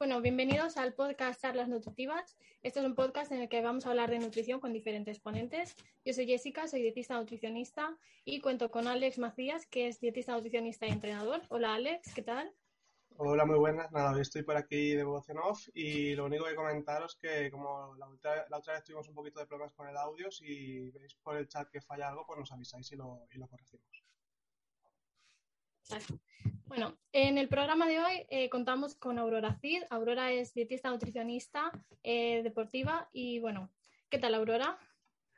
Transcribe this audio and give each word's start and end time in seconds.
Bueno, 0.00 0.22
bienvenidos 0.22 0.78
al 0.78 0.94
podcast 0.94 1.42
Charlas 1.42 1.68
Nutritivas. 1.68 2.38
Este 2.62 2.80
es 2.80 2.86
un 2.86 2.94
podcast 2.94 3.32
en 3.32 3.42
el 3.42 3.50
que 3.50 3.60
vamos 3.60 3.84
a 3.84 3.90
hablar 3.90 4.08
de 4.08 4.18
nutrición 4.18 4.58
con 4.58 4.72
diferentes 4.72 5.20
ponentes. 5.20 5.76
Yo 6.06 6.14
soy 6.14 6.26
Jessica, 6.26 6.66
soy 6.66 6.80
dietista 6.80 7.18
nutricionista 7.18 7.98
y 8.24 8.40
cuento 8.40 8.70
con 8.70 8.86
Alex 8.86 9.18
Macías, 9.18 9.66
que 9.66 9.88
es 9.88 10.00
dietista 10.00 10.32
nutricionista 10.32 10.86
y 10.86 10.92
entrenador. 10.92 11.42
Hola, 11.50 11.74
Alex, 11.74 12.14
¿qué 12.14 12.22
tal? 12.22 12.50
Hola, 13.18 13.44
muy 13.44 13.58
buenas. 13.58 13.92
Nada, 13.92 14.12
hoy 14.12 14.22
estoy 14.22 14.42
por 14.42 14.56
aquí 14.56 14.94
de 14.94 15.04
voz 15.04 15.28
en 15.28 15.36
off 15.36 15.68
y 15.74 16.14
lo 16.14 16.24
único 16.24 16.46
que 16.46 16.54
comentaros 16.54 17.14
que 17.16 17.50
como 17.50 17.94
la 17.96 18.08
otra, 18.08 18.46
la 18.48 18.56
otra 18.56 18.72
vez 18.72 18.84
tuvimos 18.84 19.06
un 19.06 19.14
poquito 19.14 19.40
de 19.40 19.46
problemas 19.46 19.74
con 19.74 19.86
el 19.86 19.98
audio, 19.98 20.30
si 20.30 20.90
veis 20.92 21.14
por 21.16 21.36
el 21.36 21.46
chat 21.46 21.68
que 21.68 21.82
falla 21.82 22.08
algo, 22.08 22.24
pues 22.26 22.38
nos 22.38 22.52
avisáis 22.52 22.90
y 22.90 22.96
lo, 22.96 23.26
y 23.32 23.36
lo 23.36 23.46
corregimos. 23.48 24.09
Bueno, 26.66 26.96
en 27.12 27.36
el 27.36 27.48
programa 27.48 27.86
de 27.86 27.98
hoy 27.98 28.26
eh, 28.30 28.48
contamos 28.48 28.94
con 28.94 29.18
Aurora 29.18 29.58
Cid. 29.60 29.82
Aurora 29.90 30.30
es 30.30 30.54
dietista 30.54 30.90
nutricionista 30.90 31.72
eh, 32.02 32.42
deportiva 32.44 33.08
y 33.12 33.40
bueno, 33.40 33.72
¿qué 34.08 34.18
tal 34.18 34.34
Aurora? 34.34 34.78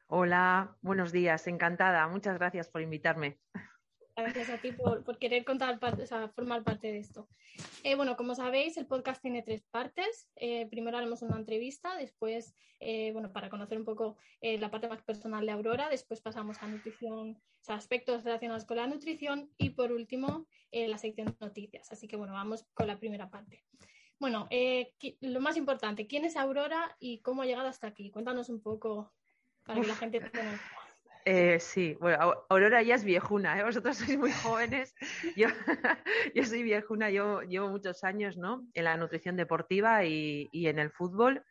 Hola, 0.09 0.77
buenos 0.83 1.11
días, 1.11 1.47
encantada. 1.47 2.07
Muchas 2.09 2.37
gracias 2.37 2.69
por 2.69 2.83
invitarme. 2.83 3.41
Gracias 4.15 4.51
a 4.51 4.59
ti 4.59 4.73
por, 4.73 5.19
querer 5.19 5.45
contar 5.45 5.79
parte, 5.79 6.03
o 6.03 6.07
sea, 6.07 6.29
formar 6.29 6.63
parte 6.63 6.93
de 6.93 6.99
esto. 6.99 7.29
Eh, 7.83 7.95
bueno, 7.95 8.17
como 8.17 8.35
sabéis, 8.35 8.77
el 8.77 8.87
podcast 8.87 9.23
tiene 9.23 9.43
tres 9.43 9.63
partes. 9.71 10.29
Eh, 10.37 10.67
primero 10.67 10.99
haremos 10.99 11.23
una 11.23 11.37
entrevista, 11.37 11.97
después, 11.97 12.55
eh, 12.81 13.11
bueno, 13.13 13.33
para 13.33 13.49
conocer 13.49 13.79
un 13.79 13.85
poco 13.85 14.17
la 14.43 14.71
parte 14.71 14.89
más 14.89 15.03
personal 15.03 15.47
de 15.47 15.53
Aurora, 15.53 15.89
después 15.89 16.21
pasamos 16.21 16.63
a 16.63 16.67
nutrición, 16.67 17.31
o 17.31 17.65
sea, 17.65 17.77
aspectos 17.77 18.25
relacionados 18.25 18.65
con 18.65 18.77
la 18.77 18.87
nutrición 18.87 19.51
y 19.57 19.71
por 19.71 19.93
último, 19.93 20.47
la 20.71 20.99
sección 20.99 21.29
de 21.29 21.47
noticias. 21.47 21.91
Así 21.91 22.07
que, 22.07 22.17
bueno, 22.17 22.35
vamos 22.35 22.67
con 22.75 22.87
la 22.87 22.99
primera 22.99 23.31
parte. 23.31 23.65
Bueno, 24.19 24.49
lo 25.21 25.41
más 25.41 25.57
importante, 25.57 26.07
¿quién 26.07 26.25
es 26.25 26.37
Aurora 26.37 26.97
y 27.01 27.21
cómo 27.21 27.43
ha 27.43 27.47
llegado 27.47 27.69
hasta 27.69 27.87
aquí? 27.87 28.11
Cuéntanos 28.11 28.49
un 28.51 28.61
poco 28.61 29.13
para 29.65 29.81
que 29.81 29.87
la 29.87 29.95
gente 29.95 30.21
te 30.21 30.31
conozca. 30.31 30.82
Eh, 31.25 31.61
sí, 31.61 31.97
bueno, 32.01 32.35
Aurora 32.49 32.83
ya 32.83 32.97
es 32.97 33.05
viejuna, 33.05 33.59
¿eh? 33.59 33.65
vosotros 33.65 33.97
sois 33.97 34.19
muy 34.19 34.33
jóvenes. 34.33 34.95
Yo, 35.37 35.49
soy 36.45 36.63
viejuna, 36.63 37.11
yo 37.11 37.43
llevo 37.43 37.69
muchos 37.69 38.03
años 38.03 38.37
¿no? 38.37 38.67
en 38.75 38.85
la 38.85 38.97
nutrición 38.97 39.37
deportiva 39.37 40.05
y 40.05 40.49
en 40.53 40.79
el 40.79 40.91
fútbol. 40.91 41.45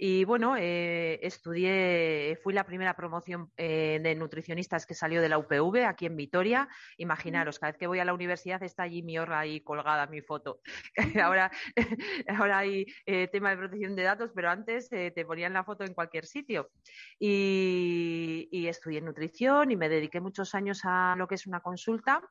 Y 0.00 0.24
bueno, 0.24 0.56
eh, 0.56 1.18
estudié, 1.22 2.38
fui 2.40 2.54
la 2.54 2.64
primera 2.64 2.94
promoción 2.94 3.50
eh, 3.56 3.98
de 4.00 4.14
nutricionistas 4.14 4.86
que 4.86 4.94
salió 4.94 5.20
de 5.20 5.28
la 5.28 5.38
UPV 5.38 5.84
aquí 5.84 6.06
en 6.06 6.14
Vitoria. 6.14 6.68
Imaginaros, 6.98 7.58
cada 7.58 7.72
vez 7.72 7.78
que 7.78 7.88
voy 7.88 7.98
a 7.98 8.04
la 8.04 8.14
universidad 8.14 8.62
está 8.62 8.84
allí 8.84 9.02
mi 9.02 9.18
horra 9.18 9.40
ahí 9.40 9.60
colgada, 9.60 10.06
mi 10.06 10.20
foto. 10.20 10.60
ahora, 11.22 11.50
ahora 12.28 12.58
hay 12.58 12.86
eh, 13.06 13.26
tema 13.26 13.50
de 13.50 13.56
protección 13.56 13.96
de 13.96 14.04
datos, 14.04 14.30
pero 14.32 14.50
antes 14.50 14.88
te 14.88 15.24
ponían 15.26 15.52
la 15.52 15.64
foto 15.64 15.82
en 15.82 15.94
cualquier 15.94 16.26
sitio. 16.26 16.70
Y, 17.18 18.48
y 18.52 18.68
estudié 18.68 19.00
nutrición 19.00 19.72
y 19.72 19.76
me 19.76 19.88
dediqué 19.88 20.20
muchos 20.20 20.54
años 20.54 20.82
a 20.84 21.16
lo 21.18 21.26
que 21.26 21.34
es 21.34 21.46
una 21.48 21.58
consulta 21.58 22.22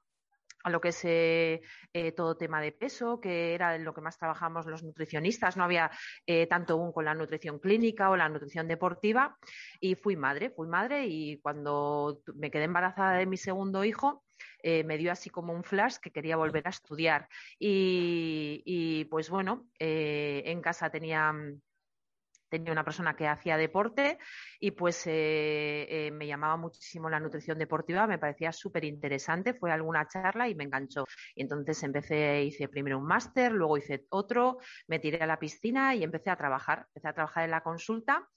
a 0.68 0.70
lo 0.70 0.82
que 0.82 0.90
es 0.90 1.04
eh, 1.06 1.62
eh, 1.94 2.12
todo 2.12 2.38
tema 2.38 2.62
de 2.62 2.72
peso, 2.72 3.20
que 3.20 3.54
era 3.54 3.78
lo 3.78 3.94
que 3.94 4.02
más 4.02 4.18
trabajamos 4.18 4.66
los 4.66 4.84
nutricionistas. 4.84 5.58
No 5.58 5.64
había 5.64 5.90
eh, 6.26 6.46
tanto 6.48 6.74
aún 6.74 6.92
con 6.92 7.06
la 7.06 7.16
nutrición 7.16 7.60
clínica 7.60 8.10
o 8.10 8.18
la 8.18 8.30
nutrición 8.30 8.68
deportiva. 8.68 9.38
Y 9.80 9.96
fui 9.96 10.16
madre, 10.16 10.50
fui 10.50 10.68
madre 10.68 11.08
y 11.08 11.40
cuando 11.40 12.22
me 12.36 12.52
quedé 12.52 12.66
embarazada 12.66 13.18
de 13.18 13.26
mi 13.26 13.38
segundo 13.38 13.84
hijo, 13.84 14.24
me 14.64 14.98
dio 14.98 15.14
así 15.14 15.30
como 15.30 15.54
un 15.54 15.64
flash 15.64 15.96
que 16.02 16.12
quería 16.12 16.36
volver 16.36 16.68
a 16.68 16.72
estudiar. 16.72 17.30
Y, 17.58 18.62
y 18.66 19.06
pues 19.06 19.30
bueno, 19.30 19.68
en 19.80 20.62
casa 20.62 20.90
tenía 20.90 21.34
tenía 22.50 22.72
una 22.72 22.84
persona 22.84 23.16
que 23.16 23.28
hacía 23.28 23.58
deporte 23.58 24.18
y 24.60 24.72
pues 24.72 25.06
eh, 25.08 25.88
eh, 25.90 26.12
me 26.12 26.28
llamaba 26.28 26.58
muchísimo 26.58 27.10
la 27.10 27.20
nutrición 27.20 27.58
deportiva, 27.58 28.08
me 28.08 28.18
parecía 28.18 28.52
súper 28.52 28.86
interesante, 28.86 29.54
fue 29.54 29.72
alguna 29.72 30.08
charla 30.08 30.48
y 30.48 30.56
me 30.56 30.64
enganchó. 30.64 31.06
Entonces 31.36 31.82
empecé, 31.84 32.44
hice 32.44 32.68
primero 32.68 32.98
un 32.98 33.06
máster, 33.06 33.52
luego 33.52 33.78
hice 33.78 34.06
otro, 34.10 34.58
me 34.88 35.00
tiré 35.00 35.22
a 35.24 35.28
la 35.28 35.40
piscina 35.40 35.96
y 35.96 36.04
empecé 36.04 36.30
a 36.30 36.36
trabajar, 36.36 36.86
empecé 36.90 37.08
a 37.08 37.14
trabajar 37.14 37.44
en 37.44 37.52
la 37.52 37.62
consulta 37.62 38.28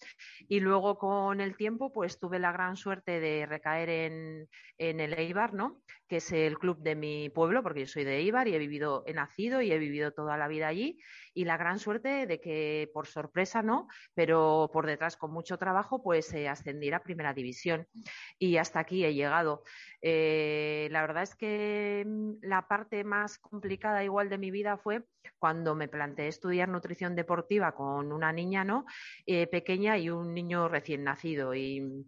y 0.49 0.61
luego 0.61 0.99
con 0.99 1.41
el 1.41 1.57
tiempo 1.57 1.93
pues 1.93 2.19
tuve 2.19 2.39
la 2.39 2.53
gran 2.53 2.77
suerte 2.77 3.21
de 3.21 3.47
recaer 3.47 3.89
en, 3.89 4.49
en 4.79 5.01
el 5.01 5.15
Eibar, 5.15 5.55
¿no? 5.55 5.81
que 6.11 6.17
es 6.17 6.33
el 6.33 6.59
club 6.59 6.79
de 6.81 6.97
mi 6.97 7.31
pueblo, 7.31 7.63
porque 7.63 7.81
yo 7.81 7.87
soy 7.87 8.03
de 8.03 8.17
Eibar 8.17 8.49
y 8.49 8.55
he 8.57 8.59
vivido, 8.59 9.05
he 9.07 9.15
nacido 9.15 9.63
y 9.63 9.71
he 9.71 9.79
vivido 9.79 10.11
toda 10.11 10.37
la 10.37 10.49
vida 10.49 10.67
allí 10.67 10.99
y 11.41 11.45
la 11.47 11.57
gran 11.57 11.79
suerte 11.79 12.27
de 12.27 12.39
que 12.39 12.91
por 12.93 13.07
sorpresa 13.07 13.63
no, 13.63 13.89
pero 14.13 14.69
por 14.75 14.87
detrás 14.87 15.17
con 15.17 15.33
mucho 15.33 15.57
trabajo 15.57 16.03
pues 16.03 16.31
eh, 16.35 16.49
ascendiera 16.49 16.99
a 16.99 17.03
primera 17.03 17.33
división. 17.33 17.87
Y 18.39 18.59
hasta 18.59 18.81
aquí 18.81 19.07
he 19.07 19.15
llegado. 19.15 19.63
Eh, 20.03 20.89
la 20.91 21.01
verdad 21.01 21.23
es 21.23 21.35
que 21.35 22.05
mm, 22.07 22.33
la 22.43 22.69
parte 22.69 23.05
más 23.05 23.39
complicada 23.39 24.05
igual 24.05 24.29
de 24.29 24.37
mi 24.37 24.51
vida 24.51 24.77
fue 24.77 25.05
cuando 25.39 25.75
me 25.75 25.89
planteé 25.89 26.29
estudiar 26.29 26.69
nutrición 26.69 27.17
deportiva 27.17 27.73
con 27.73 28.13
una 28.13 28.33
niña 28.33 28.63
no 28.63 28.85
eh, 29.25 29.47
pequeña 29.47 29.97
y 29.97 30.11
un 30.11 30.35
niño 30.35 30.69
recién 30.69 31.05
nacido. 31.05 31.55
Y 31.55 32.05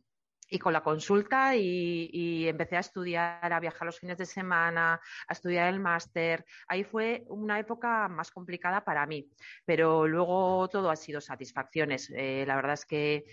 y 0.52 0.58
con 0.58 0.74
la 0.74 0.82
consulta 0.82 1.56
y, 1.56 2.46
empecé 2.46 2.76
a 2.76 2.80
estudiar, 2.80 3.52
a 3.52 3.58
viajar 3.58 3.86
los 3.86 3.98
fines 3.98 4.18
de 4.18 4.26
semana, 4.26 5.00
a 5.26 5.32
estudiar 5.32 5.72
el 5.72 5.80
máster. 5.80 6.44
Ahí 6.68 6.84
fue 6.84 7.24
una 7.28 7.58
época 7.58 8.06
más 8.08 8.30
complicada 8.30 8.84
para 8.84 9.06
mí, 9.06 9.30
pero 9.64 10.06
luego 10.06 10.68
todo 10.68 10.90
ha 10.90 10.96
sido 10.96 11.22
satisfacciones. 11.22 12.12
Eh, 12.14 12.44
la 12.46 12.56
verdad 12.56 12.74
es 12.74 12.84
que 12.84 13.24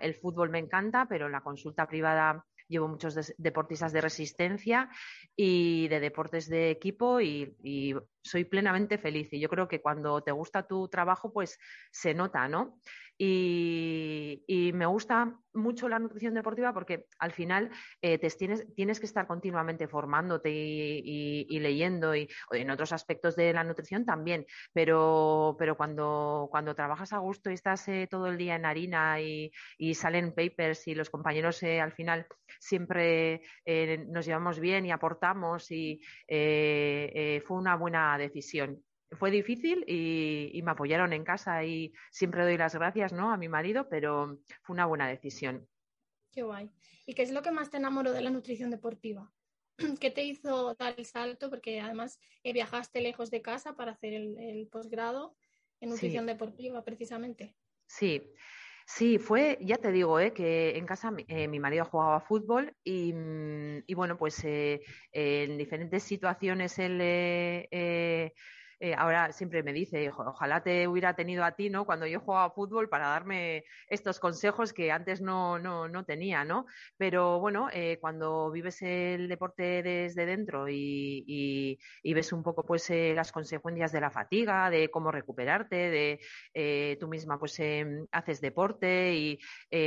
el 0.00 0.14
fútbol 0.14 0.48
me 0.48 0.60
encanta, 0.60 1.06
pero 1.06 1.28
la 1.28 1.42
consulta 1.42 1.86
privada 1.86 2.42
llevo 2.68 2.88
muchos 2.88 3.34
deportistas 3.36 3.92
de 3.92 4.00
resistencia 4.00 4.88
y 5.36 5.88
de 5.88 6.00
deportes 6.00 6.48
de 6.48 6.70
equipo 6.70 7.20
y, 7.20 7.94
soy 8.22 8.44
plenamente 8.44 8.96
feliz. 8.96 9.30
Y 9.32 9.40
yo 9.40 9.50
creo 9.50 9.68
que 9.68 9.82
cuando 9.82 10.22
te 10.22 10.32
gusta 10.32 10.66
tu 10.66 10.88
trabajo, 10.88 11.30
pues 11.30 11.58
se 11.90 12.14
nota, 12.14 12.48
¿no? 12.48 12.78
Y, 13.16 14.72
me 14.74 14.86
gusta 14.86 15.38
mucho 15.52 15.88
la 15.88 16.00
nutrición 16.00 16.34
deportiva 16.34 16.72
porque 16.72 17.06
al 17.18 17.32
final 17.32 17.70
eh, 18.02 18.18
tienes, 18.18 19.00
que 19.00 19.06
estar 19.06 19.26
continuamente 19.26 19.86
formándote 19.86 20.50
y, 20.50 21.58
leyendo 21.60 22.14
y 22.16 22.28
en 22.50 22.70
otros 22.70 22.92
aspectos 22.92 23.36
de 23.36 23.52
la 23.52 23.62
nutrición 23.62 24.04
también, 24.04 24.46
pero, 24.72 25.56
cuando, 25.76 26.50
trabajas 26.76 27.12
a 27.12 27.18
gusto 27.18 27.50
y 27.50 27.54
estás 27.54 27.86
eh, 27.88 28.08
todo 28.10 28.26
el 28.26 28.36
día 28.36 28.56
en 28.56 28.66
harina 28.66 29.20
y, 29.20 29.52
salen 29.94 30.34
papers 30.34 30.88
y 30.88 30.94
los 30.94 31.08
compañeros 31.08 31.62
eh, 31.62 31.80
al 31.80 31.92
final 31.92 32.26
siempre 32.58 33.42
nos 34.08 34.26
llevamos 34.26 34.58
bien 34.58 34.86
y 34.86 34.90
aportamos 34.90 35.70
y 35.70 36.00
fue 36.26 37.56
una 37.56 37.76
buena 37.76 38.18
decisión 38.18 38.82
fue 39.16 39.30
difícil 39.30 39.84
y, 39.86 40.60
me 40.62 40.70
apoyaron 40.70 41.12
en 41.12 41.24
casa 41.24 41.64
y 41.64 41.92
siempre 42.10 42.42
doy 42.42 42.56
las 42.56 42.74
gracias 42.74 43.12
¿no? 43.12 43.32
a 43.32 43.36
mi 43.36 43.48
marido, 43.48 43.88
pero 43.88 44.38
fue 44.62 44.74
una 44.74 44.86
buena 44.86 45.08
decisión. 45.08 45.68
Qué 46.32 46.42
guay. 46.42 46.70
¿Y 47.06 47.14
qué 47.14 47.22
es 47.22 47.30
lo 47.30 47.42
que 47.42 47.50
más 47.50 47.70
te 47.70 47.76
enamoró 47.76 48.12
de 48.12 48.22
la 48.22 48.30
nutrición 48.30 48.70
deportiva? 48.70 49.32
¿Qué 50.00 50.10
te 50.10 50.24
hizo 50.24 50.74
dar 50.74 50.94
el 50.96 51.04
salto? 51.04 51.50
Porque 51.50 51.80
además 51.80 52.18
eh, 52.42 52.52
viajaste 52.52 53.00
lejos 53.00 53.30
de 53.30 53.42
casa 53.42 53.76
para 53.76 53.92
hacer 53.92 54.14
el, 54.14 54.68
posgrado 54.70 55.36
en 55.80 55.90
nutrición 55.90 56.26
deportiva, 56.26 56.82
precisamente. 56.84 57.54
Sí. 57.86 58.22
Sí, 58.86 59.18
fue, 59.18 59.56
ya 59.62 59.78
te 59.78 59.90
digo, 59.92 60.20
eh, 60.20 60.34
que 60.34 60.76
en 60.76 60.84
casa 60.84 61.10
eh, 61.28 61.48
mi 61.48 61.58
marido 61.58 61.86
jugaba 61.86 62.20
fútbol 62.20 62.76
y, 62.84 63.14
mm, 63.14 63.84
bueno, 63.94 64.18
pues 64.18 64.44
en 64.44 65.56
diferentes 65.56 66.02
situaciones 66.02 66.78
él 66.78 67.00
eh, 68.84 68.94
ahora 68.98 69.32
siempre 69.32 69.62
me 69.62 69.72
dice, 69.72 70.10
ojalá 70.10 70.62
te 70.62 70.86
hubiera 70.86 71.16
tenido 71.16 71.42
a 71.42 71.52
ti, 71.52 71.70
¿no? 71.70 71.86
Cuando 71.86 72.06
yo 72.06 72.20
jugaba 72.20 72.50
fútbol 72.50 72.90
para 72.90 73.08
darme 73.08 73.64
estos 73.88 74.20
consejos 74.20 74.74
que 74.74 74.92
antes 74.92 75.22
no, 75.22 75.58
no, 75.58 75.88
no 75.88 76.04
tenía, 76.04 76.44
¿no? 76.44 76.66
Pero 76.98 77.40
bueno, 77.40 77.70
eh, 77.72 77.96
cuando 77.98 78.50
vives 78.50 78.82
el 78.82 79.26
deporte 79.26 79.82
desde 79.82 80.26
dentro 80.26 80.68
y, 80.68 81.78
y, 82.02 82.12
ves 82.14 82.34
un 82.34 82.42
poco 82.42 82.62
pues 82.66 82.90
las 82.90 83.32
consecuencias 83.32 83.90
de 83.90 84.02
la 84.02 84.10
fatiga, 84.10 84.68
de 84.68 84.90
cómo 84.90 85.10
recuperarte, 85.10 86.20
de 86.52 86.96
tú 87.00 87.08
misma 87.08 87.38
pues 87.38 87.58
em, 87.60 88.06
haces 88.12 88.40
deporte 88.42 89.14
y 89.14 89.40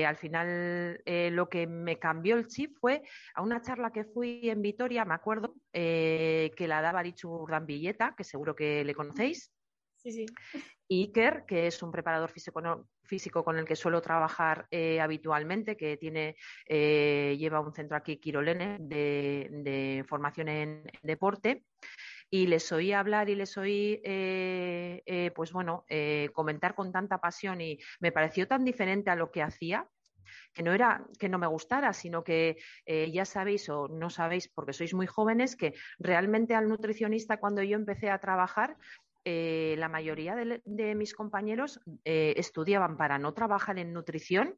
al 0.05 0.17
final 0.17 1.01
lo 1.05 1.47
que 1.47 1.67
me 1.67 1.99
cambió 1.99 2.35
el 2.35 2.47
chip 2.47 2.75
fue 2.79 3.03
a 3.35 3.44
una 3.44 3.61
charla 3.61 3.91
que 3.91 4.05
fui 4.05 4.49
en 4.49 4.61
Vitoria, 4.61 5.05
me 5.05 5.13
acuerdo, 5.13 5.53
que 5.71 6.65
la 6.67 6.81
daba 6.81 7.03
Richu 7.03 7.47
Villeta, 7.65 8.15
que 8.17 8.23
seguro 8.23 8.55
que 8.55 8.86
le 8.87 8.95
conocéis. 8.95 9.51
Sí, 9.97 10.11
sí. 10.11 10.25
Y 10.87 11.03
Iker, 11.03 11.43
que 11.45 11.67
es 11.67 11.83
un 11.83 11.91
preparador 11.91 12.31
físico, 12.31 13.43
con 13.43 13.57
el 13.57 13.65
que 13.65 13.75
suelo 13.75 14.01
trabajar 14.01 14.67
eh, 14.71 15.01
habitualmente, 15.01 15.75
que 15.75 15.97
tiene, 15.97 16.37
eh, 16.65 17.35
lleva 17.37 17.59
un 17.59 17.73
centro 17.73 17.97
aquí, 17.97 18.17
Quirolene, 18.17 18.77
de, 18.79 20.05
formación 20.07 20.47
en, 20.47 20.83
deporte 21.03 21.65
y 22.29 22.47
les 22.47 22.71
oí 22.71 22.93
hablar 22.93 23.29
y 23.29 23.35
les 23.35 23.57
oí, 23.57 24.01
eh, 24.03 25.31
pues 25.35 25.51
bueno, 25.51 25.85
comentar 26.33 26.73
con 26.73 26.91
tanta 26.91 27.19
pasión 27.19 27.59
y 27.59 27.77
me 27.99 28.11
pareció 28.11 28.47
tan 28.47 28.63
diferente 28.63 29.09
a 29.09 29.15
lo 29.15 29.31
que 29.31 29.41
hacía 29.41 29.87
que 30.53 30.63
no 30.63 30.74
era 30.74 31.06
que 31.19 31.29
no 31.29 31.38
me 31.38 31.47
gustara, 31.47 31.94
sino 31.94 32.24
que 32.24 32.57
eh, 32.85 33.12
ya 33.12 33.25
sabéis 33.25 33.69
o 33.69 33.88
no 33.88 34.09
sabéis 34.09 34.47
porque 34.47 34.74
sois 34.74 34.94
muy 34.94 35.07
jóvenes 35.07 35.56
que 35.56 35.74
realmente 36.00 36.56
al 36.56 36.68
nutricionista 36.68 37.38
cuando 37.38 37.63
yo 37.63 37.75
empecé 37.75 38.09
a 38.09 38.19
trabajar 38.19 38.77
eh, 39.25 39.75
la 39.77 39.89
mayoría 39.89 40.35
de, 40.35 40.95
mis 40.95 41.13
compañeros 41.13 41.81
eh, 42.06 42.33
estudiaban 42.38 42.95
para 42.95 43.19
no 43.19 43.33
trabajar 43.33 43.77
en 43.77 43.91
nutrición 43.91 44.57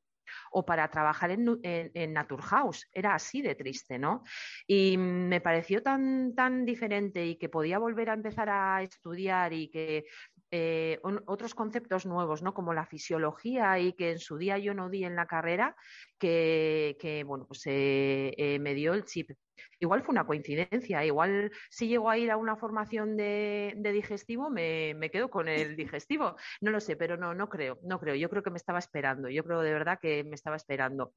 o 0.51 0.63
para 0.63 0.89
trabajar 0.89 1.31
en, 1.31 1.60
en, 1.63 2.13
Naturhaus. 2.13 2.88
Era 2.94 3.15
así 3.15 3.42
de 3.42 3.56
triste, 3.56 3.98
¿no? 3.98 4.24
Y 4.68 4.95
me 4.98 5.42
pareció 5.42 5.81
tan, 5.81 6.36
tan 6.36 6.65
diferente 6.65 7.25
y 7.25 7.38
que 7.38 7.50
podía 7.50 7.80
volver 7.80 8.12
a 8.12 8.13
empezar 8.13 8.50
a 8.50 8.83
estudiar 8.83 9.54
y 9.54 9.69
que 9.69 10.06
eh, 10.51 11.00
otros 11.04 11.54
conceptos 11.54 12.06
nuevos, 12.06 12.42
¿no? 12.42 12.54
Como 12.54 12.74
la 12.74 12.86
fisiología 12.86 13.80
y 13.80 13.94
que 13.94 14.12
en 14.12 14.19
su 14.19 14.38
día 14.38 14.57
yo 14.57 14.74
no 14.74 14.90
di 14.90 15.04
en 15.04 15.16
la 15.16 15.28
carrera, 15.28 15.75
que, 16.18 17.24
bueno, 17.25 17.46
pues 17.48 17.66
eh, 17.68 18.34
eh, 18.38 18.60
me 18.60 18.74
dio 18.74 18.94
el 18.94 19.06
chip. 19.06 19.31
Igual 19.80 20.04
fue 20.04 20.13
una 20.13 20.25
coincidencia, 20.25 21.06
igual 21.06 21.51
si 21.69 21.88
llego 21.88 22.10
a 22.10 22.18
ir 22.18 22.31
a 22.31 22.38
una 22.38 22.56
formación 22.56 23.16
de, 23.18 23.75
digestivo, 23.94 24.50
me, 24.50 24.94
me, 24.96 25.10
quedo 25.12 25.30
con 25.30 25.48
el 25.48 25.75
digestivo. 25.75 26.36
No 26.62 26.72
lo 26.72 26.80
sé, 26.80 26.96
pero 26.96 27.18
no, 27.18 27.34
no 27.34 27.50
creo, 27.50 27.80
no 27.84 28.00
creo. 28.00 28.16
Yo 28.16 28.30
creo 28.30 28.44
que 28.44 28.51
me 28.51 28.57
estaba 28.57 28.80
esperando, 28.80 29.30
yo 29.30 29.44
creo 29.44 29.62
de 29.62 29.74
verdad 29.74 30.00
que 30.01 30.24
me 30.24 30.36
estaba 30.36 30.56
esperando. 30.56 31.13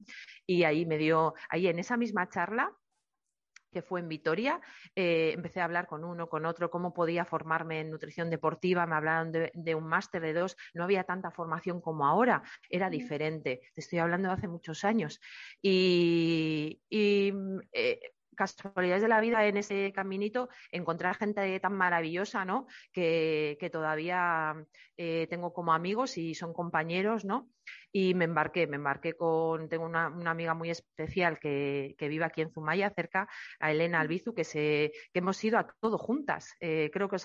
Y 0.46 0.64
ahí 0.64 0.86
me 0.86 0.98
dio, 0.98 1.34
ahí 1.48 1.68
en 1.68 1.78
esa 1.78 1.96
misma 1.96 2.28
charla, 2.28 2.72
que 3.72 3.82
fue 3.82 4.00
en 4.00 4.08
Vitoria. 4.08 4.60
Eh, 4.94 5.32
empecé 5.34 5.60
a 5.60 5.64
hablar 5.64 5.86
con 5.86 6.04
uno, 6.04 6.28
con 6.28 6.46
otro, 6.46 6.70
cómo 6.70 6.94
podía 6.94 7.24
formarme 7.24 7.80
en 7.80 7.90
nutrición 7.90 8.30
deportiva. 8.30 8.86
Me 8.86 8.94
hablaron 8.94 9.32
de, 9.32 9.74
un 9.74 9.86
máster 9.86 10.22
de 10.22 10.34
dos. 10.34 10.56
No 10.74 10.84
había 10.84 11.04
tanta 11.04 11.30
formación 11.30 11.80
como 11.80 12.06
ahora. 12.06 12.42
Era 12.68 12.90
diferente. 12.90 13.62
Te 13.74 13.80
estoy 13.80 13.98
hablando 13.98 14.28
de 14.28 14.34
hace 14.34 14.48
muchos 14.48 14.84
años. 14.84 15.20
Y, 15.60 16.80
eh, 16.90 17.32
casualidades 18.34 19.02
de 19.02 19.08
la 19.08 19.20
vida 19.20 19.46
en 19.46 19.56
ese 19.56 19.92
caminito, 19.94 20.48
encontrar 20.70 21.16
gente 21.16 21.60
tan 21.60 21.74
maravillosa, 21.74 22.44
¿no? 22.44 22.66
Que, 22.92 23.70
todavía 23.72 24.54
eh, 24.96 25.26
tengo 25.30 25.52
como 25.52 25.72
amigos 25.72 26.18
y 26.18 26.34
son 26.34 26.52
compañeros, 26.52 27.24
¿no? 27.24 27.50
Y 27.92 28.14
me 28.14 28.24
embarqué, 28.24 28.66
me 28.66 28.76
embarqué 28.76 29.14
con, 29.14 29.68
tengo 29.68 29.84
una, 29.84 30.06
amiga 30.06 30.54
muy 30.54 30.70
especial 30.70 31.38
que, 31.38 31.94
vive 32.00 32.24
aquí 32.24 32.40
en 32.40 32.50
Zumaya, 32.50 32.90
cerca, 32.90 33.28
a 33.60 33.70
Elena 33.70 34.00
Albizu, 34.00 34.34
que, 34.34 34.44
se, 34.44 34.92
que 35.12 35.18
hemos 35.18 35.42
ido 35.44 35.58
a 35.58 35.66
todo 35.80 35.98
juntas. 35.98 36.54
Eh, 36.60 36.90
creo 36.92 37.08
que, 37.08 37.16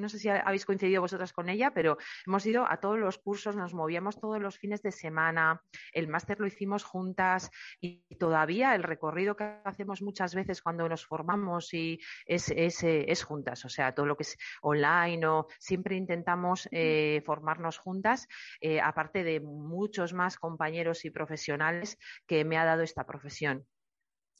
no 0.00 0.08
sé 0.08 0.18
si 0.18 0.28
habéis 0.28 0.66
coincidido 0.66 1.00
vosotras 1.00 1.32
con 1.32 1.48
ella, 1.48 1.72
pero 1.72 1.96
hemos 2.26 2.44
ido 2.44 2.68
a 2.68 2.78
todos 2.80 2.98
los 2.98 3.18
cursos, 3.18 3.56
nos 3.56 3.72
movíamos 3.72 4.20
todos 4.20 4.40
los 4.40 4.58
fines 4.58 4.82
de 4.82 4.90
semana, 4.90 5.62
el 5.92 6.08
máster 6.08 6.40
lo 6.40 6.46
hicimos 6.46 6.82
juntas 6.82 7.50
y 7.80 8.02
todavía 8.18 8.74
el 8.74 8.82
recorrido 8.82 9.36
que 9.36 9.60
hacemos 9.64 10.02
muchas 10.02 10.34
veces 10.34 10.60
cuando 10.60 10.88
nos 10.88 11.06
formamos 11.06 11.72
y 11.72 12.00
es, 12.24 12.50
es, 12.50 12.82
es 12.82 13.22
juntas, 13.22 13.64
o 13.64 13.68
sea, 13.68 13.94
todo 13.94 14.06
lo 14.06 14.16
que 14.16 14.24
es 14.24 14.36
online 14.62 15.26
o 15.26 15.46
siempre 15.58 15.96
intentamos 15.96 16.68
eh, 16.72 17.22
formarnos 17.24 17.78
juntas, 17.78 18.26
eh, 18.60 18.80
aparte 18.80 19.22
de 19.22 19.40
muchos 19.40 20.15
más 20.16 20.36
compañeros 20.36 21.04
y 21.04 21.10
profesionales 21.10 21.98
que 22.26 22.44
me 22.44 22.56
ha 22.56 22.64
dado 22.64 22.82
esta 22.82 23.06
profesión. 23.06 23.66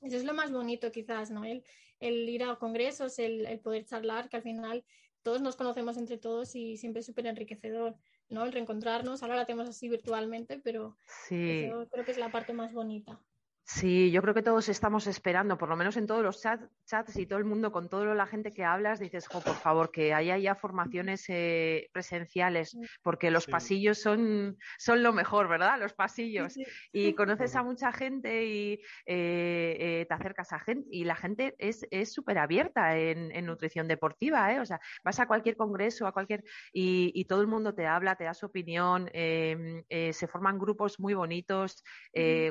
Eso 0.03 0.17
es 0.17 0.25
lo 0.25 0.35
más 0.35 0.51
bonito 0.51 0.91
quizás, 0.91 1.31
¿no? 1.31 1.45
El, 1.45 1.63
el 2.01 2.29
ir 2.29 2.45
a 2.45 2.57
congresos, 2.57 3.19
el, 3.19 3.61
poder 3.61 3.85
charlar, 3.85 4.29
que 4.29 4.37
al 4.37 4.43
final 4.43 4.85
todos 5.23 5.41
nos 5.41 5.57
conocemos 5.57 5.97
entre 5.97 6.19
todos 6.19 6.55
y 6.55 6.77
siempre 6.77 7.01
es 7.01 7.07
súper 7.07 7.27
enriquecedor, 7.27 7.97
¿no? 8.29 8.45
El 8.45 8.53
reencontrarnos, 8.53 9.23
ahora 9.23 9.37
la 9.37 9.47
tenemos 9.47 9.69
así 9.69 9.89
virtualmente, 9.89 10.59
pero 10.59 10.97
sí. 11.29 11.69
creo 11.91 12.05
que 12.05 12.11
es 12.11 12.19
la 12.19 12.31
parte 12.31 12.53
más 12.53 12.73
bonita. 12.73 13.21
Sí, 13.69 14.13
yo 14.13 14.23
creo 14.23 14.33
que 14.33 14.45
todos 14.45 14.69
estamos 14.69 15.09
esperando, 15.09 15.59
por 15.59 15.69
lo 15.69 15.75
menos 15.75 15.97
en 15.97 16.07
todos 16.07 16.23
los 16.23 16.41
chats 16.41 17.17
y 17.17 17.27
todo 17.27 17.41
el 17.41 17.45
mundo, 17.45 17.73
con 17.73 17.89
toda 17.89 18.15
la 18.15 18.27
gente 18.29 18.53
que 18.53 18.65
hablas, 18.65 19.01
dices, 19.01 19.27
por 19.29 19.43
favor, 19.43 19.91
que 19.91 20.15
haya 20.15 20.39
ya 20.39 20.55
formaciones 20.55 21.25
eh, 21.27 21.89
presenciales, 21.93 22.79
porque 23.03 23.33
los 23.33 23.49
pasillos 23.49 24.01
son, 24.01 24.57
son 24.79 25.03
lo 25.03 25.13
mejor, 25.13 25.49
¿verdad? 25.49 25.81
Los 25.81 25.95
pasillos. 25.95 26.55
Y 26.93 27.15
conoces 27.15 27.57
a 27.57 27.65
mucha 27.65 27.91
gente 27.91 28.47
y 28.47 28.75
eh, 29.05 29.77
eh, 29.81 30.07
te 30.09 30.15
acercas 30.15 30.53
a 30.53 30.61
gente, 30.61 30.87
y 30.93 31.03
la 31.03 31.17
gente 31.17 31.57
es 31.59 31.89
súper 32.13 32.39
abierta 32.39 32.97
en, 32.97 33.47
nutrición 33.47 33.89
deportiva, 33.89 34.53
¿eh? 34.53 34.61
O 34.61 34.65
sea, 34.65 34.81
vas 35.03 35.19
a 35.19 35.27
cualquier 35.27 35.57
congreso, 35.57 36.07
a 36.07 36.13
cualquier, 36.13 36.45
y, 36.73 37.25
todo 37.25 37.41
el 37.41 37.49
mundo 37.49 37.75
te 37.75 37.89
habla, 37.89 38.15
te 38.15 38.23
da 38.23 38.35
su 38.35 38.47
opinión, 38.47 39.11
em, 39.13 39.83
se 39.89 40.29
forman 40.29 40.57
grupos 40.57 41.01
muy 41.01 41.15
bonitos, 41.15 41.83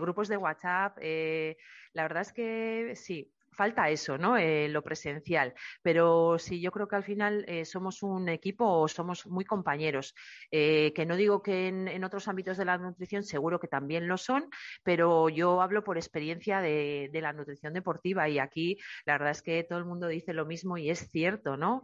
grupos 0.02 0.28
de 0.28 0.36
WhatsApp 0.36 0.98
eh, 1.06 1.58
la 1.94 2.04
verdad 2.04 2.24
es 2.24 2.34
que 2.34 2.96
sí, 2.96 3.35
falta 3.56 3.90
eso, 3.90 4.18
¿no? 4.18 4.38
Eh, 4.38 4.68
lo 4.70 4.82
presencial. 4.84 5.54
Pero 5.82 6.38
sí, 6.40 6.62
yo 6.62 6.72
creo 6.72 6.88
que 6.88 6.96
al 6.96 7.04
final 7.04 7.46
eh, 7.48 7.66
somos 7.66 8.04
un 8.04 8.30
equipo 8.30 8.66
o 8.66 8.88
somos 8.88 9.26
muy 9.28 9.46
compañeros. 9.46 10.14
que 10.52 11.06
no 11.08 11.16
digo 11.16 11.42
que 11.42 11.68
en, 11.68 12.04
otros 12.04 12.28
ámbitos 12.28 12.58
de 12.58 12.66
la 12.66 12.78
nutrición 12.78 13.24
seguro 13.24 13.60
que 13.60 13.68
también 13.68 14.08
lo 14.08 14.18
son, 14.18 14.50
pero 14.84 15.30
yo 15.30 15.62
hablo 15.62 15.84
por 15.84 15.98
experiencia 15.98 16.62
de, 16.62 17.10
la 17.14 17.34
nutrición 17.34 17.74
deportiva 17.74 18.30
y 18.30 18.40
aquí 18.40 18.78
la 19.06 19.14
verdad 19.14 19.32
es 19.32 19.42
que 19.42 19.64
todo 19.64 19.80
el 19.80 19.86
mundo 19.86 20.08
dice 20.08 20.34
lo 20.34 20.46
mismo 20.46 20.78
y 20.78 20.90
es 20.90 21.10
cierto, 21.10 21.58
¿no? 21.58 21.84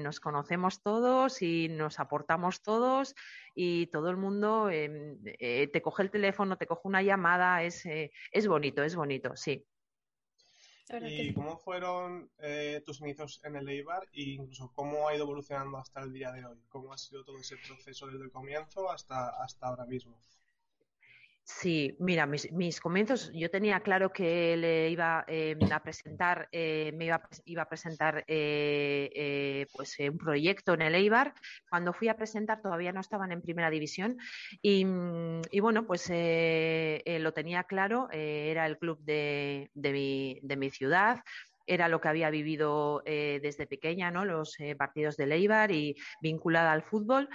nos 0.00 0.20
conocemos 0.20 0.82
todos 0.82 1.42
y 1.42 1.68
nos 1.68 2.00
aportamos 2.00 2.62
todos 2.62 3.14
y 3.54 3.86
todo 3.86 4.10
el 4.10 4.16
mundo 4.16 4.68
em, 4.70 5.18
eh, 5.24 5.68
te 5.68 5.80
coge 5.80 6.02
el 6.02 6.10
teléfono, 6.10 6.56
te 6.56 6.66
coge 6.66 6.82
una 6.84 7.02
llamada, 7.02 7.62
es, 7.62 7.86
eh, 7.86 8.10
es 8.32 8.46
bonito, 8.46 8.82
es 8.82 8.96
bonito, 8.96 9.36
sí. 9.36 9.64
¿Y 11.02 11.32
cómo 11.32 11.56
fueron 11.56 12.30
eh, 12.38 12.82
tus 12.84 13.00
inicios 13.00 13.40
en 13.44 13.56
el 13.56 13.68
Eibar 13.68 14.06
e 14.12 14.22
incluso 14.22 14.70
cómo 14.74 15.08
ha 15.08 15.14
ido 15.14 15.24
evolucionando 15.24 15.78
hasta 15.78 16.02
el 16.02 16.12
día 16.12 16.30
de 16.30 16.44
hoy? 16.44 16.58
¿Cómo 16.68 16.92
ha 16.92 16.98
sido 16.98 17.24
todo 17.24 17.38
ese 17.38 17.56
proceso 17.56 18.06
desde 18.06 18.24
el 18.24 18.30
comienzo 18.30 18.90
hasta, 18.90 19.30
hasta 19.42 19.66
ahora 19.66 19.86
mismo? 19.86 20.20
Sí, 21.46 21.94
mira, 22.00 22.26
mis, 22.26 22.80
comienzos, 22.80 23.30
yo 23.34 23.50
tenía 23.50 23.80
claro 23.80 24.10
que 24.10 24.56
le 24.56 24.88
iba 24.88 25.26
eh, 25.28 25.54
a 25.70 25.82
presentar, 25.82 26.48
eh, 26.52 26.90
me 26.96 27.04
iba, 27.04 27.28
iba, 27.44 27.62
a 27.62 27.68
presentar 27.68 28.24
eh, 28.26 29.66
pues 29.70 29.94
un 29.98 30.16
proyecto 30.16 30.72
en 30.72 30.80
el 30.80 30.94
Eibar. 30.94 31.34
Cuando 31.68 31.92
fui 31.92 32.08
a 32.08 32.16
presentar 32.16 32.62
todavía 32.62 32.92
no 32.92 33.00
estaban 33.00 33.30
en 33.30 33.42
primera 33.42 33.68
división 33.68 34.16
y, 34.62 34.84
bueno, 35.60 35.86
pues 35.86 36.08
lo 36.08 37.32
tenía 37.34 37.64
claro, 37.64 38.08
era 38.10 38.64
el 38.64 38.78
club 38.78 38.98
de, 39.02 39.70
mi, 39.74 40.40
de 40.42 40.56
mi 40.56 40.70
ciudad, 40.70 41.22
era 41.66 41.88
lo 41.88 42.00
que 42.00 42.08
había 42.08 42.30
vivido 42.30 43.02
desde 43.04 43.66
pequeña, 43.66 44.10
¿no? 44.10 44.24
Los 44.24 44.56
partidos 44.78 45.16
de 45.16 45.24
Eibar 45.34 45.70
y 45.70 45.96
vinculada 46.20 46.72
al 46.72 46.82
fútbol. 46.82 47.28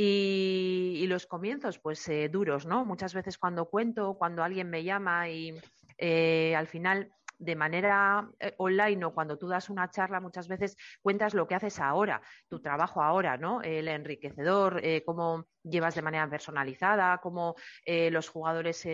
Y, 0.00 1.04
los 1.08 1.26
comienzos, 1.26 1.80
pues 1.80 2.08
eh, 2.08 2.28
duros, 2.28 2.66
¿no? 2.66 2.84
Muchas 2.84 3.14
veces 3.14 3.36
cuando 3.36 3.66
cuento, 3.66 4.14
cuando 4.14 4.44
alguien 4.44 4.70
me 4.70 4.84
llama 4.84 5.28
y 5.28 5.58
eh, 5.96 6.54
al 6.54 6.68
final 6.68 7.10
de 7.38 7.56
manera 7.56 8.28
eh, 8.38 8.54
online 8.58 9.04
o 9.06 9.14
cuando 9.14 9.38
tú 9.38 9.48
das 9.48 9.70
una 9.70 9.90
charla, 9.90 10.20
muchas 10.20 10.46
veces 10.46 10.76
cuentas 11.02 11.34
lo 11.34 11.48
que 11.48 11.56
haces 11.56 11.80
ahora, 11.80 12.20
tu 12.48 12.60
trabajo 12.60 13.02
ahora, 13.02 13.36
¿no? 13.38 13.62
El 13.62 13.88
enriquecedor, 13.88 14.80
cómo 15.04 15.46
llevas 15.64 15.94
de 15.96 16.02
manera 16.02 16.28
personalizada, 16.28 17.18
cómo 17.18 17.56
los 17.86 18.28
jugadores 18.28 18.86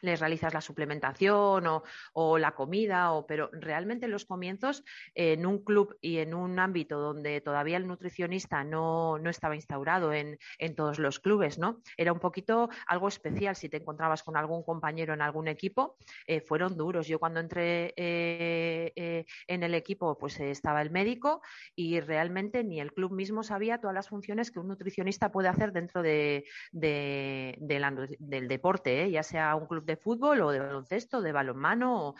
les 0.00 0.20
realizas 0.20 0.54
la 0.54 0.60
suplementación 0.60 1.64
o, 2.12 2.38
la 2.38 2.52
comida, 2.52 3.12
o, 3.12 3.26
pero 3.26 3.50
realmente 3.52 4.06
en 4.06 4.12
los 4.12 4.24
comienzos 4.24 4.84
en 5.14 5.46
un 5.46 5.64
club 5.64 5.96
y 6.00 6.18
en 6.18 6.34
un 6.34 6.58
ámbito 6.58 6.98
donde 6.98 7.40
todavía 7.40 7.76
el 7.76 7.86
nutricionista 7.86 8.64
no, 8.64 9.16
estaba 9.28 9.54
instaurado 9.54 10.12
en, 10.12 10.38
todos 10.76 10.98
los 10.98 11.20
clubes, 11.20 11.58
¿no? 11.58 11.80
Era 11.96 12.12
un 12.12 12.18
poquito 12.18 12.68
algo 12.86 13.08
especial 13.08 13.54
si 13.54 13.68
te 13.68 13.76
encontrabas 13.76 14.22
con 14.22 14.36
algún 14.36 14.62
compañero 14.62 15.14
en 15.14 15.22
algún 15.22 15.48
equipo, 15.48 15.96
eh, 16.26 16.40
fueron 16.40 16.76
duros. 16.76 17.06
Yo 17.06 17.18
cuando 17.18 17.40
entré 17.40 17.94
eh, 17.96 18.92
eh, 18.96 19.24
en 19.46 19.62
el 19.62 19.74
equipo 19.74 20.18
pues 20.18 20.40
estaba 20.40 20.82
el 20.82 20.90
médico 20.90 21.42
y 21.76 22.00
realmente 22.00 22.64
ni 22.64 22.80
el 22.80 22.92
club 22.92 23.12
mismo 23.12 23.42
sabía 23.42 23.78
todas 23.78 23.94
las 23.94 24.08
funciones 24.08 24.50
que 24.50 24.58
un 24.58 24.68
nutricionista 24.68 25.30
puede 25.30 25.48
hacer 25.48 25.72
dentro 25.72 26.02
de, 26.02 26.44
del 26.72 28.48
deporte, 28.48 29.10
ya 29.10 29.22
sea 29.22 29.54
un 29.54 29.66
club 29.66 29.83
de 29.84 29.96
fútbol 29.96 30.42
o 30.42 30.50
de 30.50 30.60
baloncesto, 30.60 31.20
de 31.20 31.32
balonmano. 31.32 32.14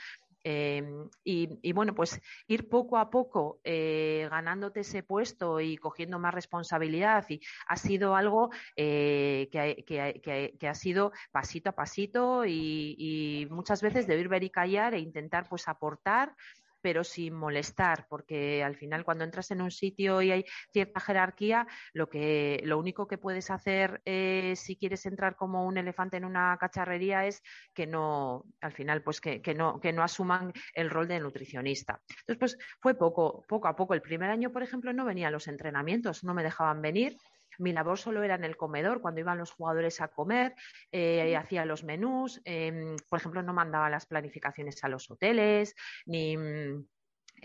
Em, 0.47 1.09
y, 1.25 1.73
bueno, 1.73 1.95
pues 1.95 2.21
ir 2.49 2.69
poco 2.69 2.99
a 2.99 3.09
poco 3.09 3.61
eh, 3.65 4.29
ganándote 4.31 4.81
ese 4.81 5.03
puesto 5.03 5.59
y 5.59 5.79
cogiendo 5.79 6.19
más 6.19 6.35
responsabilidad 6.35 7.25
y 7.31 7.41
ha 7.67 7.77
sido 7.79 8.15
algo 8.15 8.51
eh, 8.77 9.49
que, 9.51 10.69
ha 10.69 10.75
sido 10.75 11.13
pasito 11.33 11.71
a 11.71 11.73
pasito 11.73 12.45
y, 12.45 12.95
y, 12.99 13.47
muchas 13.47 13.81
veces 13.81 14.07
de 14.07 14.21
ir 14.21 14.29
ver 14.29 14.43
y 14.43 14.51
callar 14.51 14.93
e 14.93 14.99
intentar 14.99 15.49
pues 15.49 15.67
aportar 15.67 16.37
pero 16.85 17.03
sin 17.03 17.33
molestar, 17.33 18.07
porque 18.11 18.63
al 18.63 18.77
final 18.77 19.07
cuando 19.07 19.25
entras 19.25 19.51
en 19.51 19.63
un 19.63 19.71
sitio 19.71 20.21
y 20.21 20.31
hay 20.31 20.45
cierta 20.71 21.01
jerarquía, 21.01 21.67
lo 21.95 22.11
que 22.11 22.61
lo 22.63 22.79
único 22.79 23.09
que 23.09 23.17
puedes 23.17 23.51
hacer 23.51 24.03
eh, 24.05 24.53
si 24.55 24.77
quieres 24.77 25.07
entrar 25.07 25.35
como 25.35 25.65
un 25.65 25.79
elefante 25.79 26.19
en 26.19 26.27
una 26.27 26.55
cacharrería 26.61 27.25
es 27.25 27.43
que 27.73 27.87
no, 27.87 28.45
al 28.61 28.73
final, 28.73 29.03
pues 29.03 29.23
que, 29.23 29.41
no, 29.57 29.81
que 29.81 29.95
no 29.95 30.03
asuman 30.03 30.53
el 30.75 30.91
rol 30.91 31.09
de 31.09 31.21
nutricionista. 31.21 32.03
Entonces, 32.27 32.59
pues 32.59 32.59
fue 32.83 32.95
poco, 32.95 33.47
poco 33.49 33.67
a 33.67 33.75
poco. 33.75 33.95
El 33.95 34.03
primer 34.03 34.29
año, 34.29 34.53
por 34.53 34.63
ejemplo, 34.63 34.93
no 34.93 35.07
venían 35.07 35.33
los 35.33 35.49
entrenamientos, 35.49 36.23
no 36.23 36.35
me 36.35 36.43
dejaban 36.43 36.83
venir 36.83 37.17
mi 37.59 37.73
labor 37.73 37.99
solo 37.99 38.23
era 38.23 38.35
en 38.35 38.45
el 38.45 38.57
comedor, 38.57 39.01
cuando 39.01 39.21
iban 39.21 39.39
los 39.39 39.51
jugadores 39.53 40.01
a 40.01 40.09
comer, 40.09 40.55
eh, 40.93 41.37
hacía 41.37 41.65
los 41.65 41.85
menús, 41.85 42.41
em, 42.45 42.97
por 43.09 43.19
ejemplo, 43.19 43.43
no 43.43 43.53
mandaba 43.53 43.91
las 43.91 44.07
planificaciones 44.07 44.83
a 44.85 44.89
los 44.89 45.11
hoteles, 45.11 45.75
ni 46.07 46.37
mm, 46.37 46.87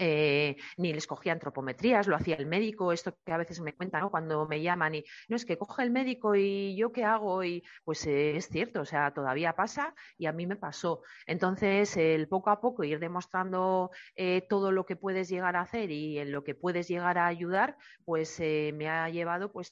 eh, 0.01 0.56
ni 0.77 0.94
les 0.94 1.06
cogía 1.06 1.34
antropometrías, 1.34 2.08
lo 2.08 2.15
hacía 2.15 2.36
el 2.36 2.46
médico, 2.46 2.94
esto 2.94 3.13
que 3.25 3.34
a 3.34 3.38
veces 3.38 3.60
me 3.60 3.74
cuentan 3.74 4.10
cuando 4.10 4.48
me 4.48 4.62
llaman 4.62 4.96
y 4.96 5.03
no 5.27 5.36
es 5.36 5.46
que 5.46 5.58
coge 5.58 5.84
el 5.84 5.91
médico 5.91 6.36
y 6.36 6.75
yo 6.77 6.94
qué 6.94 7.03
hago 7.03 7.44
y 7.44 7.63
pues 7.84 8.08
eh, 8.08 8.38
es 8.38 8.48
cierto, 8.48 8.82
o 8.82 8.86
sea, 8.86 9.13
todavía 9.13 9.53
pasa 9.53 9.94
y 10.18 10.25
a 10.27 10.32
mí 10.32 10.48
me 10.48 10.56
pasó. 10.56 11.01
Entonces, 11.25 11.98
el 11.98 12.29
poco 12.29 12.50
a 12.50 12.62
poco 12.62 12.86
ir 12.86 13.00
demostrando 13.00 13.91
eh, 14.15 14.46
todo 14.48 14.72
lo 14.72 14.86
que 14.86 14.96
puedes 14.96 15.27
llegar 15.27 15.58
a 15.58 15.62
hacer 15.62 15.91
y 15.91 16.18
en 16.20 16.32
lo 16.32 16.44
que 16.46 16.56
puedes 16.56 16.88
llegar 16.88 17.18
a 17.18 17.27
ayudar, 17.27 17.75
pues 18.06 18.39
me 18.39 18.89
ha 18.89 19.10
llevado 19.10 19.51
pues 19.51 19.72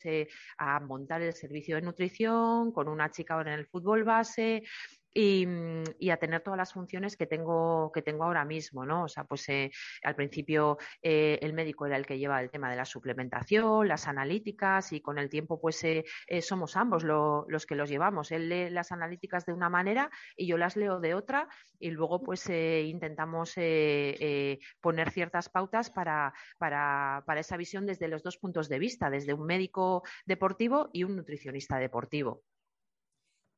a 0.58 0.80
montar 0.82 1.22
el 1.22 1.34
servicio 1.34 1.76
de 1.76 1.82
nutrición 1.84 2.72
con 2.74 2.90
una 2.90 3.10
chica 3.12 3.36
ahora 3.36 3.54
en 3.54 3.60
el 3.60 3.68
fútbol 3.68 4.04
base, 4.04 4.64
Mm, 5.18 5.84
y, 6.00 6.12
a 6.12 6.18
tener 6.18 6.42
todas 6.42 6.58
las 6.58 6.74
funciones 6.74 7.18
que 7.18 7.26
tengo, 7.26 7.92
que 7.92 8.04
tengo 8.04 8.24
ahora 8.26 8.46
mismo, 8.46 8.86
¿no? 8.86 9.06
O 9.06 9.08
sea, 9.08 9.24
pues 9.24 9.50
eh, 9.50 9.72
al 10.04 10.16
principio 10.16 10.78
eh, 11.02 11.40
el 11.42 11.54
médico 11.54 11.88
era 11.88 11.98
el 11.98 12.06
que 12.06 12.20
lleva 12.20 12.40
el 12.40 12.52
tema 12.52 12.70
de 12.70 12.76
la 12.76 12.86
suplementación, 12.86 13.88
las 13.88 14.08
analíticas 14.08 14.94
y 14.94 15.02
con 15.02 15.18
el 15.18 15.30
tiempo 15.30 15.60
pues 15.60 15.84
eh, 15.84 16.06
somos 16.42 16.76
ambos 16.78 17.04
los 17.04 17.66
que 17.66 17.76
los 17.76 17.90
llevamos. 17.90 18.32
Él 18.32 18.50
lee 18.50 18.70
las 18.70 18.92
analíticas 18.92 19.46
de 19.46 19.54
una 19.54 19.70
manera 19.70 20.12
y 20.36 20.46
yo 20.46 20.58
las 20.58 20.76
leo 20.76 21.00
de 21.00 21.16
otra 21.16 21.48
y 21.80 21.90
luego 21.92 22.22
pues 22.22 22.48
intentamos 22.50 23.56
poner 24.82 25.12
ciertas 25.12 25.50
pautas 25.50 25.90
para, 25.90 26.34
para, 26.58 27.24
para 27.26 27.40
esa 27.40 27.58
visión 27.58 27.86
desde 27.86 28.08
los 28.08 28.24
dos 28.24 28.38
puntos 28.38 28.70
de 28.70 28.80
vista, 28.80 29.10
desde 29.10 29.34
un 29.34 29.46
médico 29.46 30.04
deportivo 30.26 30.90
y 30.94 31.04
un 31.04 31.16
nutricionista 31.16 31.78
deportivo. 31.80 32.44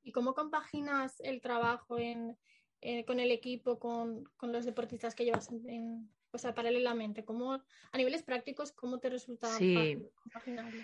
¿Y 0.04 0.12
cómo 0.12 0.34
compaginas 0.34 1.20
el 1.20 1.42
trabajo 1.42 1.98
en, 1.98 2.38
eh, 2.82 3.06
con 3.06 3.20
el 3.20 3.32
equipo, 3.32 3.80
con, 3.80 4.26
con, 4.38 4.52
los 4.52 4.66
deportistas 4.66 5.16
que 5.16 5.26
llevas 5.26 5.50
en, 5.52 6.10
o 6.32 6.38
sea, 6.38 6.54
paralelamente? 6.54 7.26
¿Cómo, 7.26 7.54
a 7.54 7.98
niveles 7.98 8.24
prácticos, 8.24 8.72
cómo 8.72 9.00
te 9.00 9.10
resulta 9.10 9.48
sí. 9.50 9.98
compaginarlo? 10.16 10.84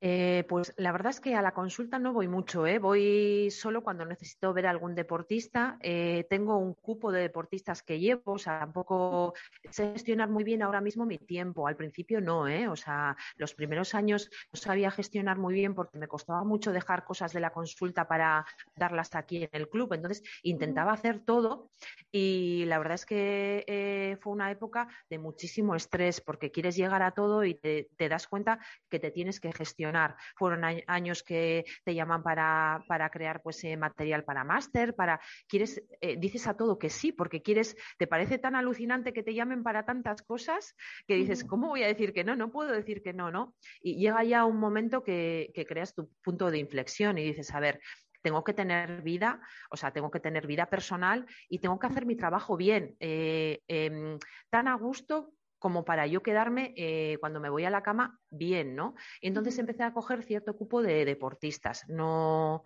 Eh, 0.00 0.44
pues 0.48 0.72
la 0.76 0.92
verdad 0.92 1.10
es 1.10 1.20
que 1.20 1.34
a 1.34 1.42
la 1.42 1.52
consulta 1.52 1.98
no 1.98 2.12
voy 2.12 2.28
mucho, 2.28 2.66
¿eh? 2.68 2.78
voy 2.78 3.50
solo 3.50 3.82
cuando 3.82 4.04
necesito 4.04 4.52
ver 4.52 4.66
a 4.66 4.70
algún 4.70 4.94
deportista. 4.94 5.76
Eh, 5.80 6.24
tengo 6.30 6.56
un 6.56 6.74
cupo 6.74 7.10
de 7.10 7.20
deportistas 7.22 7.82
que 7.82 7.98
llevo, 7.98 8.34
o 8.34 8.38
sea, 8.38 8.60
tampoco 8.60 9.34
sé 9.70 9.92
gestionar 9.92 10.28
muy 10.28 10.44
bien 10.44 10.62
ahora 10.62 10.80
mismo 10.80 11.04
mi 11.04 11.18
tiempo. 11.18 11.66
Al 11.66 11.74
principio 11.74 12.20
no, 12.20 12.46
¿eh? 12.46 12.68
o 12.68 12.76
sea, 12.76 13.16
los 13.36 13.54
primeros 13.54 13.94
años 13.94 14.30
no 14.52 14.60
sabía 14.60 14.92
gestionar 14.92 15.36
muy 15.36 15.54
bien 15.54 15.74
porque 15.74 15.98
me 15.98 16.06
costaba 16.06 16.44
mucho 16.44 16.72
dejar 16.72 17.04
cosas 17.04 17.32
de 17.32 17.40
la 17.40 17.50
consulta 17.50 18.06
para 18.06 18.46
darlas 18.76 19.16
aquí 19.16 19.42
en 19.42 19.50
el 19.52 19.68
club. 19.68 19.92
Entonces 19.94 20.22
intentaba 20.42 20.92
hacer 20.92 21.20
todo 21.24 21.70
y 22.12 22.64
la 22.66 22.78
verdad 22.78 22.94
es 22.94 23.06
que 23.06 23.64
eh, 23.66 24.16
fue 24.20 24.32
una 24.32 24.52
época 24.52 24.86
de 25.10 25.18
muchísimo 25.18 25.74
estrés 25.74 26.20
porque 26.20 26.52
quieres 26.52 26.76
llegar 26.76 27.02
a 27.02 27.10
todo 27.10 27.44
y 27.44 27.54
te 27.54 28.08
das 28.08 28.28
cuenta 28.28 28.60
que 28.88 29.00
te 29.00 29.10
tienes 29.10 29.40
que 29.40 29.52
gestionar 29.52 29.87
fueron 30.36 30.64
años 30.86 31.22
que 31.22 31.64
te 31.84 31.94
llaman 31.94 32.22
para, 32.22 33.10
crear 33.12 33.42
pues 33.42 33.62
eh, 33.64 33.76
material 33.76 34.24
para 34.24 34.44
máster, 34.44 34.94
para 34.94 35.20
quieres 35.46 35.82
eh, 36.00 36.16
dices 36.18 36.46
a 36.46 36.56
todo 36.56 36.78
que 36.78 36.90
sí 36.90 37.12
porque 37.12 37.42
quieres 37.42 37.76
te 37.98 38.06
parece 38.06 38.38
tan 38.38 38.54
alucinante 38.56 39.12
que 39.12 39.22
te 39.22 39.34
llamen 39.34 39.62
para 39.62 39.84
tantas 39.84 40.22
cosas 40.22 40.74
que 41.06 41.14
dices 41.14 41.44
cómo 41.44 41.68
voy 41.68 41.82
a 41.82 41.86
decir 41.86 42.12
que 42.12 42.24
no, 42.24 42.36
no 42.36 42.50
puedo 42.50 42.72
decir 42.72 43.02
que 43.02 43.12
no, 43.12 43.30
no 43.30 43.54
y 43.80 43.96
llega 43.96 44.24
ya 44.24 44.44
un 44.44 44.58
momento 44.58 45.02
que, 45.02 45.52
creas 45.68 45.94
tu 45.94 46.10
punto 46.22 46.50
de 46.50 46.58
inflexión 46.58 47.18
y 47.18 47.24
dices 47.24 47.52
a 47.54 47.60
ver 47.60 47.80
tengo 48.22 48.42
que 48.42 48.52
tener 48.52 49.02
vida, 49.02 49.40
o 49.70 49.76
sea, 49.76 49.92
tengo 49.92 50.10
que 50.10 50.18
tener 50.18 50.46
vida 50.46 50.66
personal 50.66 51.24
y 51.48 51.60
tengo 51.60 51.78
que 51.78 51.86
hacer 51.86 52.04
mi 52.04 52.16
trabajo 52.16 52.56
bien, 52.56 52.96
eh, 52.98 53.60
em, 53.68 54.18
tan 54.50 54.66
a 54.66 54.74
gusto 54.74 55.32
como 55.58 55.84
para 55.84 56.06
yo 56.06 56.22
quedarme 56.22 56.74
eh, 56.76 57.18
cuando 57.20 57.40
me 57.40 57.50
voy 57.50 57.64
a 57.64 57.70
la 57.70 57.82
cama 57.82 58.18
bien, 58.30 58.74
¿no? 58.74 58.94
Y 59.20 59.28
entonces 59.28 59.58
empecé 59.58 59.82
a 59.82 59.92
coger 59.92 60.22
cierto 60.22 60.56
cupo 60.56 60.82
de 60.82 61.04
deportistas, 61.04 61.84
no, 61.88 62.62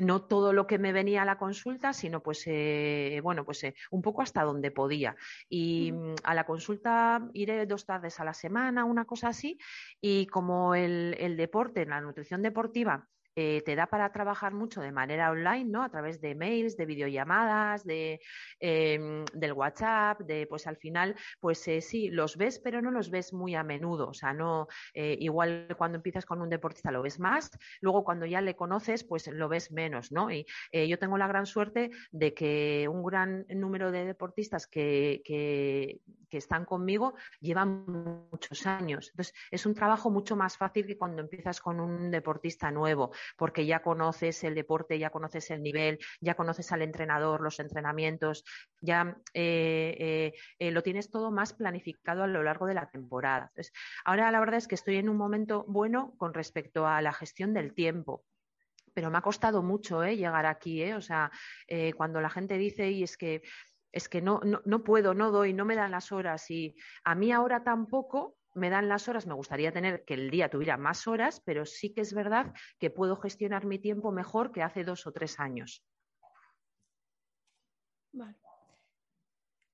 no 0.00 0.22
todo 0.22 0.52
lo 0.52 0.66
que 0.66 0.78
me 0.78 0.92
venía 0.92 1.22
a 1.22 1.26
la 1.26 1.38
consulta, 1.38 1.92
sino 1.92 2.22
pues, 2.22 2.44
eh, 2.46 3.20
bueno, 3.22 3.44
pues 3.44 3.64
eh, 3.64 3.74
un 3.90 4.02
poco 4.02 4.22
hasta 4.22 4.42
donde 4.42 4.70
podía. 4.70 5.16
Y 5.48 5.92
mm, 5.92 6.14
a 6.24 6.34
la 6.34 6.44
consulta 6.44 7.28
iré 7.32 7.66
dos 7.66 7.86
tardes 7.86 8.20
a 8.20 8.24
la 8.24 8.34
semana, 8.34 8.84
una 8.84 9.04
cosa 9.04 9.28
así, 9.28 9.58
y 10.00 10.26
como 10.26 10.74
el, 10.74 11.16
el 11.18 11.36
deporte, 11.36 11.86
la 11.86 12.00
nutrición 12.00 12.42
deportiva, 12.42 13.08
eh, 13.36 13.62
te 13.64 13.76
da 13.76 13.86
para 13.86 14.10
trabajar 14.12 14.52
mucho 14.54 14.80
de 14.80 14.92
manera 14.92 15.30
online, 15.30 15.64
¿no? 15.64 15.82
A 15.82 15.88
través 15.88 16.20
de 16.20 16.34
mails, 16.34 16.76
de 16.76 16.86
videollamadas, 16.86 17.84
de, 17.84 18.20
em, 18.58 19.24
del 19.32 19.52
WhatsApp, 19.52 20.20
de 20.20 20.46
pues 20.46 20.66
al 20.66 20.76
final, 20.76 21.14
pues 21.40 21.66
eh, 21.68 21.80
sí, 21.80 22.10
los 22.10 22.36
ves, 22.36 22.58
pero 22.58 22.82
no 22.82 22.90
los 22.90 23.10
ves 23.10 23.32
muy 23.32 23.54
a 23.54 23.62
menudo. 23.62 24.08
O 24.08 24.14
sea, 24.14 24.32
no, 24.32 24.66
eh, 24.94 25.16
igual 25.20 25.74
cuando 25.78 25.96
empiezas 25.96 26.26
con 26.26 26.42
un 26.42 26.48
deportista 26.48 26.90
lo 26.90 27.02
ves 27.02 27.20
más, 27.20 27.50
luego 27.80 28.04
cuando 28.04 28.26
ya 28.26 28.40
le 28.40 28.56
conoces, 28.56 29.04
pues 29.04 29.28
lo 29.28 29.48
ves 29.48 29.70
menos, 29.72 30.12
¿no? 30.12 30.30
Y 30.30 30.46
yo 30.72 30.98
tengo 30.98 31.18
la 31.18 31.28
gran 31.28 31.46
suerte 31.46 31.90
de 32.10 32.34
que 32.34 32.88
un 32.88 33.04
gran 33.04 33.46
número 33.48 33.90
de 33.92 34.04
deportistas 34.04 34.66
que, 34.66 35.22
que, 35.24 36.00
que 36.28 36.38
están 36.38 36.64
conmigo 36.64 37.14
llevan 37.40 37.84
muchos 38.30 38.66
años. 38.66 39.10
Entonces, 39.10 39.34
es 39.50 39.66
un 39.66 39.74
trabajo 39.74 40.10
mucho 40.10 40.36
más 40.36 40.56
fácil 40.56 40.86
que 40.86 40.96
cuando 40.96 41.22
empiezas 41.22 41.60
con 41.60 41.80
un 41.80 42.10
deportista 42.10 42.70
nuevo 42.70 43.12
porque 43.36 43.66
ya 43.66 43.82
conoces 43.82 44.44
el 44.44 44.54
deporte, 44.54 44.98
ya 44.98 45.10
conoces 45.10 45.50
el 45.50 45.62
nivel, 45.62 45.98
ya 46.20 46.34
conoces 46.34 46.72
al 46.72 46.82
entrenador, 46.82 47.40
los 47.40 47.60
entrenamientos, 47.60 48.44
ya 48.80 49.16
eh, 49.34 49.96
eh, 49.98 50.32
eh, 50.58 50.70
lo 50.70 50.82
tienes 50.82 51.10
todo 51.10 51.30
más 51.30 51.52
planificado 51.52 52.22
a 52.22 52.26
lo 52.26 52.42
largo 52.42 52.66
de 52.66 52.74
la 52.74 52.90
temporada. 52.90 53.52
ahora 54.04 54.30
la 54.30 54.40
verdad 54.40 54.56
es 54.56 54.68
que 54.68 54.74
estoy 54.74 54.96
en 54.96 55.08
un 55.08 55.16
momento 55.16 55.64
bueno 55.68 56.14
con 56.16 56.34
respecto 56.34 56.86
a 56.86 57.00
la 57.02 57.12
gestión 57.12 57.54
del 57.54 57.74
tiempo 57.74 58.24
pero 58.92 59.08
me 59.08 59.18
ha 59.18 59.22
costado 59.22 59.62
mucho 59.62 60.04
llegar 60.04 60.46
aquí, 60.46 60.90
o 60.92 61.00
sea, 61.00 61.30
cuando 61.96 62.20
la 62.20 62.28
gente 62.28 62.58
dice, 62.58 62.90
y 62.90 63.04
es 63.04 63.16
que 63.16 63.40
es 63.92 64.08
que 64.08 64.20
no, 64.20 64.40
no, 64.64 64.84
puedo, 64.84 65.14
no 65.14 65.30
doy, 65.30 65.52
no 65.52 65.64
me 65.64 65.76
dan 65.76 65.90
las 65.90 66.12
horas 66.12 66.50
y 66.50 66.76
a 67.04 67.14
mí 67.14 67.32
ahora 67.32 67.64
tampoco, 67.64 68.36
me 68.54 68.70
dan 68.70 68.88
las 68.88 69.08
horas, 69.08 69.26
me 69.26 69.34
gustaría 69.34 69.72
tener 69.72 70.04
que 70.04 70.14
el 70.14 70.30
día 70.30 70.50
tuviera 70.50 70.76
más 70.76 71.06
horas, 71.06 71.40
pero 71.44 71.66
sí 71.66 71.92
que 71.92 72.00
es 72.00 72.14
verdad 72.14 72.52
que 72.78 72.90
puedo 72.90 73.16
gestionar 73.16 73.66
mi 73.66 73.78
tiempo 73.78 74.12
mejor 74.12 74.52
que 74.52 74.62
hace 74.62 74.84
dos 74.84 75.06
o 75.06 75.12
tres 75.12 75.38
años. 75.38 75.84
Vale. 78.12 78.36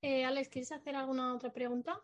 Eh, 0.02 0.24
Alex, 0.24 0.48
¿quieres 0.48 0.72
hacer 0.72 0.94
alguna 0.94 1.34
otra 1.34 1.52
pregunta? 1.52 2.00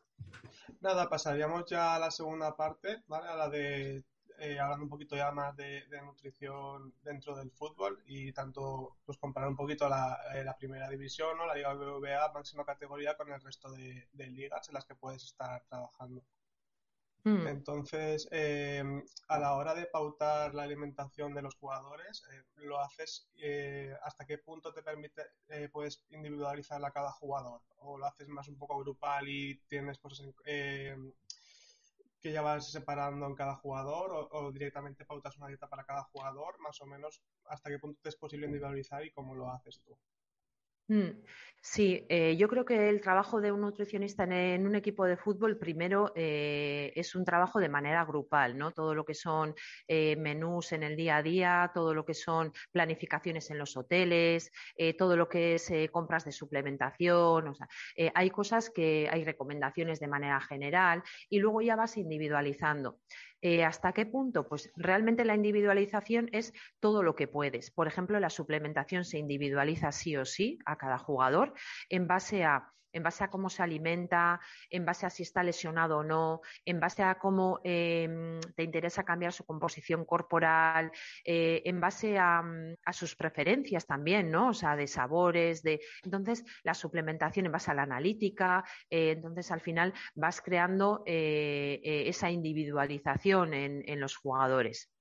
Nada, 0.80 1.08
pasaríamos 1.08 1.68
ya 1.68 1.94
a 1.94 1.98
la 1.98 2.10
segunda 2.10 2.56
parte, 2.56 3.02
¿vale? 3.06 3.28
A 3.28 3.36
la 3.36 3.48
de 3.48 4.04
eh, 4.38 4.58
hablando 4.58 4.84
un 4.84 4.90
poquito 4.90 5.14
ya 5.14 5.30
más 5.30 5.54
de, 5.56 5.84
nutrición 6.04 6.92
dentro 7.02 7.36
del 7.36 7.52
fútbol 7.52 8.02
y 8.06 8.32
tanto 8.32 8.96
pues 9.04 9.16
comparar 9.18 9.48
un 9.48 9.56
poquito 9.56 9.88
la, 9.88 10.18
eh, 10.34 10.42
la 10.42 10.56
primera 10.56 10.88
división, 10.88 11.36
¿no? 11.36 11.46
la 11.46 11.54
Liga 11.54 11.72
BBVA 11.74 12.32
máxima 12.32 12.64
categoría 12.64 13.16
con 13.16 13.30
el 13.30 13.40
resto 13.40 13.70
de, 13.70 14.08
ligas 14.14 14.68
en 14.68 14.74
las 14.74 14.84
que 14.84 14.96
puedes 14.96 15.22
estar 15.22 15.62
trabajando. 15.66 16.24
Hmm. 17.24 17.46
Entonces, 17.46 18.28
em, 18.32 19.04
a 19.28 19.38
la 19.38 19.54
hora 19.54 19.74
de 19.74 19.86
pautar 19.86 20.54
la 20.54 20.64
alimentación 20.64 21.34
de 21.34 21.42
los 21.42 21.54
jugadores, 21.54 22.24
eh, 22.32 22.42
¿lo 22.56 22.80
haces 22.80 23.28
hasta 24.02 24.26
qué 24.26 24.38
punto 24.38 24.72
te 24.72 24.82
permite, 24.82 25.22
puedes 25.72 26.04
individualizarla 26.10 26.88
a 26.88 26.92
cada 26.92 27.12
jugador? 27.12 27.60
¿O 27.78 27.96
lo 27.96 28.06
haces 28.06 28.28
más 28.28 28.48
un 28.48 28.58
poco 28.58 28.78
grupal 28.78 29.28
y 29.28 29.56
tienes 29.68 29.98
cosas 29.98 30.26
en, 30.44 31.14
que 32.22 32.32
ya 32.32 32.40
vas 32.40 32.70
separando 32.70 33.26
en 33.26 33.34
cada 33.34 33.56
jugador 33.56 34.28
o, 34.30 34.52
directamente 34.52 35.04
pautas 35.04 35.36
una 35.36 35.48
dieta 35.48 35.68
para 35.68 35.84
cada 35.84 36.04
jugador, 36.04 36.58
más 36.60 36.80
o 36.80 36.86
menos 36.86 37.20
hasta 37.46 37.68
qué 37.68 37.78
punto 37.80 38.00
te 38.00 38.08
es 38.08 38.16
posible 38.16 38.46
individualizar 38.46 39.04
y 39.04 39.10
cómo 39.10 39.34
lo 39.34 39.50
haces 39.50 39.80
tú. 39.84 39.98
Mm, 40.88 41.22
sí, 41.62 42.04
eh, 42.08 42.36
yo 42.36 42.48
creo 42.48 42.64
que 42.64 42.88
el 42.88 43.00
trabajo 43.00 43.40
de 43.40 43.52
un 43.52 43.60
nutricionista 43.60 44.24
en, 44.24 44.66
un 44.66 44.74
equipo 44.74 45.04
de 45.06 45.16
fútbol 45.16 45.56
primero 45.58 46.12
eh, 46.16 46.92
es 46.96 47.14
un 47.14 47.24
trabajo 47.24 47.60
de 47.60 47.68
manera 47.68 48.04
grupal, 48.04 48.58
¿no? 48.58 48.72
Todo 48.72 48.94
lo 48.94 49.04
que 49.04 49.14
son 49.14 49.54
eh, 49.88 50.16
menús 50.16 50.72
en 50.72 50.82
el 50.82 50.96
día 50.96 51.16
a 51.18 51.22
día, 51.22 51.70
todo 51.72 51.94
lo 51.94 52.04
que 52.04 52.14
son 52.14 52.52
planificaciones 52.72 53.50
en 53.50 53.58
los 53.58 53.76
hoteles, 53.76 54.50
todo 54.98 55.16
lo 55.16 55.28
que 55.28 55.54
es 55.54 55.72
compras 55.90 56.24
de 56.24 56.32
suplementación, 56.32 57.48
o 57.48 57.54
sea, 57.54 57.68
hay 58.14 58.30
cosas 58.30 58.70
que 58.70 59.08
hay 59.10 59.24
recomendaciones 59.24 60.00
de 60.00 60.08
manera 60.08 60.40
general 60.40 61.02
y 61.28 61.38
luego 61.38 61.62
ya 61.62 61.76
vas 61.76 61.96
individualizando. 61.96 62.98
Eh, 63.42 63.64
¿Hasta 63.64 63.92
qué 63.92 64.06
punto? 64.06 64.46
Pues 64.48 64.70
realmente 64.76 65.24
la 65.24 65.34
individualización 65.34 66.28
es 66.32 66.52
todo 66.78 67.02
lo 67.02 67.16
que 67.16 67.26
puedes. 67.26 67.72
Por 67.72 67.88
ejemplo, 67.88 68.20
la 68.20 68.30
suplementación 68.30 69.04
se 69.04 69.18
individualiza 69.18 69.90
sí 69.90 70.16
o 70.16 70.24
sí 70.24 70.58
a 70.64 70.78
cada 70.78 70.96
jugador 70.98 71.52
en 71.88 72.06
base 72.06 72.44
a 72.44 72.72
en 72.92 73.02
base 73.02 73.24
a 73.24 73.28
cómo 73.28 73.48
se 73.48 73.62
alimenta, 73.62 74.40
en 74.70 74.84
base 74.84 75.06
a 75.06 75.10
si 75.10 75.22
está 75.22 75.42
lesionado 75.42 75.98
o 75.98 76.02
no, 76.04 76.40
en 76.64 76.80
base 76.80 77.02
a 77.02 77.18
cómo 77.18 77.60
em, 77.64 78.40
te 78.56 78.62
interesa 78.62 79.04
cambiar 79.04 79.32
su 79.32 79.44
composición 79.44 80.04
corporal, 80.04 80.90
eh, 81.24 81.62
en 81.64 81.80
base 81.80 82.18
a, 82.18 82.42
sus 82.92 83.16
preferencias 83.16 83.86
también, 83.86 84.30
¿no? 84.30 84.50
O 84.50 84.54
sea, 84.54 84.76
de 84.76 84.86
sabores, 84.86 85.62
de. 85.62 85.80
Entonces, 86.04 86.44
la 86.62 86.74
suplementación 86.74 87.46
en 87.46 87.52
base 87.52 87.70
a 87.70 87.74
la 87.74 87.82
analítica, 87.82 88.64
eh, 88.90 89.12
entonces 89.12 89.50
al 89.50 89.60
final 89.60 89.94
vas 90.14 90.40
creando 90.42 91.02
eh, 91.06 91.80
esa 91.82 92.30
individualización 92.30 93.54
en 93.54 94.00
los 94.00 94.16
jugadores. 94.16 94.92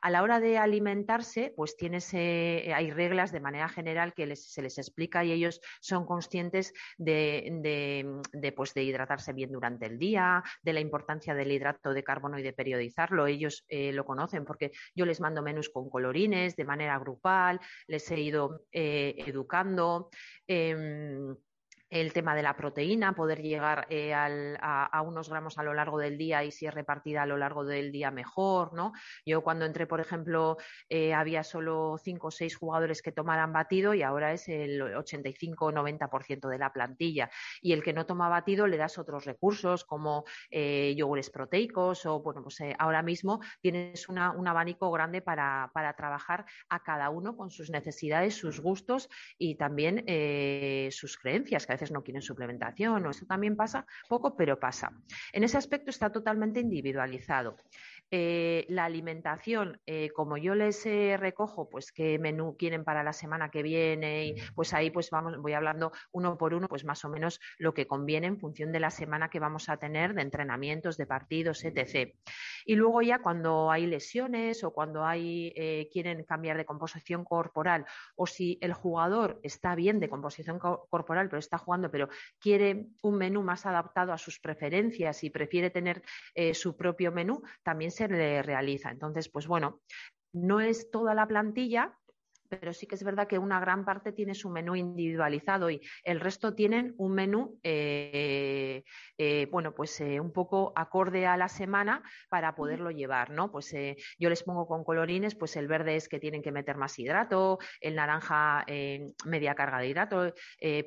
A 0.00 0.10
la 0.10 0.22
hora 0.22 0.40
de 0.40 0.58
alimentarse, 0.58 1.52
pues 1.56 1.76
tienes, 1.76 2.12
eh, 2.14 2.72
hay 2.74 2.90
reglas 2.90 3.32
de 3.32 3.40
manera 3.40 3.68
general 3.68 4.14
que 4.14 4.36
se 4.36 4.62
les 4.62 4.78
explica 4.78 5.24
y 5.24 5.32
ellos 5.32 5.60
son 5.80 6.06
conscientes 6.06 6.72
de, 6.98 8.52
pues, 8.54 8.74
de, 8.74 8.82
hidratarse 8.82 9.32
bien 9.32 9.52
durante 9.52 9.86
el 9.86 9.98
día, 9.98 10.42
de 10.62 10.72
la 10.72 10.80
importancia 10.80 11.34
del 11.34 11.52
hidrato 11.52 11.92
de 11.92 12.04
carbono 12.04 12.38
y 12.38 12.42
de 12.42 12.52
periodizarlo. 12.52 13.26
Ellos 13.26 13.64
eh, 13.68 13.92
lo 13.92 14.04
conocen 14.04 14.44
porque 14.44 14.72
yo 14.94 15.06
les 15.06 15.20
mando 15.20 15.42
menús 15.42 15.70
con 15.70 15.90
colorines 15.90 16.56
de 16.56 16.64
manera 16.64 16.98
grupal, 16.98 17.60
les 17.86 18.10
he 18.10 18.20
ido 18.20 18.66
eh, 18.72 19.14
educando. 19.18 20.10
Em, 20.46 21.36
el 21.90 22.12
tema 22.12 22.34
de 22.34 22.42
la 22.42 22.56
proteína, 22.56 23.14
poder 23.14 23.42
llegar 23.42 23.86
eh, 23.90 24.12
a, 24.14 25.02
unos 25.02 25.28
gramos 25.28 25.58
a 25.58 25.62
lo 25.62 25.72
largo 25.72 25.98
del 25.98 26.18
día 26.18 26.42
y 26.42 26.50
si 26.50 26.66
es 26.66 26.74
repartida 26.74 27.22
a 27.22 27.26
lo 27.26 27.36
largo 27.36 27.64
del 27.64 27.92
día 27.92 28.10
mejor, 28.10 28.72
¿no? 28.74 28.92
Yo 29.24 29.42
cuando 29.42 29.64
entré, 29.64 29.86
por 29.86 30.00
ejemplo, 30.00 30.56
eh, 30.88 31.14
había 31.14 31.44
solo 31.44 31.96
cinco 32.02 32.28
o 32.28 32.30
seis 32.30 32.56
jugadores 32.56 33.02
que 33.02 33.12
tomaran 33.12 33.52
batido 33.52 33.94
y 33.94 34.02
ahora 34.02 34.32
es 34.32 34.48
el 34.48 34.82
85 34.82 35.66
o 35.66 35.72
90% 35.72 36.48
de 36.48 36.58
la 36.58 36.72
plantilla. 36.72 37.30
Y 37.60 37.72
el 37.72 37.82
que 37.82 37.92
no 37.92 38.06
toma 38.06 38.28
batido 38.28 38.66
le 38.66 38.76
das 38.76 38.98
otros 38.98 39.24
recursos 39.24 39.84
como 39.84 40.24
eh, 40.50 40.94
yogures 40.96 41.30
proteicos 41.30 42.04
o, 42.06 42.20
bueno, 42.20 42.42
pues 42.42 42.58
ahora 42.78 43.02
mismo 43.02 43.40
tienes 43.60 44.08
un 44.08 44.18
abanico 44.18 44.90
grande 44.90 45.22
para, 45.22 45.70
para, 45.72 45.94
trabajar 45.94 46.46
a 46.68 46.82
cada 46.82 47.10
uno 47.10 47.36
con 47.36 47.50
sus 47.50 47.70
necesidades, 47.70 48.34
sus 48.34 48.60
gustos 48.60 49.08
y 49.38 49.54
también 49.54 50.04
sus 50.90 51.16
creencias, 51.16 51.66
veces 51.76 51.92
no 51.92 52.02
quieren 52.02 52.22
suplementación, 52.22 53.06
o 53.06 53.10
eso 53.10 53.26
también 53.26 53.56
pasa 53.56 53.86
poco, 54.08 54.36
pero 54.36 54.58
pasa. 54.58 54.92
En 55.32 55.44
ese 55.44 55.56
aspecto 55.58 55.90
está 55.90 56.10
totalmente 56.10 56.60
individualizado. 56.60 57.56
Eh, 58.12 58.66
la 58.68 58.84
alimentación, 58.84 59.80
eh, 59.84 60.10
como 60.10 60.36
yo 60.36 60.54
les 60.54 60.86
eh, 60.86 61.16
recojo, 61.18 61.68
pues 61.68 61.90
qué 61.90 62.20
menú 62.20 62.56
quieren 62.56 62.84
para 62.84 63.02
la 63.02 63.12
semana 63.12 63.50
que 63.50 63.64
viene, 63.64 64.26
y 64.26 64.34
pues 64.54 64.72
ahí 64.74 64.90
pues 64.90 65.10
vamos, 65.10 65.36
voy 65.38 65.54
hablando 65.54 65.90
uno 66.12 66.38
por 66.38 66.54
uno, 66.54 66.68
pues 66.68 66.84
más 66.84 67.04
o 67.04 67.08
menos 67.08 67.40
lo 67.58 67.74
que 67.74 67.88
conviene 67.88 68.28
en 68.28 68.38
función 68.38 68.70
de 68.70 68.78
la 68.78 68.90
semana 68.90 69.28
que 69.28 69.40
vamos 69.40 69.68
a 69.68 69.78
tener 69.78 70.14
de 70.14 70.22
entrenamientos, 70.22 70.96
de 70.96 71.06
partidos, 71.06 71.64
etc. 71.64 72.14
Y 72.64 72.76
luego 72.76 73.02
ya 73.02 73.18
cuando 73.18 73.72
hay 73.72 73.86
lesiones 73.86 74.62
o 74.62 74.72
cuando 74.72 75.04
hay 75.04 75.52
quieren 75.92 76.22
cambiar 76.24 76.56
de 76.56 76.64
composición 76.64 77.24
corporal 77.24 77.86
o 78.14 78.26
si 78.26 78.58
el 78.60 78.72
jugador 78.72 79.40
está 79.42 79.74
bien 79.74 80.00
de 80.00 80.08
composición 80.08 80.58
corporal 80.58 81.28
pero 81.28 81.38
está 81.38 81.58
jugando 81.58 81.90
pero 81.90 82.08
quiere 82.38 82.88
un 83.02 83.16
menú 83.16 83.42
más 83.42 83.66
adaptado 83.66 84.12
a 84.12 84.18
sus 84.18 84.38
preferencias 84.40 85.22
y 85.24 85.30
prefiere 85.30 85.70
tener 85.70 86.02
su 86.54 86.76
propio 86.76 87.12
menú, 87.12 87.42
también 87.62 87.90
se 87.96 88.08
le 88.08 88.42
realiza. 88.42 88.90
Entonces, 88.90 89.28
pues 89.28 89.46
bueno, 89.46 89.80
no 90.32 90.60
es 90.60 90.90
toda 90.90 91.14
la 91.14 91.26
plantilla, 91.26 91.98
pero 92.48 92.72
sí 92.72 92.86
que 92.86 92.94
es 92.94 93.04
verdad 93.04 93.26
que 93.26 93.38
una 93.38 93.60
gran 93.60 93.84
parte 93.84 94.12
tiene 94.12 94.34
su 94.34 94.50
menú 94.50 94.76
individualizado 94.76 95.70
y 95.70 95.80
el 96.04 96.20
resto 96.20 96.54
tienen 96.54 96.94
un 96.98 97.12
menú, 97.12 97.58
eh, 97.62 98.84
eh, 99.18 99.48
bueno, 99.50 99.74
pues 99.74 100.00
eh, 100.00 100.20
un 100.20 100.32
poco 100.32 100.72
acorde 100.76 101.26
a 101.26 101.36
la 101.36 101.48
semana 101.48 102.02
para 102.28 102.54
poderlo 102.54 102.90
llevar, 102.90 103.30
¿no? 103.30 103.50
Pues 103.50 103.74
yo 104.18 104.28
les 104.28 104.42
pongo 104.42 104.66
con 104.66 104.84
colorines, 104.84 105.34
pues 105.34 105.56
el 105.56 105.68
verde 105.68 105.96
es 105.96 106.08
que 106.08 106.18
tienen 106.18 106.42
que 106.42 106.52
meter 106.52 106.76
más 106.76 106.98
hidrato, 106.98 107.58
el 107.80 107.96
naranja 107.96 108.64
media 109.24 109.54
carga 109.54 109.78
de 109.78 109.88
hidrato, 109.88 110.34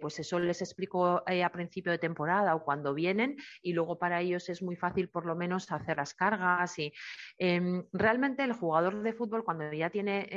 pues 0.02 0.20
eso 0.20 0.40
les 0.40 0.62
explico 0.62 1.24
a 1.26 1.50
principio 1.52 1.92
de 1.92 1.98
temporada 1.98 2.56
o 2.56 2.64
cuando 2.64 2.94
vienen 2.94 3.38
y 3.62 3.74
luego 3.74 3.98
para 3.98 4.22
ellos 4.22 4.50
es 4.50 4.62
muy 4.62 4.76
fácil 4.76 5.10
por 5.10 5.26
lo 5.26 5.36
menos 5.36 5.72
hacer 5.72 5.98
las 5.98 6.14
cargas 6.14 6.78
y 6.80 6.94
em, 7.38 7.84
realmente 7.94 8.44
el 8.44 8.54
jugador 8.54 9.02
de 9.02 9.14
fútbol 9.14 9.44
cuando 9.44 9.72
ya 9.74 9.90
tiene 9.90 10.28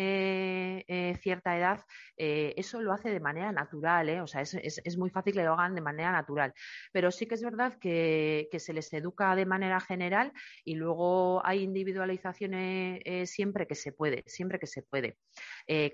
cierta 1.15 1.57
edad, 1.57 1.85
eh, 2.17 2.55
eso 2.57 2.81
lo 2.81 2.93
hace 2.93 3.11
de 3.11 3.21
manera 3.21 3.53
natural, 3.53 4.09
¿eh? 4.09 4.21
o 4.21 4.27
sea, 4.27 4.43
es, 4.43 4.99
muy 4.99 5.11
fácil 5.11 5.33
que 5.35 5.43
lo 5.43 5.55
hagan 5.55 5.75
de 5.75 5.81
manera 5.81 6.13
natural. 6.13 6.53
Pero 6.93 7.11
sí 7.11 7.27
que 7.27 7.35
es 7.35 7.43
verdad 7.43 7.79
que, 7.79 8.49
se 8.59 8.73
les 8.73 8.93
educa 8.93 9.35
de 9.35 9.47
manera 9.47 9.81
general 9.81 10.33
y 10.65 10.77
luego 10.77 11.45
hay 11.45 11.63
individualizaciones 11.63 13.01
eh, 13.05 13.27
siempre 13.27 13.67
que 13.67 13.75
se 13.75 13.93
puede, 13.93 14.23
siempre 14.27 14.59
que 14.59 14.67
se 14.67 14.83
puede. 14.83 15.19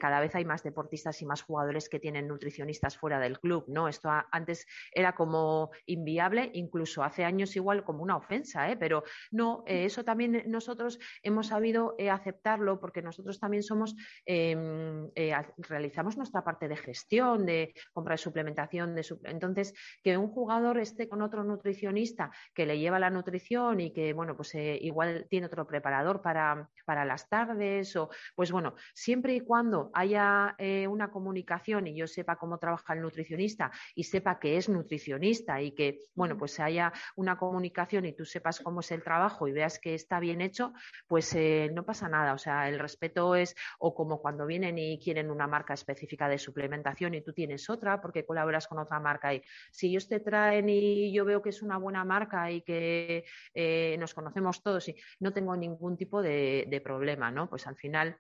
cada 0.01 0.21
vez 0.21 0.35
hay 0.35 0.45
más 0.45 0.63
deportistas 0.63 1.23
y 1.23 1.27
más 1.27 1.43
jugadores 1.43 1.89
que 1.89 2.01
tienen 2.01 2.29
nutricionistas 2.29 2.99
fuera 2.99 3.19
del 3.21 3.39
club, 3.39 3.65
¿no? 3.69 3.89
Esto 3.89 4.11
antes 4.33 4.67
era 4.93 5.15
como 5.15 5.71
inviable, 5.87 6.51
incluso 6.55 7.03
hace 7.03 7.25
años 7.25 7.57
igual 7.57 7.85
como 7.85 8.03
una 8.03 8.17
ofensa, 8.17 8.69
pero 8.79 9.05
no, 9.31 9.63
eso 9.67 10.05
también 10.05 10.43
nosotros 10.47 10.99
hemos 11.23 11.49
sabido 11.49 11.97
aceptarlo 12.11 12.81
porque 12.81 13.03
nosotros 13.03 13.39
también 13.41 13.63
somos 13.63 13.95
em, 14.27 15.08
eh, 15.15 15.35
realizamos 15.59 16.17
nuestra 16.17 16.45
parte 16.45 16.69
de 16.69 16.77
gestión, 16.77 17.47
de 17.47 17.75
compra 17.93 18.15
de 18.15 18.19
suplementación. 18.19 18.95
De 18.95 19.05
Entonces, 19.25 19.75
que 20.03 20.17
un 20.17 20.29
jugador 20.29 20.79
esté 20.79 21.09
con 21.09 21.23
otro 21.23 21.45
nutricionista 21.45 22.31
que 22.55 22.67
le 22.67 22.79
lleva 22.79 22.99
la 22.99 23.11
nutrición 23.11 23.81
y 23.81 23.93
que, 23.93 24.13
bueno, 24.13 24.37
pues 24.37 24.55
eh, 24.55 24.79
igual 24.81 25.27
tiene 25.29 25.47
otro 25.47 25.67
preparador 25.67 26.23
para, 26.23 26.69
para, 26.85 27.05
las 27.05 27.29
tardes, 27.29 27.95
o 27.97 28.11
pues 28.35 28.51
bueno, 28.51 28.75
siempre 28.95 29.35
y 29.35 29.41
cuando 29.41 29.91
haya 29.95 30.55
eh, 30.59 30.87
una 30.89 31.11
comunicación 31.11 31.87
y 31.87 31.97
yo 31.97 32.07
sepa 32.07 32.37
cómo 32.37 32.59
trabaja 32.59 32.95
el 32.95 33.03
nutricionista 33.03 33.71
y 33.95 34.05
sepa 34.05 34.39
que 34.39 34.57
es 34.57 34.69
nutricionista 34.69 35.61
y 35.63 35.73
que, 35.73 36.01
bueno, 36.15 36.37
pues 36.37 36.59
haya 36.61 36.93
una 37.17 37.39
comunicación 37.39 38.05
y 38.05 38.15
tú 38.15 38.25
sepas 38.25 38.61
cómo 38.61 38.81
es 38.81 38.91
el 38.91 39.03
trabajo 39.03 39.49
y 39.49 39.53
veas 39.53 39.79
que 39.79 39.95
está 39.95 40.21
bien 40.21 40.41
hecho, 40.41 40.73
pues 41.07 41.37
no 41.73 41.85
pasa 41.85 42.09
nada. 42.09 42.35
O 42.35 42.39
sea, 42.39 42.69
el 42.69 42.79
respeto 42.79 43.35
es, 43.35 43.55
o 43.79 43.95
como 43.95 44.21
cuando 44.21 44.47
vienen 44.47 44.79
y 44.79 44.98
quieren 44.99 45.31
una 45.31 45.47
marca 45.47 45.75
específica 45.75 46.29
de 46.29 46.39
suplementación 46.39 47.15
y 47.15 47.23
tú 47.23 47.33
tienes 47.33 47.69
otra 47.71 48.01
porque 48.01 48.25
colaboras 48.25 48.67
con 48.67 48.79
otra 48.79 49.01
marca. 49.01 49.35
Y 49.35 49.43
si 49.71 49.89
ellos 49.89 50.09
te 50.09 50.21
traen 50.21 50.69
y 50.69 51.13
yo 51.13 51.25
veo 51.25 51.43
que 51.43 51.51
es 51.51 51.63
una 51.63 51.79
buena 51.79 52.05
marca 52.05 52.51
y 52.51 52.63
que 52.63 53.25
eh, 53.55 53.97
nos 53.99 54.15
conocemos 54.15 54.63
todos 54.63 54.89
y 54.89 54.97
no 55.21 55.33
tengo 55.33 55.57
ningún 55.57 55.97
tipo 55.97 56.23
de, 56.23 56.81
problema, 56.85 57.31
¿no? 57.31 57.49
Pues 57.51 57.67
al 57.67 57.77
final 57.77 58.17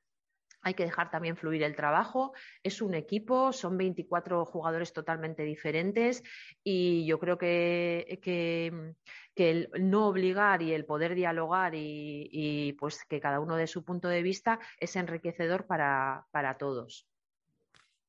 hay 0.62 0.75
que 0.75 0.85
dejar 0.85 1.11
también 1.11 1.37
fluir 1.37 1.62
el 1.62 1.77
trabajo. 1.77 2.33
Es 2.62 2.83
un 2.83 2.94
equipo, 2.94 3.53
son 3.53 3.77
24 3.77 4.44
jugadores 4.44 4.92
totalmente 4.92 5.42
diferentes 5.42 6.23
y 6.64 7.07
yo 7.07 7.18
creo 7.18 7.38
que, 7.38 8.18
que, 8.23 8.94
el 9.37 9.71
no 9.79 10.09
obligar 10.09 10.62
y 10.62 10.73
el 10.73 10.85
poder 10.85 11.14
dialogar 11.14 11.73
y, 11.75 12.75
pues 12.79 13.05
que 13.05 13.21
cada 13.21 13.38
uno 13.40 13.57
de 13.57 13.68
su 13.68 13.85
punto 13.85 14.09
de 14.09 14.23
vista 14.23 14.59
es 14.81 14.97
enriquecedor 14.97 15.66
para, 15.66 16.57
todos. 16.59 17.07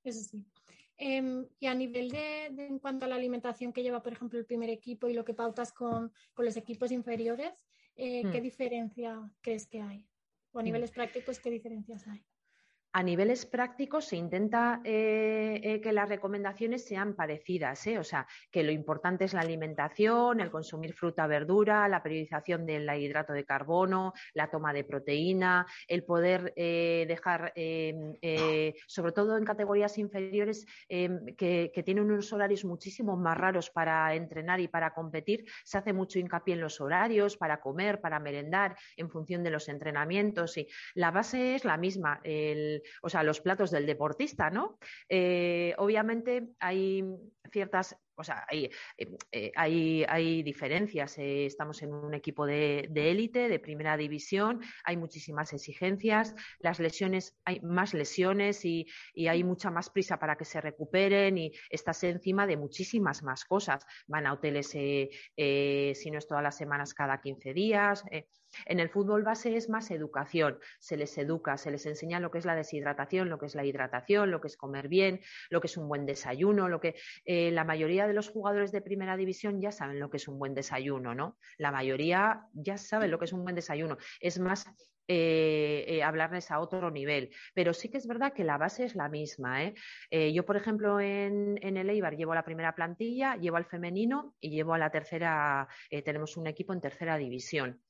Eso 0.04 0.22
sí. 0.22 0.46
Em, 0.98 1.46
y 1.60 1.68
a 1.68 1.76
nivel 1.76 2.10
de, 2.10 2.48
en 2.48 2.80
cuanto 2.80 3.06
a 3.06 3.08
la 3.08 3.16
alimentación 3.16 3.72
que 3.72 3.84
lleva, 3.84 4.02
por 4.02 4.12
ejemplo, 4.12 4.40
el 4.40 4.46
primer 4.46 4.70
equipo 4.70 5.08
y 5.08 5.14
lo 5.14 5.24
que 5.24 5.34
pautas 5.34 5.72
con, 5.72 6.12
los 6.36 6.58
equipos 6.58 6.92
inferiores, 6.92 7.54
eh, 7.96 8.24
¿qué 8.32 8.40
hmm. 8.40 8.44
diferencia 8.44 9.32
crees 9.42 9.68
que 9.68 9.82
hay? 9.82 10.06
O 10.52 10.60
a 10.60 10.62
hmm. 10.62 10.66
niveles 10.66 10.92
prácticos, 10.92 11.40
¿qué 11.40 11.52
diferencias 11.52 12.06
hay? 12.08 12.26
A 12.92 13.04
niveles 13.04 13.46
prácticos 13.46 14.06
se 14.06 14.16
intenta 14.16 14.82
eh, 14.84 15.60
eh, 15.64 15.82
que 15.82 15.94
las 15.94 16.10
recomendaciones 16.10 16.86
sean 16.86 17.14
parecidas, 17.14 17.86
¿eh? 17.86 18.00
o 18.00 18.04
sea, 18.04 18.28
que 18.50 18.64
lo 18.64 18.72
importante 18.72 19.26
es 19.26 19.34
la 19.34 19.42
alimentación, 19.42 20.40
el 20.40 20.50
consumir 20.50 20.94
fruta, 20.94 21.28
verdura, 21.28 21.88
la 21.88 22.02
periodización 22.02 22.66
del 22.66 22.90
hidrato 23.00 23.34
de 23.34 23.46
carbono, 23.46 24.14
la 24.34 24.50
toma 24.50 24.74
de 24.74 24.84
proteína, 24.84 25.68
el 25.88 26.04
poder 26.04 26.54
dejar, 26.56 27.54
sobre 28.88 29.12
todo 29.12 29.38
en 29.38 29.46
categorías 29.46 29.98
inferiores 29.98 30.66
que, 30.88 31.72
que, 31.74 31.84
tienen 31.84 32.06
unos 32.06 32.34
horarios 32.34 32.66
muchísimo 32.66 33.16
más 33.16 33.38
raros 33.38 33.70
para 33.70 34.14
entrenar 34.16 34.60
y 34.60 34.68
para 34.68 34.94
competir, 34.94 35.46
se 35.64 35.78
hace 35.78 35.94
mucho 35.94 36.20
hincapié 36.20 36.56
en 36.56 36.62
los 36.62 36.82
horarios 36.82 37.38
para 37.38 37.62
comer, 37.62 38.02
para 38.02 38.20
merendar, 38.20 38.76
en 38.98 39.10
función 39.10 39.44
de 39.44 39.52
los 39.52 39.70
entrenamientos. 39.70 40.58
Y 40.58 40.68
la 40.96 41.12
base 41.12 41.56
es 41.56 41.66
la 41.66 41.78
misma. 41.78 42.20
El, 42.24 42.79
o 43.02 43.10
sea, 43.10 43.24
los 43.24 43.42
platos 43.42 43.72
del 43.72 43.86
deportista, 43.86 44.50
¿no? 44.50 44.78
Eh, 45.08 45.74
obviamente 45.78 46.50
hay 46.60 47.04
ciertas 47.52 47.98
o 48.16 48.24
sea, 48.24 48.46
hay, 48.50 48.70
eh, 49.32 49.52
hay, 49.56 50.44
diferencias. 50.44 51.18
Eh, 51.18 51.46
estamos 51.46 51.82
en 51.84 51.94
un 51.94 52.14
equipo 52.14 52.46
de 52.46 52.90
élite, 52.94 53.48
de, 53.48 53.60
primera 53.60 53.96
división, 53.96 54.60
hay 54.84 54.98
muchísimas 54.98 55.54
exigencias, 55.54 56.36
las 56.60 56.80
lesiones, 56.80 57.38
hay 57.46 57.62
más 57.62 57.94
lesiones 57.94 58.66
y, 58.66 58.88
hay 59.26 59.44
mucha 59.46 59.72
más 59.72 59.90
prisa 59.90 60.20
para 60.20 60.36
que 60.36 60.44
se 60.44 60.60
recuperen 60.60 61.38
y 61.38 61.54
estás 61.70 62.04
encima 62.04 62.46
de 62.46 62.58
muchísimas 62.58 63.24
más 63.24 63.46
cosas. 63.46 63.86
Van 64.08 64.28
a 64.28 64.34
hoteles, 64.34 64.68
si 64.68 65.10
no 66.12 66.18
es 66.18 66.28
todas 66.28 66.44
las 66.44 66.58
semanas, 66.58 66.94
cada 66.94 67.22
15 67.22 67.54
días. 67.54 68.04
En 68.66 68.80
el 68.80 68.90
fútbol 68.90 69.24
base 69.24 69.56
es 69.56 69.70
más 69.70 69.92
educación, 69.92 70.60
se 70.80 70.98
les 70.98 71.18
educa, 71.18 71.58
se 71.58 71.72
les 71.72 71.86
enseña 71.86 72.20
lo 72.20 72.32
que 72.32 72.40
es 72.40 72.46
la 72.46 72.56
deshidratación, 72.56 73.30
lo 73.30 73.40
que 73.40 73.46
es 73.46 73.56
la 73.56 73.66
hidratación, 73.66 74.32
lo 74.32 74.42
que 74.42 74.48
es 74.48 74.58
comer 74.58 74.88
bien, 74.88 75.22
lo 75.50 75.62
que 75.62 75.68
es 75.68 75.78
un 75.78 75.88
buen 75.88 76.06
desayuno, 76.06 76.70
lo 76.70 76.80
que 76.80 76.96
eh, 77.26 77.52
la 77.52 77.64
mayoría 77.64 78.08
de 78.08 78.14
los 78.14 78.30
jugadores 78.30 78.72
de 78.72 78.82
primera 78.82 79.18
división 79.18 79.62
ya 79.62 79.72
saben 79.72 80.00
lo 80.00 80.10
que 80.10 80.18
es 80.18 80.28
un 80.28 80.40
buen 80.40 80.54
desayuno, 80.54 81.16
¿no? 81.16 81.38
La 81.58 81.72
mayoría 81.72 82.42
ya 82.54 82.78
saben 82.78 83.12
lo 83.12 83.20
que 83.20 83.26
es 83.26 83.34
un 83.34 83.44
buen 83.44 83.56
desayuno. 83.56 83.98
Es 84.20 84.40
más 84.40 84.68
eh, 85.08 85.86
eh, 85.88 86.04
hablarles 86.04 86.52
a 86.52 86.60
otro 86.60 86.92
nivel. 86.92 87.32
Pero 87.54 87.74
sí 87.74 87.90
que 87.90 87.98
es 87.98 88.08
verdad 88.08 88.34
que 88.34 88.44
la 88.44 88.58
base 88.58 88.86
es 88.86 88.96
la 88.96 89.10
misma. 89.10 89.74
yo, 90.12 90.46
por 90.46 90.58
ejemplo, 90.58 91.00
en, 91.00 91.58
en, 91.62 91.78
el 91.78 91.90
Eibar 91.90 92.16
llevo 92.16 92.36
la 92.36 92.44
primera 92.46 92.76
plantilla, 92.76 93.36
llevo 93.36 93.58
al 93.58 93.66
femenino 93.66 94.36
y 94.40 94.52
llevo 94.52 94.74
a 94.74 94.78
la 94.78 94.92
tercera, 94.92 95.68
tenemos 96.06 96.38
un 96.38 96.48
equipo 96.48 96.74
en 96.74 96.82
tercera 96.82 97.18
división. 97.18 97.82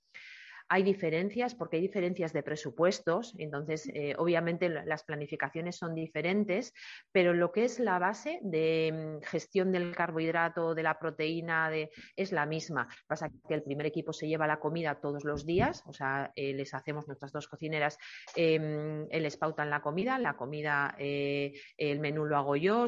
Hay 0.72 0.84
diferencias 0.84 1.56
porque 1.56 1.78
hay 1.78 1.82
diferencias 1.82 2.32
de 2.32 2.44
presupuestos, 2.44 3.34
entonces 3.40 3.90
eh, 3.94 4.14
obviamente 4.20 4.70
las 4.70 5.04
planificaciones 5.04 5.76
son 5.78 5.96
diferentes, 5.96 6.76
pero 7.12 7.34
lo 7.34 7.52
que 7.52 7.64
es 7.64 7.80
la 7.80 7.98
base 7.98 8.40
de 8.44 9.20
mm, 9.20 9.26
gestión 9.26 9.72
del 9.72 9.96
carbohidrato, 9.96 10.76
de 10.76 10.84
la 10.84 11.00
proteína, 11.00 11.72
de, 11.72 11.90
es 12.16 12.32
la 12.32 12.46
misma. 12.46 12.88
Pasa 13.08 13.32
que 13.48 13.54
el 13.56 13.64
primer 13.64 13.88
equipo 13.88 14.14
se 14.14 14.28
lleva 14.28 14.46
la 14.46 14.60
comida 14.60 15.02
todos 15.02 15.24
los 15.24 15.44
días, 15.44 15.84
o 15.88 15.94
sea, 15.94 16.32
eh, 16.36 16.54
les 16.54 16.76
hacemos 16.76 17.08
nuestras 17.08 17.32
dos 17.32 17.48
cocineras, 17.48 17.98
em, 18.36 19.08
eh, 19.10 19.20
les 19.20 19.38
pautan 19.38 19.72
la 19.72 19.82
comida, 19.82 20.20
la 20.20 20.36
comida, 20.36 20.96
el 21.00 22.00
menú 22.00 22.26
lo 22.26 22.38
hago 22.38 22.56
yo, 22.56 22.86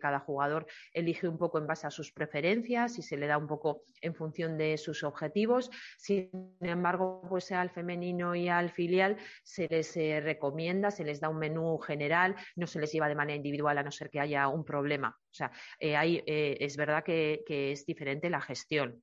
cada 0.00 0.18
jugador 0.18 0.66
elige 0.92 1.28
un 1.28 1.38
poco 1.38 1.58
en 1.58 1.66
base 1.66 1.86
a 1.86 1.90
sus 1.90 2.12
preferencias 2.12 2.98
y 2.98 3.02
se 3.02 3.16
le 3.16 3.26
da 3.26 3.38
un 3.38 3.46
poco 3.46 3.82
en 4.00 4.14
función 4.14 4.58
de 4.58 4.76
sus 4.76 5.04
objetivos. 5.04 5.70
Sin 5.98 6.30
embargo, 6.60 6.95
pues 7.28 7.52
al 7.52 7.70
femenino 7.70 8.34
y 8.34 8.48
al 8.48 8.70
filial 8.70 9.16
se 9.42 9.68
les 9.68 9.96
eh, 9.96 10.20
recomienda, 10.20 10.90
se 10.90 11.04
les 11.04 11.20
da 11.20 11.28
un 11.28 11.38
menú 11.38 11.78
general, 11.78 12.34
no 12.56 12.66
se 12.66 12.80
les 12.80 12.92
lleva 12.92 13.08
de 13.08 13.14
manera 13.14 13.36
individual 13.36 13.78
a 13.78 13.82
no 13.82 13.90
ser 13.90 14.10
que 14.10 14.20
haya 14.20 14.48
un 14.48 14.64
problema. 14.64 15.16
O 15.30 15.34
sea, 15.34 15.50
eh, 15.78 16.22
eh, 16.26 16.56
es 16.60 16.76
verdad 16.76 17.04
que, 17.04 17.44
es 17.46 17.86
diferente 17.86 18.30
la 18.30 18.40
gestión 18.40 19.02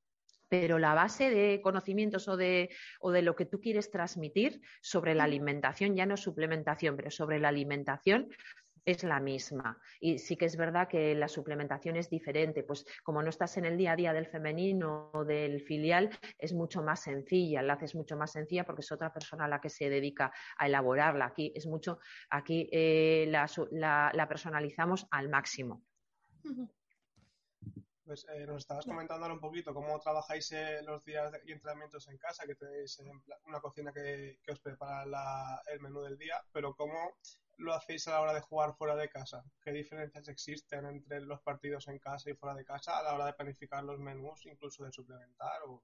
pero 0.50 0.78
la 0.78 0.94
base 0.94 1.32
de 1.32 1.62
conocimientos 1.64 2.28
o 2.28 2.38
de, 2.38 2.70
o 3.00 3.10
de, 3.10 3.24
lo 3.24 3.36
que 3.36 3.48
tú 3.48 3.60
quieres 3.60 3.90
transmitir 3.90 4.62
sobre 4.84 5.16
la 5.16 5.24
alimentación, 5.24 5.96
ya 5.96 6.06
no 6.06 6.16
suplementación, 6.16 6.96
pero 6.96 7.10
sobre 7.10 7.40
la 7.40 7.48
alimentación, 7.48 8.30
es 8.86 9.04
la 9.04 9.20
misma. 9.20 9.80
Y 10.00 10.20
sí 10.20 10.36
que 10.36 10.46
es 10.46 10.58
verdad 10.58 10.88
que 10.88 11.16
la 11.16 11.28
suplementación 11.28 11.96
es 11.96 12.10
diferente, 12.10 12.64
pues 12.64 12.86
como 13.04 13.22
no 13.22 13.30
estás 13.30 13.58
en 13.58 13.66
el 13.66 13.78
día 13.78 13.94
a 13.94 13.96
día 13.96 14.14
del 14.14 14.28
femenino 14.28 15.12
o 15.14 15.24
del 15.24 15.62
filial, 15.62 16.10
es 16.38 16.54
mucho 16.54 16.82
más 16.82 17.02
sencilla, 17.02 17.62
la 17.62 17.74
haces 17.74 17.96
mucho 17.96 18.18
más 18.18 18.32
sencilla 18.32 18.66
porque 18.66 18.82
es 18.82 18.92
otra 18.92 19.14
persona 19.14 19.48
la 19.48 19.62
que 19.62 19.70
se 19.70 19.90
dedica 19.90 20.32
a 20.58 20.68
elaborarla. 20.68 21.26
Aquí 21.26 21.52
es 21.56 21.66
mucho, 21.68 22.00
aquí 22.30 22.70
eh, 22.72 23.26
la, 23.30 24.28
personalizamos 24.28 25.08
al 25.12 25.30
máximo. 25.30 25.84
Pues 28.06 28.26
eh, 28.34 28.46
nos 28.46 28.58
estabas 28.58 28.86
comentando 28.86 29.28
un 29.28 29.40
poquito 29.40 29.74
cómo 29.74 29.98
trabajáis 30.00 30.52
eh, 30.52 30.82
los 30.84 31.06
días 31.06 31.32
y 31.46 31.54
entrenamientos 31.54 32.06
en 32.10 32.18
casa, 32.18 32.46
que 32.46 32.56
tenéis 32.56 33.02
una 33.46 33.62
cocina 33.62 33.94
que, 33.94 34.40
os 34.52 34.60
prepara 34.60 35.62
el 35.72 35.80
menú 35.80 36.02
del 36.02 36.18
día, 36.18 36.44
pero 36.52 36.76
cómo 36.76 37.18
lo 37.58 37.74
hacéis 37.74 38.08
a 38.08 38.12
la 38.12 38.22
hora 38.22 38.34
de 38.34 38.42
jugar 38.42 38.74
fuera 38.76 38.96
de 38.96 39.10
casa? 39.10 39.44
¿Qué 39.62 39.72
diferencias 39.72 40.28
existen 40.28 40.86
entre 40.86 41.22
los 41.22 41.42
partidos 41.42 41.88
en 41.88 42.00
casa 42.00 42.30
y 42.30 42.36
fuera 42.36 42.56
de 42.56 42.66
casa 42.66 42.98
a 42.98 43.04
la 43.04 43.14
hora 43.14 43.26
de 43.28 43.34
planificar 43.34 43.84
los 43.84 44.00
menús, 44.00 44.46
incluso 44.46 44.84
de 44.84 44.92
suplementar? 44.92 45.62
O... 45.68 45.84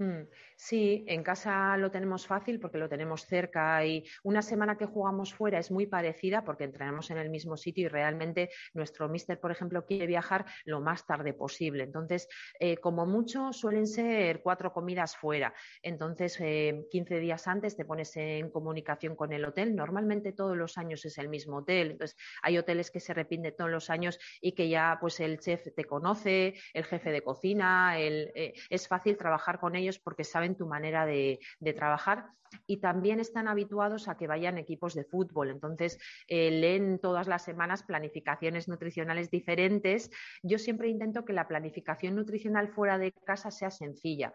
Mm, 0.00 0.28
sí, 0.56 1.04
en 1.08 1.22
casa 1.22 1.76
lo 1.76 1.90
tenemos 1.90 2.26
fácil 2.26 2.58
porque 2.58 2.78
lo 2.78 2.88
tenemos 2.88 3.26
cerca 3.26 3.84
y 3.84 4.02
una 4.22 4.40
semana 4.40 4.78
que 4.78 4.86
jugamos 4.86 5.34
fuera 5.34 5.58
es 5.58 5.70
muy 5.70 5.86
parecida 5.86 6.42
porque 6.42 6.64
entrenamos 6.64 7.10
en 7.10 7.18
el 7.18 7.28
mismo 7.28 7.58
sitio 7.58 7.84
y 7.84 7.88
realmente 7.88 8.48
nuestro 8.72 9.10
mister, 9.10 9.38
por 9.38 9.50
ejemplo, 9.50 9.84
quiere 9.84 10.06
viajar 10.06 10.46
lo 10.64 10.80
más 10.80 11.04
tarde 11.06 11.34
posible. 11.34 11.84
Entonces, 11.84 12.28
eh, 12.58 12.78
como 12.78 13.04
mucho, 13.04 13.52
suelen 13.52 13.86
ser 13.86 14.40
cuatro 14.40 14.72
comidas 14.72 15.18
fuera. 15.18 15.52
Entonces, 15.82 16.38
15 16.38 17.16
eh, 17.16 17.20
días 17.20 17.46
antes 17.46 17.76
te 17.76 17.84
pones 17.84 18.16
en 18.16 18.50
comunicación 18.50 19.14
con 19.16 19.34
el 19.34 19.44
hotel. 19.44 19.76
Normalmente 19.76 20.32
todos 20.32 20.56
los 20.56 20.78
años 20.78 21.04
es 21.04 21.18
el 21.18 21.28
mismo 21.28 21.58
hotel. 21.58 21.90
Entonces, 21.90 22.16
hay 22.40 22.56
hoteles 22.56 22.90
que 22.90 23.00
se 23.00 23.12
repiten 23.12 23.54
todos 23.54 23.70
los 23.70 23.90
años 23.90 24.18
y 24.40 24.52
que 24.52 24.70
ya 24.70 24.96
pues 24.98 25.20
el 25.20 25.40
chef 25.40 25.74
te 25.76 25.84
conoce, 25.84 26.54
el 26.72 26.84
jefe 26.84 27.12
de 27.12 27.20
cocina, 27.20 28.00
eh, 28.00 28.54
es 28.70 28.88
fácil 28.88 29.18
trabajar 29.18 29.60
con 29.60 29.76
ellos 29.76 29.89
porque 29.98 30.24
saben 30.24 30.56
tu 30.56 30.66
manera 30.66 31.06
de, 31.06 31.38
trabajar 31.74 32.26
y 32.66 32.78
también 32.78 33.20
están 33.20 33.46
habituados 33.46 34.08
a 34.08 34.16
que 34.16 34.26
vayan 34.26 34.58
equipos 34.58 34.94
de 34.94 35.04
fútbol. 35.04 35.50
Entonces, 35.50 35.98
eh, 36.26 36.50
leen 36.50 36.98
todas 36.98 37.28
las 37.28 37.44
semanas 37.44 37.84
planificaciones 37.84 38.68
nutricionales 38.68 39.30
diferentes. 39.30 40.10
Yo 40.42 40.58
siempre 40.58 40.88
intento 40.88 41.24
que 41.24 41.32
la 41.32 41.46
planificación 41.46 42.16
nutricional 42.16 42.68
fuera 42.68 42.98
de 42.98 43.12
casa 43.12 43.50
sea 43.50 43.70
sencilla. 43.70 44.32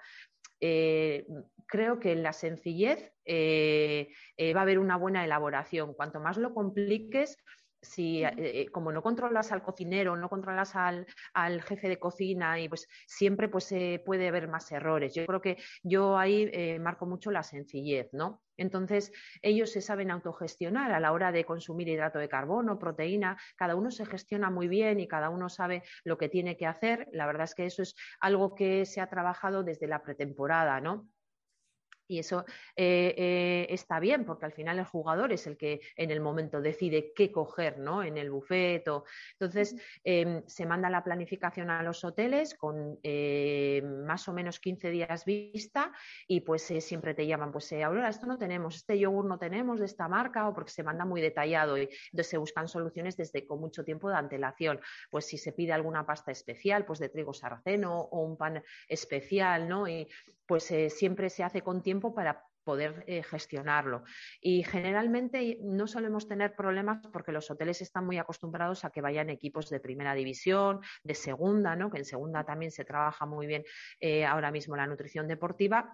Eh, 0.62 1.28
creo 1.68 2.00
que 2.00 2.14
en 2.14 2.24
la 2.24 2.32
sencillez 2.32 3.12
eh, 3.26 4.08
va 4.56 4.62
a 4.62 4.64
haber 4.64 4.80
una 4.80 4.96
buena 4.96 5.26
elaboración. 5.26 5.94
Cuanto 5.94 6.22
más 6.22 6.38
lo 6.38 6.54
compliques, 6.54 7.38
si 7.86 8.24
eh, 8.24 8.34
eh, 8.38 8.72
como 8.72 8.92
no 8.92 9.02
controlas 9.02 9.52
al 9.52 9.64
cocinero, 9.64 10.16
no 10.16 10.30
controlas 10.30 10.76
al, 10.76 11.06
jefe 11.62 11.90
de 11.90 12.00
cocina 12.00 12.60
y 12.60 12.70
pues 12.70 12.88
siempre 13.08 13.48
pues 13.50 13.74
puede 14.06 14.28
haber 14.28 14.48
más 14.48 14.72
errores. 14.72 15.14
Yo 15.14 15.26
creo 15.26 15.42
que 15.42 15.58
yo 15.84 16.18
ahí 16.18 16.50
eh, 16.54 16.80
marco 16.80 17.06
mucho 17.06 17.32
la 17.32 17.44
sencillez, 17.44 18.10
¿no? 18.14 18.42
Entonces, 18.58 19.12
ellos 19.42 19.72
se 19.72 19.82
saben 19.82 20.12
autogestionar 20.12 20.92
a 20.92 21.00
la 21.00 21.12
hora 21.12 21.32
de 21.32 21.44
consumir 21.44 21.90
hidrato 21.90 22.20
de 22.20 22.30
carbono, 22.30 22.80
proteína, 22.80 23.38
cada 23.58 23.76
uno 23.76 23.92
se 23.92 24.06
gestiona 24.06 24.50
muy 24.50 24.68
bien 24.68 25.00
y 25.00 25.08
cada 25.08 25.30
uno 25.30 25.50
sabe 25.50 25.84
lo 26.04 26.18
que 26.18 26.30
tiene 26.30 26.56
que 26.56 26.66
hacer. 26.66 27.08
La 27.12 27.26
verdad 27.26 27.44
es 27.44 27.56
que 27.56 27.66
eso 27.66 27.82
es 27.82 27.96
algo 28.20 28.56
que 28.56 28.86
se 28.86 29.02
ha 29.02 29.08
trabajado 29.08 29.64
desde 29.64 29.88
la 29.88 30.02
pretemporada, 30.04 30.80
¿no? 30.80 31.10
Y 32.08 32.20
eso 32.20 32.46
eh, 32.76 33.14
eh, 33.18 33.68
está 33.70 34.00
bien, 34.00 34.26
porque 34.26 34.46
al 34.46 34.52
final 34.52 34.78
el 34.78 34.86
jugador 34.86 35.32
es 35.32 35.48
el 35.48 35.58
que 35.58 35.82
en 35.96 36.12
el 36.12 36.22
momento 36.22 36.62
decide 36.62 37.14
qué 37.16 37.32
coger 37.32 37.80
¿no? 37.80 38.04
en 38.04 38.18
el 38.18 38.30
bufeto. 38.30 39.06
Entonces, 39.34 39.76
em, 40.04 40.44
se 40.46 40.66
manda 40.66 40.90
la 40.90 41.04
planificación 41.04 41.70
a 41.70 41.82
los 41.82 42.04
hoteles 42.04 42.54
con 42.56 43.00
eh, 43.02 43.82
más 44.06 44.28
o 44.28 44.34
menos 44.34 44.60
15 44.60 44.90
días 44.92 45.26
vista 45.26 45.92
y 46.28 46.42
pues 46.42 46.64
siempre 46.80 47.14
te 47.14 47.26
llaman, 47.26 47.52
pues 47.52 47.72
Aurora, 47.74 48.10
esto 48.10 48.28
no 48.28 48.38
tenemos, 48.38 48.76
este 48.76 49.00
yogur 49.00 49.26
no 49.26 49.40
tenemos 49.40 49.80
de 49.80 49.86
esta 49.86 50.08
marca 50.08 50.48
o 50.48 50.54
porque 50.54 50.72
se 50.72 50.84
manda 50.84 51.06
muy 51.06 51.22
detallado 51.22 51.78
y 51.78 51.84
entonces 51.84 52.28
se 52.28 52.38
buscan 52.38 52.68
soluciones 52.68 53.18
desde 53.18 53.46
con 53.48 53.60
mucho 53.60 53.84
tiempo 53.84 54.10
de 54.10 54.16
antelación. 54.16 54.80
Pues 55.10 55.26
si 55.26 55.38
se 55.38 55.54
pide 55.54 55.74
alguna 55.74 56.06
pasta 56.06 56.32
especial, 56.32 56.86
pues 56.86 57.00
de 57.00 57.10
trigo 57.10 57.34
sarraceno 57.34 58.00
o 58.00 58.22
un 58.22 58.38
pan 58.38 58.64
especial, 58.88 59.68
¿no? 59.68 59.88
Y 59.88 60.08
pues 60.46 60.72
siempre 60.90 61.30
se 61.30 61.44
hace 61.44 61.62
con 61.62 61.82
tiempo 61.82 61.95
para 62.02 62.44
poder 62.66 63.06
eh, 63.08 63.24
gestionarlo. 63.24 64.04
Y 64.42 64.64
generalmente 64.64 65.60
no 65.62 65.88
solemos 65.88 66.28
tener 66.28 66.56
problemas 66.56 67.00
porque 67.14 67.32
los 67.32 67.50
hoteles 67.50 67.82
están 67.82 68.06
muy 68.06 68.18
acostumbrados 68.18 68.84
a 68.84 68.90
que 68.90 69.02
vayan 69.02 69.30
equipos 69.30 69.70
de 69.70 69.80
primera 69.80 70.14
división, 70.16 70.82
de 71.04 71.14
segunda, 71.14 71.76
¿no? 71.78 71.90
que 71.90 72.00
en 72.00 72.06
segunda 72.06 72.44
también 72.44 72.72
se 72.72 72.84
trabaja 72.84 73.26
muy 73.26 73.48
bien 73.48 73.64
eh, 74.00 74.26
ahora 74.26 74.52
mismo 74.52 74.76
la 74.76 74.88
nutrición 74.88 75.28
deportiva. 75.28 75.94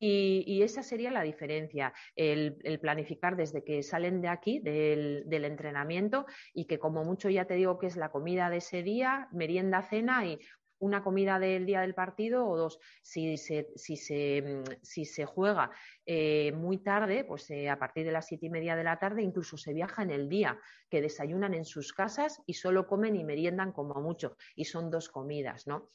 Y, 0.00 0.62
esa 0.62 0.84
sería 0.84 1.10
la 1.10 1.22
diferencia, 1.22 1.92
el, 2.14 2.78
planificar 2.80 3.34
desde 3.34 3.64
que 3.64 3.82
salen 3.82 4.20
de 4.20 4.28
aquí, 4.28 4.60
del, 4.60 5.24
del, 5.26 5.44
entrenamiento, 5.44 6.26
y 6.54 6.66
que 6.66 6.78
como 6.78 7.02
mucho 7.02 7.28
ya 7.30 7.46
te 7.46 7.54
digo 7.54 7.80
que 7.80 7.88
es 7.88 7.96
la 7.96 8.10
comida 8.10 8.48
de 8.48 8.58
ese 8.58 8.84
día, 8.84 9.28
merienda, 9.32 9.82
cena 9.82 10.24
y 10.24 10.38
una 10.78 11.02
comida 11.02 11.38
del 11.38 11.66
día 11.66 11.80
del 11.80 11.94
partido 11.94 12.46
o 12.46 12.56
dos. 12.56 12.78
Si 13.02 13.36
se, 13.36 13.70
si 13.76 13.96
se, 13.96 14.62
si 14.82 15.04
se 15.04 15.24
juega 15.24 15.70
eh, 16.06 16.52
muy 16.52 16.78
tarde, 16.78 17.24
pues 17.24 17.50
eh, 17.50 17.68
a 17.68 17.78
partir 17.78 18.04
de 18.04 18.12
las 18.12 18.26
siete 18.26 18.46
y 18.46 18.50
media 18.50 18.76
de 18.76 18.84
la 18.84 18.98
tarde, 18.98 19.22
incluso 19.22 19.56
se 19.56 19.72
viaja 19.72 20.02
en 20.02 20.10
el 20.10 20.28
día, 20.28 20.58
que 20.88 21.02
desayunan 21.02 21.54
en 21.54 21.64
sus 21.64 21.92
casas 21.92 22.42
y 22.46 22.54
solo 22.54 22.86
comen 22.86 23.16
y 23.16 23.24
meriendan 23.24 23.72
como 23.72 24.00
mucho, 24.00 24.36
y 24.54 24.64
son 24.64 24.90
dos 24.90 25.08
comidas, 25.08 25.66
¿no? 25.66 25.90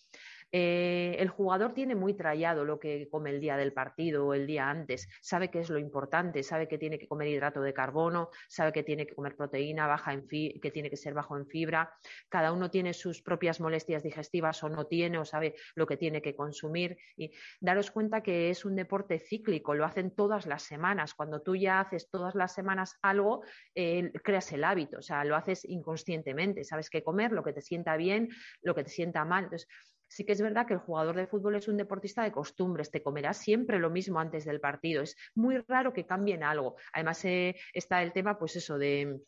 Eh, 0.56 1.16
el 1.18 1.30
jugador 1.30 1.74
tiene 1.74 1.96
muy 1.96 2.14
trallado 2.14 2.64
lo 2.64 2.80
que 2.80 3.10
come 3.10 3.32
el 3.32 3.42
día 3.42 3.58
del 3.58 3.74
partido 3.74 4.28
o 4.28 4.34
el 4.36 4.46
día 4.46 4.70
antes, 4.70 5.10
sabe 5.20 5.50
qué 5.50 5.60
es 5.60 5.72
lo 5.72 5.80
importante, 5.80 6.44
sabe 6.44 6.68
que 6.68 6.78
tiene 6.78 7.00
que 7.00 7.08
comer 7.08 7.28
hidrato 7.28 7.60
de 7.62 7.74
carbono, 7.74 8.30
sabe 8.48 8.72
que 8.72 8.84
tiene 8.84 9.08
que 9.08 9.16
comer 9.16 9.36
proteína 9.36 9.88
baja 9.88 10.14
en 10.14 10.28
que 10.28 10.72
tiene 10.72 10.92
que 10.92 10.96
ser 10.98 11.16
bajo 11.16 11.36
en 11.38 11.48
fibra. 11.48 11.96
Cada 12.30 12.52
uno 12.52 12.70
tiene 12.70 12.94
sus 12.94 13.24
propias 13.24 13.60
molestias 13.60 14.04
digestivas 14.04 14.64
o 14.64 14.70
no 14.70 14.86
tiene 14.86 15.18
o 15.18 15.26
sabe 15.26 15.56
lo 15.74 15.88
que 15.88 15.98
tiene 15.98 16.22
que 16.22 16.36
consumir. 16.36 16.98
Y 17.18 17.32
daros 17.60 17.90
cuenta 17.90 18.22
que 18.22 18.52
es 18.52 18.64
un 18.64 18.76
deporte 18.76 19.18
cíclico, 19.18 19.74
lo 19.74 19.86
hacen 19.86 20.12
todas 20.16 20.46
las 20.46 20.62
semanas. 20.62 21.16
Cuando 21.16 21.42
tú 21.42 21.56
ya 21.56 21.80
haces 21.80 22.12
todas 22.12 22.36
las 22.36 22.54
semanas 22.54 23.00
algo, 23.02 23.42
eh, 23.74 24.12
creas 24.24 24.52
el 24.52 24.64
hábito, 24.64 25.00
o 25.00 25.02
sea, 25.02 25.26
lo 25.26 25.36
haces 25.36 25.66
inconscientemente, 25.66 26.64
sabes 26.64 26.92
qué 26.92 27.04
comer, 27.04 27.32
lo 27.32 27.44
que 27.44 27.54
te 27.54 27.62
sienta 27.62 27.98
bien, 27.98 28.30
lo 28.62 28.76
que 28.76 28.84
te 28.84 28.92
sienta 28.92 29.26
mal. 29.26 29.46
Entonces, 29.46 29.68
sí 30.14 30.26
que 30.26 30.34
es 30.34 30.42
verdad 30.42 30.68
que 30.68 30.74
el 30.74 30.80
jugador 30.80 31.16
de 31.16 31.26
fútbol 31.26 31.56
es 31.56 31.68
un 31.68 31.78
deportista 31.78 32.24
de 32.24 32.32
costumbres, 32.32 32.92
te 32.92 33.02
comerá 33.02 33.34
siempre 33.34 33.80
lo 33.80 33.90
mismo 33.90 34.20
antes 34.20 34.46
del 34.46 34.60
partido. 34.60 35.02
Es 35.02 35.18
muy 35.34 35.58
raro 35.58 35.92
que 35.92 36.06
cambien 36.06 36.44
algo. 36.44 36.76
Además, 36.94 37.26
eh, 37.26 37.56
está 37.74 38.04
el 38.04 38.14
tema, 38.14 38.38
pues 38.38 38.56
eso, 38.56 38.78
de 38.78 39.20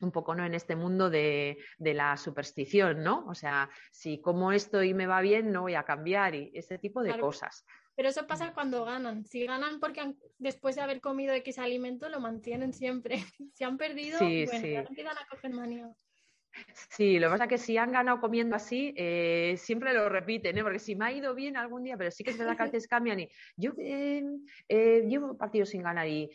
un 0.00 0.12
poco 0.12 0.36
no 0.36 0.46
en 0.46 0.54
este 0.54 0.76
mundo 0.76 1.10
de, 1.10 1.58
la 1.78 2.16
superstición, 2.16 3.02
¿no? 3.02 3.26
O 3.26 3.34
sea, 3.34 3.68
si 3.90 4.20
como 4.20 4.52
esto 4.52 4.84
y 4.84 4.94
me 4.94 5.08
va 5.08 5.20
bien, 5.20 5.50
no 5.50 5.62
voy 5.62 5.74
a 5.74 5.82
cambiar 5.82 6.36
y 6.36 6.52
ese 6.54 6.78
tipo 6.78 7.02
de 7.02 7.18
cosas. 7.18 7.64
Pero 7.96 8.10
eso 8.10 8.28
pasa 8.28 8.54
cuando 8.54 8.84
ganan. 8.84 9.24
Si 9.24 9.44
ganan 9.44 9.80
porque 9.80 10.14
después 10.38 10.76
de 10.76 10.82
haber 10.82 11.00
comido 11.00 11.34
X 11.34 11.58
alimento, 11.58 12.08
lo 12.08 12.20
mantienen 12.20 12.72
siempre. 12.72 13.16
Si 13.54 13.64
han 13.64 13.76
perdido, 13.76 14.20
bueno, 14.20 14.86
empiezan 14.88 15.18
a 15.18 15.26
coger 15.28 15.52
manía. 15.52 15.92
Sí, 16.90 17.18
lo 17.18 17.28
que 17.28 17.32
pasa 17.32 17.44
es 17.44 17.50
que 17.50 17.58
si 17.58 17.76
han 17.76 17.92
ganado 17.92 18.20
comiendo 18.20 18.56
así, 18.56 18.94
eh, 18.96 19.54
siempre 19.56 19.92
lo 19.92 20.08
repiten, 20.08 20.56
¿eh? 20.58 20.62
porque 20.62 20.78
si 20.78 20.96
me 20.96 21.06
ha 21.06 21.12
ido 21.12 21.34
bien 21.34 21.56
algún 21.56 21.84
día, 21.84 21.96
pero 21.96 22.10
sí 22.10 22.24
que 22.24 22.30
es 22.30 22.38
verdad 22.38 22.56
que 22.56 22.62
a 22.62 22.66
veces 22.66 22.88
cambian 22.88 23.20
y 23.20 23.28
yo 23.56 23.72
eh, 23.78 24.24
eh 24.68 25.04
llevo 25.08 25.36
partidos 25.36 25.70
sin 25.70 25.82
ganar 25.82 26.08
y 26.08 26.30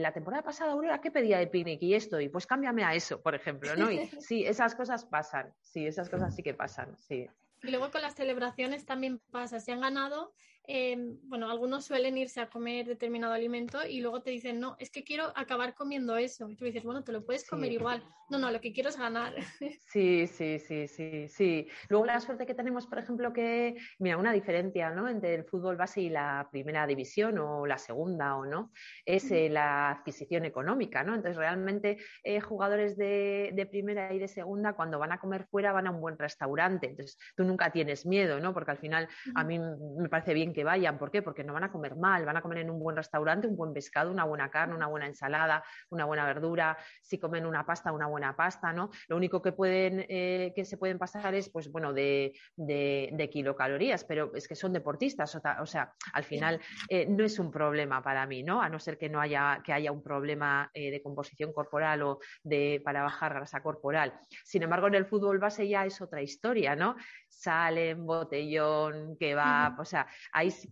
la 0.00 0.12
temporada 0.12 0.42
pasada, 0.42 0.72
Aurora, 0.72 1.00
¿qué 1.00 1.10
pedía 1.10 1.38
de 1.38 1.46
picnic 1.46 1.82
y 1.82 1.94
esto? 1.94 2.20
Y 2.20 2.28
pues 2.28 2.46
cámbiame 2.46 2.84
a 2.84 2.94
eso, 2.94 3.20
por 3.20 3.34
ejemplo, 3.34 3.74
¿no? 3.76 3.90
Y 3.90 3.98
sí, 4.20 4.44
esas 4.44 4.74
cosas 4.74 5.04
pasan, 5.04 5.52
sí, 5.60 5.86
esas 5.86 6.08
cosas 6.08 6.34
sí 6.34 6.42
que 6.42 6.54
pasan, 6.54 6.96
sí. 6.96 7.28
Y 7.62 7.70
luego 7.70 7.90
con 7.90 8.02
las 8.02 8.14
celebraciones 8.14 8.84
también 8.84 9.20
pasa, 9.30 9.60
si 9.60 9.72
han 9.72 9.80
ganado, 9.80 10.34
Em, 10.68 11.18
bueno, 11.24 11.50
algunos 11.50 11.84
suelen 11.84 12.18
irse 12.18 12.40
a 12.40 12.48
comer 12.48 12.86
determinado 12.86 13.32
alimento 13.32 13.86
y 13.86 14.00
luego 14.00 14.22
te 14.22 14.30
dicen, 14.30 14.58
no, 14.58 14.76
es 14.78 14.90
que 14.90 15.04
quiero 15.04 15.32
acabar 15.36 15.74
comiendo 15.74 16.16
eso. 16.16 16.48
Y 16.48 16.56
tú 16.56 16.64
dices, 16.64 16.82
bueno, 16.82 17.04
te 17.04 17.12
lo 17.12 17.24
puedes 17.24 17.48
comer 17.48 17.72
igual. 17.72 18.02
No, 18.28 18.38
no, 18.38 18.50
lo 18.50 18.60
que 18.60 18.72
quiero 18.72 18.88
es 18.88 18.98
ganar. 18.98 19.34
Sí, 19.88 20.26
sí, 20.26 20.58
sí, 20.58 20.88
sí, 20.88 21.28
sí. 21.28 21.68
Luego 21.88 22.04
la 22.04 22.20
suerte 22.20 22.44
que 22.44 22.54
tenemos, 22.54 22.86
por 22.86 22.98
ejemplo, 22.98 23.32
que, 23.32 23.76
mira, 23.98 24.18
una 24.18 24.32
diferencia, 24.32 24.90
¿no? 24.90 25.08
Entre 25.08 25.34
el 25.34 25.44
fútbol 25.44 25.76
base 25.76 26.02
y 26.02 26.08
la 26.10 26.48
primera 26.50 26.86
división 26.86 27.38
o 27.38 27.64
la 27.66 27.78
segunda 27.78 28.36
o 28.36 28.44
no, 28.44 28.72
es 29.06 29.30
eh, 29.30 29.48
la 29.48 29.90
adquisición 29.90 30.44
económica, 30.44 31.02
¿no? 31.02 31.14
Entonces, 31.14 31.36
realmente, 31.36 31.98
eh, 32.24 32.40
jugadores 32.40 32.96
de, 32.96 33.52
de, 33.54 33.66
primera 33.66 34.12
y 34.12 34.18
de 34.18 34.28
segunda, 34.28 34.74
cuando 34.74 34.98
van 34.98 35.12
a 35.12 35.18
comer 35.18 35.46
fuera, 35.46 35.72
van 35.72 35.86
a 35.86 35.90
un 35.92 36.00
buen 36.00 36.18
restaurante. 36.18 36.88
Entonces, 36.88 37.16
tú 37.36 37.44
nunca 37.44 37.70
tienes 37.70 38.04
miedo, 38.04 38.40
¿no? 38.40 38.52
Porque 38.52 38.72
al 38.72 38.78
final, 38.78 39.08
a 39.34 39.44
mí 39.44 39.58
me 39.58 40.08
parece 40.08 40.34
bien 40.34 40.52
que 40.56 40.64
vayan. 40.64 40.96
¿Por 40.96 41.10
qué? 41.10 41.20
Porque 41.20 41.44
no 41.44 41.52
van 41.52 41.64
a 41.64 41.70
comer 41.70 41.96
mal, 41.96 42.24
van 42.24 42.38
a 42.38 42.40
comer 42.40 42.60
en 42.60 42.70
un 42.70 42.80
buen 42.80 42.96
restaurante, 42.96 43.46
un 43.46 43.56
buen 43.56 43.74
pescado, 43.74 44.10
una 44.10 44.24
buena 44.24 44.50
carne, 44.50 44.74
una 44.74 44.86
buena 44.86 45.06
ensalada, 45.06 45.62
una 45.90 46.06
buena 46.06 46.24
verdura. 46.24 46.78
Si 47.02 47.18
comen 47.18 47.44
una 47.44 47.66
pasta, 47.66 47.92
una 47.92 48.06
buena 48.06 48.34
pasta, 48.34 48.72
¿no? 48.72 48.88
Lo 49.08 49.18
único 49.18 49.42
que 49.42 49.52
pueden, 49.52 50.06
eh, 50.08 50.54
que 50.56 50.64
se 50.64 50.78
pueden 50.78 50.98
pasar 50.98 51.34
es, 51.34 51.50
pues 51.50 51.70
bueno, 51.70 51.92
de, 51.92 52.32
de, 52.56 53.28
kilocalorías, 53.30 54.04
pero 54.04 54.34
es 54.34 54.48
que 54.48 54.54
son 54.54 54.72
deportistas, 54.72 55.34
o, 55.34 55.66
sea, 55.66 55.92
al 56.14 56.24
final 56.24 56.58
eh, 56.88 57.04
no 57.04 57.22
es 57.22 57.38
un 57.38 57.50
problema 57.50 58.02
para 58.02 58.24
mí, 58.24 58.42
¿no? 58.42 58.62
A 58.62 58.70
no 58.70 58.78
ser 58.78 58.96
que 58.96 59.10
no 59.10 59.20
haya, 59.20 59.60
que 59.62 59.74
haya 59.74 59.92
un 59.92 60.02
problema 60.02 60.70
eh, 60.72 60.90
de 60.90 61.02
composición 61.02 61.52
corporal 61.52 62.02
o 62.02 62.20
de 62.42 62.80
para 62.82 63.02
bajar 63.02 63.34
grasa 63.34 63.62
corporal. 63.62 64.14
Sin 64.42 64.62
embargo, 64.62 64.86
en 64.86 64.94
el 64.94 65.04
fútbol 65.04 65.38
base 65.38 65.68
ya 65.68 65.84
es 65.84 66.00
otra 66.00 66.22
historia, 66.22 66.74
¿no? 66.74 66.96
Salen, 67.28 68.06
botellón, 68.06 69.18
que 69.18 69.34
va, 69.34 69.76
o 69.78 69.84
sea, 69.84 70.06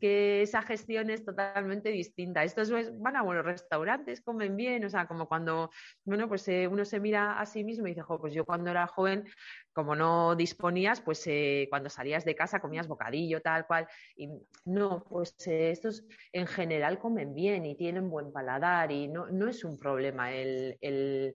que 0.01 0.43
esa 0.43 0.63
gestión 0.63 1.11
es 1.11 1.25
totalmente 1.25 1.91
distinta. 1.91 2.45
Estos 2.45 2.71
van 2.99 3.17
a 3.17 3.23
buenos 3.23 3.45
restaurantes, 3.45 4.21
comen 4.21 4.57
bien, 4.57 4.85
o 4.85 4.91
sea, 4.91 5.07
como 5.07 5.29
cuando, 5.29 5.71
bueno, 6.05 6.29
pues 6.29 6.47
eh, 6.49 6.69
uno 6.69 6.85
se 6.85 7.01
mira 7.01 7.39
a 7.39 7.47
sí 7.47 7.65
mismo 7.65 7.87
y 7.87 7.91
dice, 7.91 8.03
pues 8.21 8.35
yo 8.35 8.45
cuando 8.45 8.71
era 8.71 8.87
joven, 8.87 9.25
como 9.73 9.95
no 9.95 10.37
disponías, 10.37 11.01
pues 11.01 11.23
eh, 11.27 11.67
cuando 11.71 11.91
salías 11.91 12.25
de 12.25 12.35
casa 12.35 12.61
comías 12.61 12.89
bocadillo, 12.89 13.41
tal 13.41 13.67
cual. 13.67 13.87
Y 14.17 14.29
no, 14.65 15.05
pues 15.09 15.35
eh, 15.47 15.71
estos 15.71 16.05
en 16.33 16.47
general 16.47 16.99
comen 16.99 17.35
bien 17.35 17.67
y 17.67 17.75
tienen 17.75 18.11
buen 18.11 18.33
paladar 18.33 18.93
y 18.93 19.09
no, 19.09 19.27
no 19.27 19.49
es 19.49 19.65
un 19.65 19.79
problema 19.79 20.33
el 20.33 21.35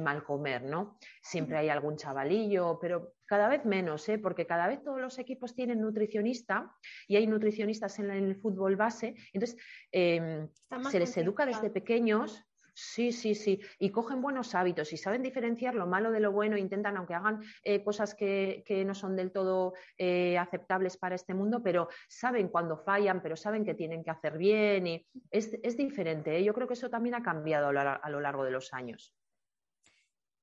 mal 0.00 0.24
comer, 0.24 0.62
¿no? 0.62 0.96
Siempre 1.20 1.58
hay 1.58 1.68
algún 1.68 1.96
chavalillo, 1.96 2.78
pero 2.80 3.14
cada 3.26 3.48
vez 3.48 3.64
menos, 3.64 4.08
¿eh? 4.08 4.18
porque 4.18 4.46
cada 4.46 4.68
vez 4.68 4.82
todos 4.82 5.00
los 5.00 5.18
equipos 5.18 5.54
tienen 5.54 5.80
nutricionista 5.80 6.70
y 7.08 7.16
hay 7.16 7.26
nutricionistas 7.26 7.98
en, 7.98 8.10
el 8.10 8.36
fútbol 8.36 8.76
base, 8.76 9.14
entonces 9.32 9.58
em, 9.90 10.48
se 10.90 10.98
les 10.98 11.16
educa 11.16 11.46
desde 11.46 11.70
pequeños. 11.70 12.44
Sí, 12.74 13.12
sí, 13.12 13.34
sí. 13.34 13.60
Y 13.78 13.90
cogen 13.90 14.22
buenos 14.22 14.54
hábitos 14.54 14.92
y 14.92 14.96
saben 14.96 15.22
diferenciar 15.22 15.74
lo 15.74 15.86
malo 15.86 16.10
de 16.10 16.20
lo 16.20 16.32
bueno. 16.32 16.56
Intentan, 16.56 16.96
aunque 16.96 17.14
hagan 17.14 17.42
eh, 17.64 17.84
cosas 17.84 18.14
que, 18.14 18.64
no 18.86 18.94
son 18.94 19.14
del 19.14 19.30
todo 19.30 19.74
eh, 19.98 20.38
aceptables 20.38 20.96
para 20.96 21.14
este 21.14 21.34
mundo, 21.34 21.62
pero 21.62 21.88
saben 22.08 22.48
cuando 22.48 22.78
fallan, 22.78 23.22
pero 23.22 23.36
saben 23.36 23.64
que 23.64 23.74
tienen 23.74 24.02
que 24.02 24.10
hacer 24.10 24.38
bien. 24.38 24.86
Y 24.86 25.06
es, 25.30 25.58
es 25.62 25.76
diferente. 25.76 26.36
¿eh? 26.36 26.44
Yo 26.44 26.54
creo 26.54 26.66
que 26.66 26.74
eso 26.74 26.88
también 26.88 27.14
ha 27.14 27.22
cambiado 27.22 27.68
a 27.68 28.10
lo 28.10 28.20
largo 28.20 28.44
de 28.44 28.50
los 28.52 28.72
años. 28.72 29.14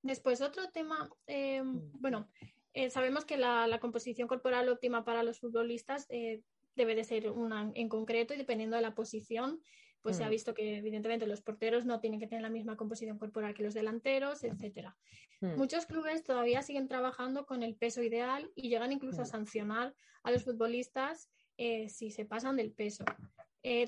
Después, 0.02 0.42
otro 0.42 0.70
tema, 0.70 1.10
eh, 1.28 1.62
mm. 1.62 2.00
bueno, 2.00 2.30
eh, 2.74 2.90
sabemos 2.90 3.26
que 3.26 3.38
la, 3.38 3.78
composición 3.82 4.28
corporal 4.28 4.70
óptima 4.70 5.04
para 5.04 5.24
los 5.24 5.40
futbolistas 5.40 6.06
eh, 6.10 6.42
debe 6.76 6.96
de 6.96 7.04
ser 7.04 7.30
una 7.30 7.72
en 7.76 7.90
concreto 7.90 8.34
y 8.34 8.38
dependiendo 8.38 8.76
de 8.76 8.82
la 8.82 8.96
posición, 8.96 9.62
pues 10.02 10.16
se 10.16 10.24
ha 10.24 10.28
mm. 10.28 10.32
visto 10.32 10.54
que 10.54 10.78
evidentemente 10.78 11.28
los 11.28 11.42
porteros 11.42 11.86
no 11.86 12.00
tienen 12.00 12.22
que 12.22 12.28
tener 12.28 12.42
la 12.42 12.50
misma 12.50 12.78
composición 12.78 13.18
corporal 13.18 13.54
que 13.54 13.64
los 13.64 13.74
delanteros, 13.74 14.46
etcétera. 14.46 14.96
Mm. 15.42 15.58
Muchos 15.58 15.86
clubes 15.86 16.24
todavía 16.24 16.62
siguen 16.62 16.88
trabajando 16.88 17.46
con 17.46 17.64
el 17.64 17.76
peso 17.76 18.02
ideal 18.02 18.50
y 18.56 18.70
llegan 18.70 18.94
incluso 18.94 19.24
a 19.24 19.26
sancionar 19.26 19.94
a 20.24 20.32
los 20.32 20.46
futbolistas 20.46 21.30
si 21.58 22.12
se 22.12 22.24
pasan 22.24 22.56
del 22.56 22.72
peso. 22.72 23.04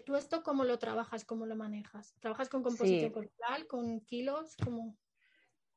¿Tú 0.05 0.17
esto 0.17 0.43
cómo 0.43 0.65
lo 0.65 0.77
trabajas, 0.77 1.23
cómo 1.23 1.45
lo 1.45 1.55
manejas? 1.55 2.13
¿Trabajas 2.19 2.49
con 2.49 2.63
composición 2.63 3.13
corporal, 3.13 3.65
con 3.67 4.01
kilos? 4.01 4.57
¿Cómo? 4.61 4.97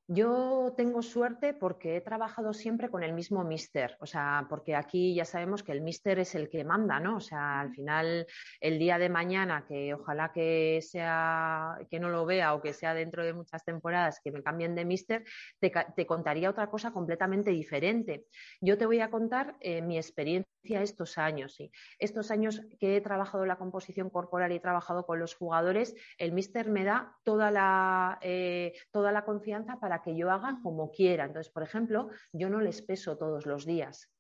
Yo 0.06 0.74
tengo 0.76 1.00
suerte 1.00 1.54
porque 1.54 1.96
he 1.96 2.00
trabajado 2.02 2.52
siempre 2.52 2.90
con 2.90 3.02
el 3.02 3.14
mismo 3.14 3.42
mister, 3.42 3.96
o 4.00 4.06
sea, 4.06 4.46
porque 4.50 4.74
aquí 4.76 5.14
ya 5.14 5.24
sabemos 5.24 5.62
que 5.62 5.72
el 5.72 5.80
mister 5.80 6.18
es 6.18 6.34
el 6.34 6.50
que 6.50 6.62
manda, 6.62 7.00
¿no? 7.00 7.16
O 7.16 7.20
sea, 7.20 7.60
al 7.60 7.70
final 7.70 8.26
el 8.60 8.78
día 8.78 8.98
de 8.98 9.08
mañana, 9.08 9.64
que 9.66 9.94
ojalá 9.94 10.30
que 10.30 10.80
sea, 10.82 11.78
que 11.90 12.00
no 12.00 12.10
lo 12.10 12.26
vea 12.26 12.52
o 12.52 12.60
que 12.60 12.74
sea 12.74 12.92
dentro 12.92 13.24
de 13.24 13.32
muchas 13.32 13.64
temporadas 13.64 14.20
que 14.22 14.30
me 14.30 14.42
cambien 14.42 14.74
de 14.74 14.84
mister, 14.84 15.24
te, 15.58 16.06
contaría 16.06 16.50
otra 16.50 16.68
cosa 16.68 16.92
completamente 16.92 17.50
diferente. 17.50 18.26
Yo 18.60 18.76
te 18.76 18.84
voy 18.84 19.00
a 19.00 19.10
contar 19.10 19.56
eh, 19.60 19.80
mi 19.80 19.96
experiencia 19.96 20.53
estos 20.64 21.18
años, 21.18 21.55
sí. 21.55 21.70
Estos 21.98 22.31
años 22.31 22.62
que 22.81 22.96
he 22.96 23.00
trabajado 23.00 23.46
la 23.46 23.57
composición 23.57 24.11
corporal 24.11 24.53
y 24.53 24.57
he 24.57 24.61
trabajado 24.61 25.05
con 25.07 25.18
los 25.18 25.35
jugadores, 25.35 25.94
el 26.18 26.33
mister 26.33 26.70
me 26.70 26.85
da 26.85 27.16
toda 27.24 27.50
la, 27.50 28.18
eh, 28.22 28.72
toda 28.90 29.12
la 29.12 29.24
confianza 29.24 29.79
para 29.79 30.03
que 30.03 30.16
yo 30.16 30.31
haga 30.31 30.61
como 30.62 30.90
quiera. 30.90 31.24
Entonces, 31.24 31.53
por 31.53 31.62
ejemplo, 31.62 32.09
yo 32.33 32.48
no 32.48 32.61
les 32.61 32.83
peso 32.83 33.18
todos 33.18 33.46
los 33.46 33.66
días. 33.66 34.13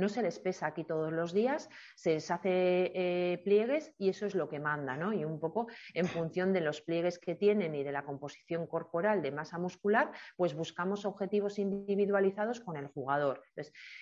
No 0.00 0.08
se 0.08 0.22
les 0.22 0.38
pesa 0.38 0.66
aquí 0.66 0.84
todos 0.84 1.12
los 1.12 1.32
días, 1.32 1.68
se 1.94 2.14
les 2.14 2.30
hace 2.30 2.90
eh, 2.94 3.38
pliegues 3.44 3.92
y 3.98 4.08
eso 4.08 4.24
es 4.26 4.34
lo 4.34 4.48
que 4.48 4.58
manda, 4.58 4.96
¿no? 4.96 5.12
Y 5.12 5.24
un 5.24 5.38
poco 5.38 5.66
en 5.94 6.06
función 6.06 6.52
de 6.52 6.62
los 6.62 6.80
pliegues 6.80 7.18
que 7.18 7.34
tienen 7.34 7.74
y 7.74 7.84
de 7.84 7.92
la 7.92 8.04
composición 8.04 8.66
corporal 8.66 9.20
de 9.20 9.30
masa 9.30 9.58
muscular, 9.58 10.10
pues 10.36 10.54
buscamos 10.54 11.04
objetivos 11.04 11.58
individualizados 11.58 12.60
con 12.60 12.76
el 12.76 12.86
jugador. 12.88 13.42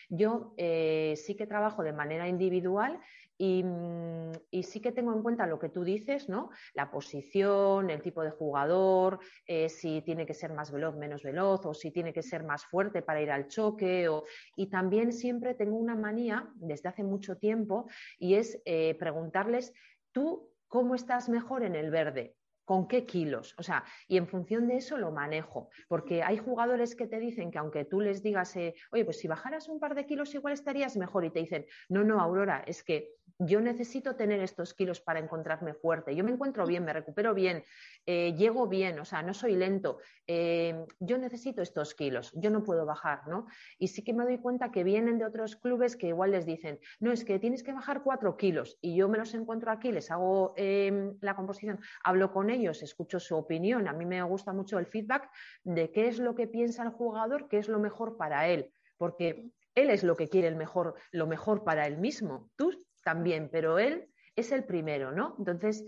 Yo 0.08 0.54
eh, 0.56 1.14
sí 1.16 1.34
que 1.34 1.46
trabajo 1.46 1.82
de 1.82 1.92
manera 1.92 2.28
individual 2.28 3.00
Mm, 3.38 4.32
y, 4.50 4.62
sí 4.64 4.80
que 4.80 4.90
tengo 4.90 5.12
en 5.12 5.22
cuenta 5.22 5.46
lo 5.46 5.58
que 5.58 5.68
tú 5.68 5.84
dices, 5.84 6.28
¿no? 6.28 6.50
La 6.74 6.90
posición, 6.90 7.88
el 7.90 8.02
tipo 8.02 8.22
de 8.22 8.30
jugador, 8.30 9.20
eh, 9.46 9.68
si 9.68 10.02
tiene 10.02 10.26
que 10.26 10.34
ser 10.34 10.52
más 10.52 10.72
veloz, 10.72 10.96
menos 10.96 11.22
veloz, 11.22 11.64
o 11.64 11.72
si 11.74 11.92
tiene 11.92 12.12
que 12.12 12.22
ser 12.22 12.42
más 12.42 12.64
fuerte 12.64 13.02
para 13.02 13.22
ir 13.22 13.30
al 13.30 13.46
choque. 13.46 14.08
Y 14.56 14.66
también 14.68 15.12
siempre 15.12 15.54
tengo 15.54 15.76
una 15.76 15.94
manía 15.94 16.50
desde 16.56 16.88
hace 16.88 17.04
mucho 17.04 17.36
tiempo 17.36 17.88
y 18.18 18.34
es 18.34 18.60
eh, 18.64 18.96
preguntarles, 18.98 19.72
¿tú 20.12 20.50
cómo 20.66 20.94
estás 20.94 21.28
mejor 21.28 21.62
en 21.62 21.76
el 21.76 21.90
verde? 21.90 22.34
con 22.64 22.86
qué 22.86 23.06
kilos, 23.06 23.54
o 23.56 23.62
sea, 23.62 23.82
y 24.08 24.18
en 24.18 24.28
función 24.28 24.68
de 24.68 24.76
eso 24.76 24.98
lo 24.98 25.10
manejo, 25.10 25.70
porque 25.88 26.22
hay 26.22 26.36
jugadores 26.36 26.94
que 26.94 27.06
te 27.06 27.18
dicen 27.18 27.50
que 27.50 27.56
aunque 27.56 27.86
tú 27.86 27.98
les 27.98 28.22
digas, 28.22 28.54
eh, 28.56 28.74
oye, 28.92 29.06
pues 29.06 29.20
si 29.20 29.26
bajaras 29.26 29.70
un 29.70 29.80
par 29.80 29.94
de 29.94 30.04
kilos 30.04 30.34
igual 30.34 30.52
estarías 30.52 30.94
mejor, 30.98 31.24
y 31.24 31.30
te 31.30 31.40
dicen, 31.40 31.64
no, 31.88 32.04
no, 32.04 32.20
Aurora, 32.20 32.62
es 32.66 32.84
que 32.84 33.14
yo 33.38 33.60
necesito 33.60 34.16
tener 34.16 34.40
estos 34.40 34.74
kilos 34.74 35.00
para 35.00 35.20
encontrarme 35.20 35.72
fuerte, 35.72 36.14
yo 36.14 36.24
me 36.24 36.32
encuentro 36.32 36.66
bien, 36.66 36.84
me 36.84 36.92
recupero 36.92 37.34
bien, 37.34 37.64
eh, 38.04 38.34
llego 38.36 38.66
bien, 38.66 38.98
o 38.98 39.04
sea, 39.04 39.22
no 39.22 39.32
soy 39.32 39.56
lento, 39.56 39.98
eh, 40.26 40.84
yo 41.00 41.16
necesito 41.16 41.62
estos 41.62 41.94
kilos, 41.94 42.32
yo 42.34 42.50
no 42.50 42.62
puedo 42.62 42.84
bajar, 42.84 43.26
¿no? 43.28 43.46
Y 43.78 43.88
sí 43.88 44.02
que 44.02 44.12
me 44.12 44.24
doy 44.24 44.38
cuenta 44.38 44.70
que 44.70 44.84
vienen 44.84 45.18
de 45.18 45.24
otros 45.24 45.56
clubes 45.56 45.96
que 45.96 46.08
igual 46.08 46.32
les 46.32 46.44
dicen, 46.44 46.80
no, 47.00 47.12
es 47.12 47.24
que 47.24 47.38
tienes 47.38 47.62
que 47.62 47.72
bajar 47.72 48.02
cuatro 48.02 48.36
kilos, 48.36 48.76
y 48.82 48.94
yo 48.94 49.08
me 49.08 49.16
los 49.16 49.32
encuentro 49.32 49.70
aquí, 49.70 49.90
les 49.90 50.10
hago 50.10 50.52
em, 50.56 51.16
la 51.22 51.34
composición, 51.34 51.80
hablo 52.04 52.30
con 52.30 52.50
ellos, 52.50 52.58
ellos, 52.58 52.82
escucho 52.82 53.20
su 53.20 53.36
opinión. 53.36 53.88
A 53.88 53.92
mí 53.92 54.04
me 54.04 54.22
gusta 54.22 54.52
mucho 54.52 54.78
el 54.78 54.86
feedback 54.86 55.30
de 55.64 55.90
qué 55.90 56.08
es 56.08 56.18
lo 56.18 56.34
que 56.34 56.46
piensa 56.46 56.82
el 56.82 56.90
jugador, 56.90 57.48
qué 57.48 57.58
es 57.58 57.68
lo 57.68 57.78
mejor 57.78 58.16
para 58.16 58.48
él, 58.48 58.72
porque 58.96 59.50
él 59.74 59.90
es 59.90 60.02
lo 60.02 60.16
que 60.16 60.28
quiere 60.28 60.48
el 60.48 60.56
mejor, 60.56 60.94
lo 61.12 61.26
mejor 61.26 61.64
para 61.64 61.86
él 61.86 61.98
mismo. 61.98 62.50
Tú 62.56 62.72
también, 63.08 63.48
pero 63.50 63.78
él 63.78 64.10
es 64.36 64.52
el 64.52 64.64
primero, 64.64 65.12
¿no? 65.12 65.34
Entonces, 65.38 65.82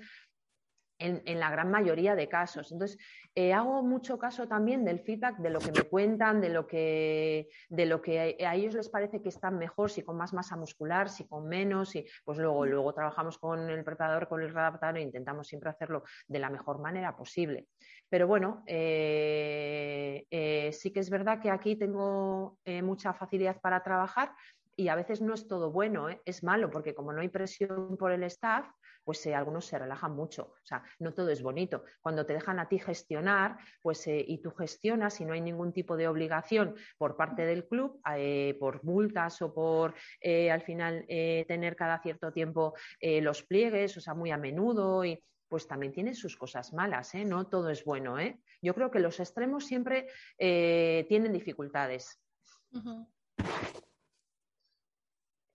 en, 0.98 1.38
la 1.38 1.50
gran 1.50 1.70
mayoría 1.70 2.14
de 2.14 2.30
casos. 2.30 2.72
Entonces, 2.72 2.98
eh, 3.34 3.52
hago 3.52 3.82
mucho 3.82 4.18
caso 4.18 4.48
también 4.48 4.86
del 4.86 5.00
feedback, 5.00 5.36
de 5.36 5.50
lo 5.50 5.58
que 5.58 5.70
me 5.70 5.82
cuentan, 5.82 6.40
de 6.40 6.48
lo 6.48 6.66
que, 6.66 7.50
de 7.68 7.84
lo 7.84 8.00
que 8.00 8.38
a, 8.42 8.54
ellos 8.54 8.74
les 8.74 8.88
parece 8.88 9.20
que 9.20 9.28
están 9.28 9.58
mejor, 9.58 9.90
si 9.90 10.02
con 10.02 10.16
más 10.16 10.32
masa 10.32 10.56
muscular, 10.56 11.10
si 11.10 11.26
con 11.28 11.46
menos, 11.46 11.94
y 11.94 12.06
pues 12.24 12.38
luego, 12.38 12.64
luego 12.64 12.94
trabajamos 12.94 13.36
con 13.36 13.68
el 13.68 13.84
preparador, 13.84 14.28
con 14.28 14.40
el 14.40 14.54
readaptador 14.54 14.96
e 14.96 15.02
intentamos 15.02 15.46
siempre 15.46 15.68
hacerlo 15.68 16.04
de 16.26 16.38
la 16.38 16.48
mejor 16.48 16.80
manera 16.80 17.14
posible. 17.14 17.66
Pero 18.08 18.26
bueno, 18.26 18.62
eh, 18.66 20.26
eh, 20.30 20.72
sí 20.72 20.90
que 20.90 21.00
es 21.00 21.10
verdad 21.10 21.38
que 21.38 21.50
aquí 21.50 21.76
tengo 21.76 22.58
mucha 22.82 23.12
facilidad 23.12 23.60
para 23.60 23.82
trabajar 23.82 24.32
y 24.80 24.88
a 24.88 24.94
veces 24.94 25.20
no 25.20 25.34
es 25.34 25.46
todo 25.46 25.70
bueno, 25.70 26.08
es 26.24 26.42
malo, 26.42 26.70
porque 26.70 26.94
como 26.94 27.12
no 27.12 27.20
hay 27.20 27.28
presión 27.28 27.98
por 27.98 28.12
el 28.12 28.22
staff, 28.22 28.66
pues 29.04 29.24
eh, 29.26 29.34
algunos 29.34 29.66
se 29.66 29.78
relajan 29.78 30.16
mucho. 30.16 30.54
O 30.54 30.64
sea, 30.64 30.82
no 31.00 31.12
todo 31.12 31.28
es 31.28 31.42
bonito. 31.42 31.84
Cuando 32.00 32.24
te 32.24 32.32
dejan 32.32 32.58
a 32.58 32.66
ti 32.66 32.78
gestionar, 32.78 33.58
pues 33.82 34.06
eh, 34.06 34.24
y 34.26 34.38
tú 34.38 34.52
gestionas 34.52 35.20
y 35.20 35.26
no 35.26 35.34
hay 35.34 35.42
ningún 35.42 35.74
tipo 35.74 35.98
de 35.98 36.08
obligación 36.08 36.76
por 36.96 37.14
parte 37.14 37.44
del 37.44 37.66
club, 37.68 38.00
eh, 38.16 38.56
por 38.58 38.82
multas 38.82 39.42
o 39.42 39.52
por 39.52 39.94
al 40.22 40.62
final 40.62 41.04
tener 41.06 41.76
cada 41.76 42.00
cierto 42.00 42.32
tiempo 42.32 42.74
los 43.00 43.42
pliegues, 43.42 43.96
o 43.96 44.00
sea, 44.00 44.14
muy 44.14 44.30
a 44.30 44.36
menudo 44.36 45.04
y 45.04 45.22
pues 45.48 45.66
también 45.66 45.92
tiene 45.92 46.14
sus 46.14 46.36
cosas 46.36 46.72
malas, 46.72 47.14
No 47.14 47.48
todo 47.48 47.70
es 47.70 47.84
bueno, 47.84 48.16
Yo 48.62 48.74
creo 48.74 48.90
que 48.90 49.00
los 49.00 49.18
extremos 49.20 49.66
siempre 49.66 50.06
tienen 50.38 51.32
dificultades. 51.32 52.20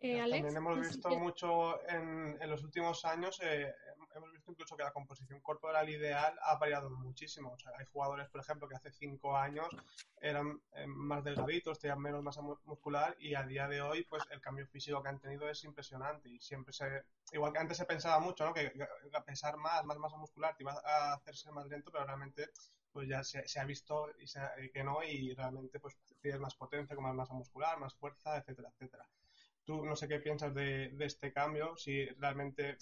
Eh, 0.05 0.19
también 0.19 0.55
hemos 0.55 0.79
visto 0.79 1.09
mucho 1.17 1.81
en, 1.89 2.37
los 2.47 2.63
últimos 2.63 3.03
años, 3.05 3.39
eh, 3.41 3.73
hemos 4.15 4.31
visto 4.31 4.51
incluso 4.51 4.77
que 4.77 4.83
la 4.83 4.91
composición 4.91 5.39
corporal 5.41 5.89
ideal 5.89 6.37
ha 6.43 6.55
variado 6.57 6.91
muchísimo. 6.91 7.53
O 7.53 7.57
sea, 7.57 7.71
hay 7.79 7.85
jugadores, 7.91 8.29
por 8.29 8.41
ejemplo, 8.41 8.67
que 8.67 8.75
hace 8.75 8.91
cinco 8.91 9.35
años 9.35 9.67
eran 10.21 10.61
eh, 10.73 10.85
más 10.85 11.23
delgaditos, 11.23 11.79
tenían 11.79 11.99
menos 11.99 12.21
masa 12.21 12.41
muscular 12.41 13.15
y 13.19 13.33
a 13.33 13.43
día 13.43 13.67
de 13.67 13.81
hoy, 13.81 14.03
pues 14.03 14.23
el 14.29 14.41
cambio 14.41 14.67
físico 14.67 15.01
que 15.01 15.09
han 15.09 15.19
tenido 15.19 15.49
es 15.49 15.63
impresionante 15.63 16.29
y 16.29 16.39
siempre 16.39 16.71
se, 16.71 17.03
igual 17.31 17.51
que 17.51 17.59
antes 17.59 17.77
se 17.77 17.85
pensaba 17.85 18.19
mucho, 18.19 18.45
¿no? 18.45 18.53
Que, 18.53 18.71
a 19.11 19.23
pesar 19.23 19.57
más, 19.57 19.83
más 19.85 19.97
masa 19.97 20.17
muscular 20.17 20.55
te 20.55 20.63
iba 20.63 20.73
a 20.73 21.13
hacerse 21.13 21.51
más 21.51 21.65
lento, 21.67 21.91
pero 21.91 22.05
realmente 22.05 22.49
pues 22.93 23.09
ya 23.09 23.23
se, 23.23 23.43
ha 23.59 23.65
visto 23.65 24.07
y 24.17 24.69
que 24.69 24.83
no 24.83 25.03
y 25.03 25.33
realmente 25.33 25.81
pues 25.81 25.97
tienes 26.21 26.39
más 26.39 26.55
potencia, 26.55 26.95
con 26.95 27.03
más 27.03 27.13
masa 27.13 27.33
muscular, 27.33 27.77
más 27.77 27.93
fuerza, 27.95 28.37
etcétera, 28.37 28.69
etcétera. 28.69 29.05
Tú 29.65 29.83
no 29.83 29.95
sé 29.95 30.07
qué 30.07 30.19
piensas 30.19 30.53
de, 30.53 30.95
este 30.99 31.33
cambio, 31.33 31.75
si 31.75 32.05
realmente 32.19 32.77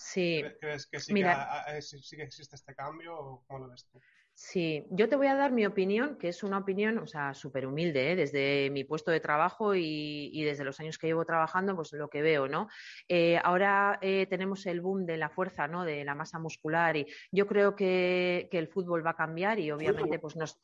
crees 0.59 0.85
que 0.87 0.99
sí, 0.99 1.13
que 1.13 1.81
sí, 1.81 2.17
que 2.17 2.23
existe 2.23 2.55
este 2.55 2.75
cambio 2.75 3.17
o 3.17 3.43
cómo 3.47 3.59
lo 3.59 3.69
ves 3.69 3.87
tú. 3.89 4.01
Sí, 4.35 4.83
yo 4.89 5.07
te 5.07 5.15
voy 5.15 5.27
a 5.27 5.35
dar 5.35 5.51
mi 5.51 5.63
opinión, 5.63 6.17
que 6.17 6.27
es 6.27 6.41
una 6.41 6.57
opinión, 6.57 6.97
o 6.97 7.05
sea, 7.05 7.35
súper 7.35 7.67
humilde, 7.67 8.11
¿eh? 8.11 8.15
desde 8.15 8.71
mi 8.71 8.83
puesto 8.83 9.11
de 9.11 9.19
trabajo 9.19 9.75
y, 9.75 10.43
desde 10.43 10.63
los 10.63 10.79
años 10.79 10.97
que 10.97 11.05
llevo 11.05 11.23
trabajando, 11.23 11.75
pues 11.75 11.93
lo 11.93 12.09
que 12.09 12.23
veo, 12.23 12.47
¿no? 12.47 12.67
Eh, 13.07 13.39
ahora 13.43 13.99
eh, 14.01 14.25
tenemos 14.25 14.65
el 14.65 14.81
boom 14.81 15.05
de 15.05 15.17
la 15.17 15.29
fuerza, 15.29 15.67
¿no? 15.67 15.85
De 15.85 16.03
la 16.03 16.15
masa 16.15 16.39
muscular 16.39 16.97
y 16.97 17.05
yo 17.31 17.45
creo 17.45 17.75
que, 17.75 18.49
el 18.51 18.67
fútbol 18.67 19.05
va 19.05 19.11
a 19.11 19.15
cambiar 19.15 19.59
y 19.59 19.71
obviamente 19.71 20.19
pues 20.19 20.35
nos, 20.35 20.61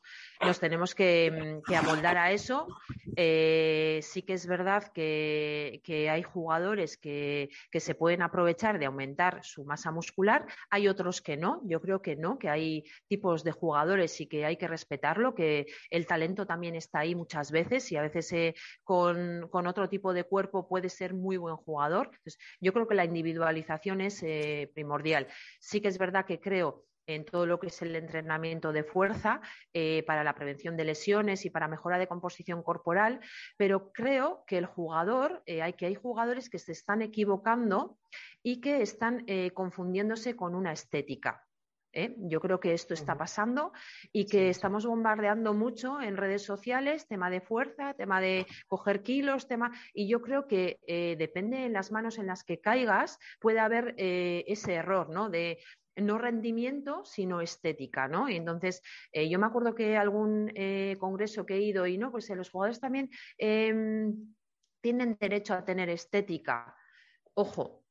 tenemos 0.58 0.94
que, 0.94 1.60
amoldar 1.76 2.16
a 2.18 2.32
eso. 2.32 2.66
sí 3.14 4.22
que 4.22 4.32
es 4.32 4.46
verdad 4.46 4.90
que, 4.92 6.08
hay 6.10 6.22
jugadores 6.24 6.96
que, 6.96 7.50
que 7.70 7.80
se 7.80 7.94
pueden 7.94 8.22
aprovechar 8.22 8.78
de 8.78 8.86
aumentar 8.86 9.44
su 9.44 9.64
masa 9.64 9.92
muscular, 9.92 10.46
hay 10.70 10.88
otros 10.88 11.20
que 11.20 11.36
no, 11.36 11.60
yo 11.64 11.80
creo 11.80 12.02
que 12.02 12.16
no, 12.16 12.38
que 12.38 12.48
hay 12.48 12.84
tipos 13.06 13.44
de 13.44 13.59
jugadores 13.60 14.20
y 14.20 14.26
que 14.26 14.44
hay 14.46 14.56
que 14.56 14.66
respetarlo, 14.66 15.34
que 15.34 15.66
el 15.90 16.06
talento 16.06 16.46
también 16.46 16.74
está 16.74 17.00
ahí 17.00 17.14
muchas 17.14 17.50
veces 17.52 17.92
y 17.92 17.96
a 17.96 18.02
veces 18.02 18.32
eh, 18.32 18.54
con, 18.82 19.48
otro 19.52 19.88
tipo 19.88 20.12
de 20.12 20.24
cuerpo 20.24 20.66
puede 20.66 20.88
ser 20.88 21.14
muy 21.14 21.36
buen 21.36 21.56
jugador. 21.56 22.06
Entonces, 22.06 22.38
yo 22.60 22.72
creo 22.72 22.88
que 22.88 22.94
la 22.94 23.04
individualización 23.04 24.00
es 24.00 24.22
eh, 24.22 24.70
primordial. 24.74 25.28
Sí 25.60 25.80
que 25.80 25.88
es 25.88 25.98
verdad 25.98 26.24
que 26.24 26.40
creo 26.40 26.86
en 27.06 27.24
todo 27.24 27.44
lo 27.44 27.58
que 27.58 27.66
es 27.66 27.82
el 27.82 27.96
entrenamiento 27.96 28.72
de 28.72 28.84
fuerza 28.84 29.40
eh, 29.74 30.04
para 30.06 30.22
la 30.22 30.34
prevención 30.34 30.76
de 30.76 30.84
lesiones 30.84 31.44
y 31.44 31.50
para 31.50 31.66
mejora 31.66 31.98
de 31.98 32.06
composición 32.06 32.62
corporal, 32.62 33.20
pero 33.56 33.90
creo 33.92 34.44
que 34.46 34.58
el 34.58 34.66
jugador, 34.66 35.42
hay 35.46 35.72
que 35.72 35.86
hay 35.86 35.96
jugadores 35.96 36.48
que 36.48 36.60
se 36.60 36.72
están 36.72 37.02
equivocando 37.02 37.98
y 38.44 38.60
que 38.60 38.80
están 38.82 39.26
confundiéndose 39.54 40.36
con 40.36 40.54
una 40.54 40.72
estética. 40.72 41.44
¿Eh? 41.92 42.14
Yo 42.18 42.40
creo 42.40 42.60
que 42.60 42.72
esto 42.72 42.94
está 42.94 43.16
pasando 43.16 43.72
y 44.12 44.26
que 44.26 44.48
estamos 44.48 44.86
bombardeando 44.86 45.54
mucho 45.54 46.00
en 46.00 46.16
redes 46.16 46.42
sociales, 46.42 47.06
tema 47.06 47.30
de 47.30 47.40
fuerza, 47.40 47.94
tema 47.94 48.20
de 48.20 48.46
coger 48.68 49.02
kilos, 49.02 49.48
tema. 49.48 49.72
Y 49.94 50.08
yo 50.08 50.20
creo 50.20 50.46
que 50.46 50.80
eh, 50.86 51.16
depende 51.18 51.64
en 51.64 51.72
las 51.72 51.92
manos 51.92 52.18
en 52.18 52.26
las 52.26 52.44
que 52.44 52.60
caigas, 52.60 53.18
puede 53.40 53.60
haber 53.60 53.94
eh, 53.96 54.44
ese 54.46 54.74
error, 54.74 55.10
¿no? 55.10 55.30
De 55.30 55.58
no 55.96 56.16
rendimiento, 56.16 57.04
sino 57.04 57.40
estética, 57.40 58.08
¿no? 58.08 58.28
Y 58.28 58.36
entonces, 58.36 58.80
yo 59.12 59.38
me 59.38 59.46
acuerdo 59.46 59.74
que 59.74 59.98
algún 59.98 60.50
congreso 60.98 61.44
que 61.44 61.56
he 61.56 61.60
ido 61.60 61.86
y 61.86 61.98
no, 61.98 62.10
pues 62.10 62.30
los 62.30 62.48
jugadores 62.48 62.80
también 62.80 63.10
em, 63.36 64.32
tienen 64.80 65.18
derecho 65.20 65.52
a 65.52 65.64
tener 65.64 65.90
estética. 65.90 66.74
Ojo, 67.34 67.84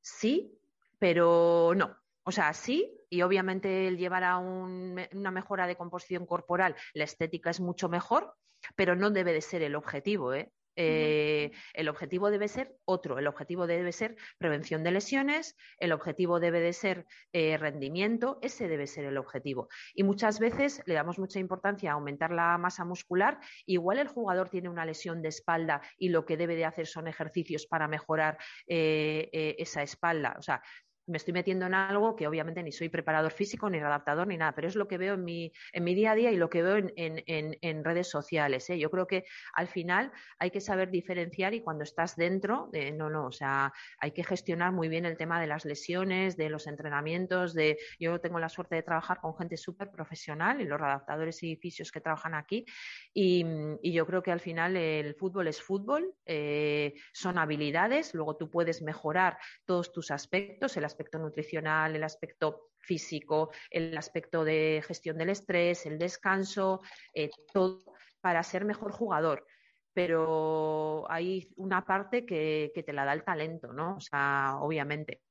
sí, 0.00 0.58
pero 0.98 1.72
no. 1.76 1.99
O 2.30 2.32
sea, 2.32 2.52
sí, 2.52 2.96
y 3.08 3.22
obviamente 3.22 3.88
el 3.88 3.98
llevar 3.98 4.22
a 4.22 4.38
una 4.38 5.32
mejora 5.32 5.66
de 5.66 5.74
composición 5.74 6.26
corporal, 6.26 6.76
la 6.94 7.02
estética 7.02 7.50
es 7.50 7.58
mucho 7.58 7.88
mejor, 7.88 8.34
pero 8.76 8.94
no 8.94 9.10
debe 9.10 9.32
de 9.32 9.40
ser 9.40 9.62
el 9.62 9.74
objetivo, 9.74 10.32
¿eh? 10.32 10.52
Eh, 10.76 11.50
el 11.74 11.88
objetivo 11.88 12.30
debe 12.30 12.46
ser 12.46 12.76
otro, 12.84 13.18
el 13.18 13.26
objetivo 13.26 13.66
debe 13.66 13.90
ser 13.90 14.16
prevención 14.38 14.84
de 14.84 14.92
lesiones, 14.92 15.56
el 15.80 15.90
objetivo 15.90 16.38
debe 16.38 16.60
de 16.60 16.72
ser 16.72 17.04
eh, 17.32 17.58
rendimiento, 17.58 18.38
ese 18.42 18.68
debe 18.68 18.86
ser 18.86 19.06
el 19.06 19.18
objetivo. 19.18 19.68
Y 19.92 20.04
muchas 20.04 20.38
veces 20.38 20.80
le 20.86 20.94
damos 20.94 21.18
mucha 21.18 21.40
importancia 21.40 21.90
a 21.90 21.94
aumentar 21.94 22.30
la 22.30 22.56
masa 22.58 22.84
muscular, 22.84 23.40
igual 23.66 23.98
el 23.98 24.06
jugador 24.06 24.48
tiene 24.48 24.68
una 24.68 24.86
lesión 24.86 25.20
de 25.20 25.30
espalda 25.30 25.82
y 25.98 26.10
lo 26.10 26.24
que 26.24 26.36
debe 26.36 26.54
de 26.54 26.64
hacer 26.64 26.86
son 26.86 27.08
ejercicios 27.08 27.66
para 27.66 27.88
mejorar 27.88 28.38
eh, 28.68 29.56
esa 29.58 29.82
espalda. 29.82 30.36
O 30.38 30.42
sea, 30.42 30.62
me 31.06 31.16
estoy 31.16 31.32
metiendo 31.32 31.66
en 31.66 31.74
algo 31.74 32.14
que 32.16 32.26
obviamente 32.26 32.62
ni 32.62 32.72
soy 32.72 32.88
preparador 32.88 33.32
físico, 33.32 33.68
ni 33.68 33.78
adaptador, 33.78 34.26
ni 34.26 34.36
nada, 34.36 34.52
pero 34.54 34.68
es 34.68 34.76
lo 34.76 34.86
que 34.86 34.98
veo 34.98 35.14
en 35.14 35.24
mi, 35.24 35.52
en 35.72 35.84
mi 35.84 35.94
día 35.94 36.12
a 36.12 36.14
día 36.14 36.30
y 36.30 36.36
lo 36.36 36.48
que 36.48 36.62
veo 36.62 36.76
en, 36.76 36.92
en, 36.96 37.58
en 37.60 37.84
redes 37.84 38.08
sociales. 38.08 38.70
¿eh? 38.70 38.78
Yo 38.78 38.90
creo 38.90 39.06
que 39.06 39.24
al 39.54 39.68
final 39.68 40.12
hay 40.38 40.50
que 40.50 40.60
saber 40.60 40.90
diferenciar 40.90 41.54
y 41.54 41.62
cuando 41.62 41.84
estás 41.84 42.16
dentro, 42.16 42.70
no, 42.94 43.10
no, 43.10 43.26
o 43.26 43.32
sea, 43.32 43.72
hay 43.98 44.12
que 44.12 44.24
gestionar 44.24 44.72
muy 44.72 44.88
bien 44.88 45.04
el 45.04 45.16
tema 45.16 45.40
de 45.40 45.46
las 45.46 45.64
lesiones, 45.64 46.36
de 46.36 46.48
los 46.48 46.66
entrenamientos, 46.66 47.54
de 47.54 47.78
yo 47.98 48.20
tengo 48.20 48.38
la 48.38 48.48
suerte 48.48 48.76
de 48.76 48.82
trabajar 48.82 49.20
con 49.20 49.36
gente 49.36 49.56
súper 49.56 49.90
profesional 49.90 50.60
y 50.60 50.64
los 50.64 50.80
adaptadores 50.80 51.42
y 51.42 51.56
fisios 51.56 51.90
que 51.90 52.00
trabajan 52.00 52.34
aquí 52.34 52.64
y, 53.12 53.44
y, 53.82 53.92
yo 53.92 54.06
creo 54.06 54.22
que 54.22 54.30
al 54.30 54.40
final 54.40 54.76
el 54.76 55.14
fútbol 55.14 55.48
es 55.48 55.60
fútbol, 55.60 56.14
eh, 56.26 56.94
son 57.12 57.38
habilidades, 57.38 58.14
luego 58.14 58.36
tú 58.36 58.50
puedes 58.50 58.82
mejorar 58.82 59.38
todos 59.64 59.92
tus 59.92 60.10
aspectos, 60.10 60.76
el 60.76 60.84
aspecto 60.84 60.99
aspecto 61.00 61.18
nutricional, 61.18 61.96
el 61.96 62.04
aspecto 62.04 62.72
físico, 62.78 63.50
el 63.70 63.96
aspecto 63.96 64.44
de 64.44 64.82
gestión 64.86 65.16
del 65.16 65.30
estrés, 65.30 65.86
el 65.86 65.98
descanso, 65.98 66.82
eh, 67.14 67.30
todo 67.52 67.80
para 68.20 68.42
ser 68.42 68.66
mejor 68.66 68.92
jugador. 68.92 69.46
Pero 69.94 71.10
hay 71.10 71.48
una 71.56 71.84
parte 71.86 72.26
que, 72.26 72.70
que 72.74 72.82
te 72.82 72.92
la 72.92 73.06
da 73.06 73.14
el 73.14 73.24
talento, 73.24 73.72
¿no? 73.72 73.96
O 73.96 74.00
sea, 74.00 74.58
obviamente. 74.60 75.22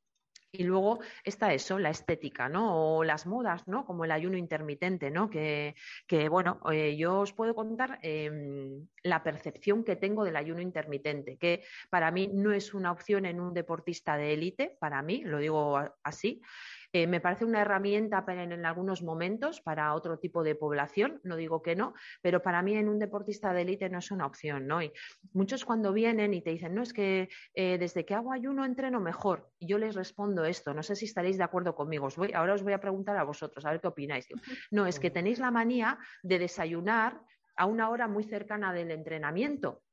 Y 0.51 0.63
luego 0.63 0.99
está 1.23 1.53
eso, 1.53 1.77
la 1.77 1.91
estética, 1.91 2.49
¿no? 2.49 2.97
O 2.97 3.03
las 3.03 3.27
modas, 3.27 3.67
¿no? 3.67 3.85
Como 3.85 4.05
el 4.05 4.11
ayuno 4.11 4.35
intermitente, 4.35 5.11
¿no? 5.11 5.29
Que, 5.29 5.75
que 6.07 6.27
bueno, 6.27 6.59
eh, 6.71 6.97
yo 6.97 7.19
os 7.19 7.33
puedo 7.33 7.53
contar 7.53 7.99
eh, 8.01 8.31
la 9.03 9.21
percepción 9.21 9.83
que 9.83 9.95
tengo 9.95 10.23
del 10.23 10.35
ayuno 10.35 10.61
intermitente, 10.61 11.37
que 11.37 11.63
para 11.91 12.09
mí 12.09 12.31
no 12.33 12.51
es 12.51 12.73
una 12.73 12.91
opción 12.91 13.27
en 13.27 13.39
un 13.39 13.53
deportista 13.53 14.17
de 14.17 14.33
élite, 14.33 14.75
para 14.79 15.03
mí, 15.03 15.21
lo 15.23 15.37
digo 15.37 15.79
así, 16.03 16.41
eh, 16.91 17.05
me 17.05 17.21
parece 17.21 17.45
una 17.45 17.61
herramienta 17.61 18.25
en, 18.27 18.65
algunos 18.65 19.03
momentos 19.03 19.61
para 19.61 19.93
otro 19.93 20.17
tipo 20.17 20.43
de 20.43 20.55
población, 20.55 21.19
no 21.23 21.35
digo 21.35 21.61
que 21.61 21.75
no, 21.75 21.93
pero 22.21 22.41
para 22.41 22.63
mí 22.63 22.75
en 22.75 22.89
un 22.89 22.97
deportista 22.97 23.53
de 23.53 23.61
élite 23.61 23.89
no 23.89 23.99
es 23.99 24.09
una 24.09 24.25
opción, 24.25 24.65
¿no? 24.65 24.81
Y 24.81 24.91
muchos 25.33 25.65
cuando 25.65 25.93
vienen 25.93 26.33
y 26.33 26.41
te 26.41 26.49
dicen, 26.49 26.73
no, 26.73 26.81
es 26.81 26.93
que 26.93 27.29
eh, 27.53 27.77
desde 27.77 28.05
que 28.05 28.15
hago 28.15 28.31
ayuno 28.31 28.65
entreno 28.65 28.99
mejor, 28.99 29.51
yo 29.59 29.77
les 29.77 29.95
respondo 29.95 30.45
esto, 30.45 30.73
no 30.73 30.81
sé 30.81 30.95
si 30.95 31.05
estaréis 31.05 31.37
de 31.37 31.43
acuerdo 31.43 31.75
conmigo, 31.75 32.07
ahora 32.33 32.53
os 32.53 32.63
voy 32.63 32.73
a 32.73 32.81
preguntar 32.81 33.17
a 33.17 33.23
vosotros, 33.23 33.65
a 33.65 33.71
ver 33.71 33.81
qué 33.81 33.87
opináis. 33.87 34.27
No, 34.71 34.87
es 34.87 34.99
que 34.99 35.11
tenéis 35.11 35.39
la 35.39 35.51
manía 35.51 35.99
de 36.23 36.39
desayunar 36.39 37.21
a 37.55 37.65
una 37.65 37.89
hora 37.89 38.07
muy 38.07 38.23
cercana 38.23 38.73
del 38.73 38.91
entrenamiento. 38.91 39.83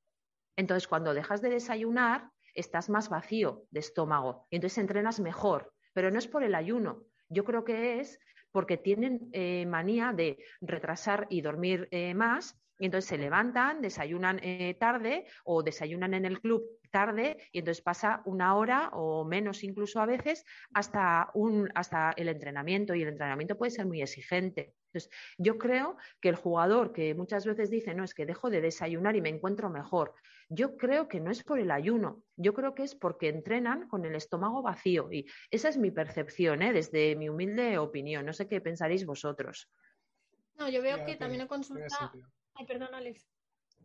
Entonces, 0.57 0.88
cuando 0.88 1.12
dejas 1.12 1.42
de 1.42 1.51
desayunar, 1.51 2.30
estás 2.55 2.88
más 2.88 3.11
vacío 3.11 3.64
de 3.70 3.80
estómago 3.80 4.47
y 4.49 4.57
entonces 4.57 4.78
entrenas 4.78 5.20
mejor 5.20 5.76
pero 5.97 6.11
no 6.11 6.18
es 6.18 6.28
por 6.28 6.44
el 6.44 6.55
ayuno. 6.55 7.07
Yo 7.30 7.42
creo 7.42 7.64
que 7.64 8.01
es 8.01 8.20
porque 8.53 8.76
tienen 8.76 9.30
eh, 9.32 9.64
manía 9.64 10.12
de 10.12 10.36
retrasar 10.61 11.26
y 11.30 11.40
dormir 11.40 11.88
eh, 11.90 12.12
más 12.12 12.61
y 12.78 12.84
entonces 12.84 13.09
se 13.09 13.16
levantan, 13.16 13.80
desayunan 13.80 14.38
eh, 14.42 14.76
tarde 14.78 15.24
o 15.44 15.62
desayunan 15.62 16.12
en 16.12 16.26
el 16.26 16.38
club 16.42 16.62
tarde 16.90 17.38
y 17.51 17.61
entonces 17.61 17.82
pasa 17.82 18.20
una 18.26 18.57
hora 18.57 18.90
o 18.92 19.24
menos 19.24 19.64
incluso 19.64 19.99
a 19.99 20.05
veces 20.05 20.44
hasta, 20.74 21.30
un, 21.32 21.70
hasta 21.74 22.12
el 22.18 22.28
entrenamiento 22.28 22.94
y 22.94 23.01
el 23.01 23.09
entrenamiento 23.09 23.57
puede 23.57 23.70
ser 23.70 23.86
muy 23.86 24.03
exigente. 24.03 24.74
Entonces, 24.92 25.11
yo 25.38 25.57
creo 25.57 25.97
que 26.20 26.28
el 26.28 26.36
jugador 26.36 26.92
que 26.92 27.14
muchas 27.14 27.47
veces 27.47 27.70
dice, 27.70 27.94
no, 27.94 28.05
es 28.05 28.12
que 28.12 28.26
dejo 28.26 28.51
de 28.51 28.61
desayunar 28.61 29.16
y 29.16 29.22
me 29.22 29.30
encuentro 29.30 29.70
mejor, 29.70 30.12
yo 30.49 30.76
creo 30.76 31.09
que 31.09 31.20
no 31.20 31.30
es 31.30 31.42
por 31.42 31.59
el 31.59 31.70
ayuno, 31.70 32.22
yo 32.36 32.55
creo 32.55 32.74
que 32.74 32.84
es 32.84 32.94
porque 32.94 33.28
entrenan 33.28 33.88
con 33.88 34.05
el 34.05 34.14
estómago 34.14 34.62
vacío 34.62 35.11
y 35.11 35.26
esa 35.51 35.68
es 35.68 35.76
mi 35.76 35.90
percepción, 35.90 36.62
¿eh? 36.62 36.72
desde 36.72 37.16
mi 37.16 37.28
humilde 37.28 37.78
opinión. 37.78 38.24
No 38.24 38.32
sé 38.32 38.47
qué 38.49 38.61
pensaréis 38.61 39.05
vosotros. 39.05 39.68
No, 40.55 40.68
yo 40.68 40.82
veo 40.82 41.05
que 41.05 41.16
también 41.16 41.42
he 41.42 41.49
consultado. 41.49 42.12
Ay, 42.55 42.66
perdón, 42.66 42.94
Alex. 42.94 43.28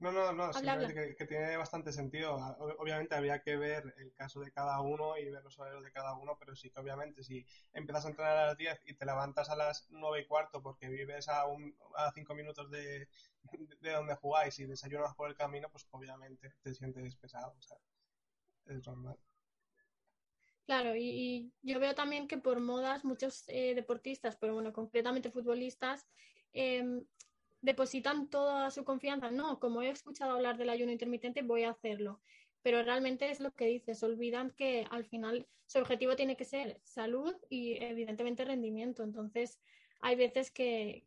No, 0.01 0.11
no, 0.11 0.33
no, 0.33 0.49
Que, 0.51 1.25
tiene 1.27 1.55
bastante 1.57 1.93
sentido. 1.93 2.35
Obviamente 2.79 3.13
habría 3.13 3.39
que 3.43 3.55
ver 3.55 3.93
el 3.99 4.11
caso 4.15 4.39
de 4.39 4.51
cada 4.51 4.81
uno 4.81 5.15
y 5.15 5.29
ver 5.29 5.43
los 5.43 5.59
horarios 5.59 5.83
de 5.83 5.91
cada 5.91 6.15
uno, 6.15 6.35
pero 6.39 6.55
sí 6.55 6.71
que 6.71 6.79
obviamente 6.79 7.23
si 7.23 7.45
empiezas 7.71 8.05
a 8.05 8.09
entrenar 8.09 8.37
a 8.37 8.45
las 8.47 8.57
10 8.57 8.81
y 8.85 8.95
te 8.95 9.05
levantas 9.05 9.51
a 9.51 9.55
las 9.55 9.85
9 9.91 10.21
y 10.21 10.25
cuarto 10.25 10.63
porque 10.63 10.89
vives 10.89 11.29
a, 11.29 11.45
un, 11.45 11.75
a 11.95 12.11
5 12.13 12.33
minutos 12.33 12.71
de, 12.71 13.07
de 13.79 13.91
donde 13.91 14.15
jugáis 14.15 14.57
y 14.57 14.65
desayunas 14.65 15.13
por 15.13 15.29
el 15.29 15.35
camino, 15.35 15.69
pues 15.69 15.85
obviamente 15.91 16.51
te 16.63 16.73
sientes 16.73 17.15
pesado. 17.17 17.53
O 17.55 17.61
sea, 17.61 17.77
es 18.65 18.87
normal. 18.87 19.19
Claro, 20.65 20.95
y, 20.95 21.53
yo 21.61 21.79
veo 21.79 21.93
también 21.93 22.27
que 22.27 22.39
por 22.39 22.59
modas 22.59 23.05
muchos 23.05 23.43
eh, 23.49 23.75
deportistas, 23.75 24.35
pero 24.35 24.55
bueno, 24.55 24.73
concretamente 24.73 25.29
futbolistas, 25.29 26.07
eh, 26.53 27.03
depositan 27.61 28.27
toda 28.29 28.71
su 28.71 28.83
confianza. 28.83 29.31
No, 29.31 29.59
como 29.59 29.81
he 29.81 29.89
escuchado 29.89 30.33
hablar 30.33 30.57
del 30.57 30.69
ayuno 30.69 30.91
intermitente, 30.91 31.41
voy 31.41 31.63
a 31.63 31.71
hacerlo. 31.71 32.21
Pero 32.61 32.83
realmente 32.83 33.29
es 33.31 33.39
lo 33.39 33.51
que 33.51 33.65
dices, 33.65 34.03
olvidan 34.03 34.51
que 34.51 34.85
al 34.91 35.05
final 35.05 35.47
su 35.65 35.79
objetivo 35.79 36.15
tiene 36.15 36.35
que 36.35 36.45
ser 36.45 36.79
salud 36.83 37.33
y 37.49 37.83
evidentemente 37.83 38.45
rendimiento. 38.45 39.03
Entonces, 39.03 39.59
hay 40.01 40.15
veces 40.15 40.51
que, 40.51 41.05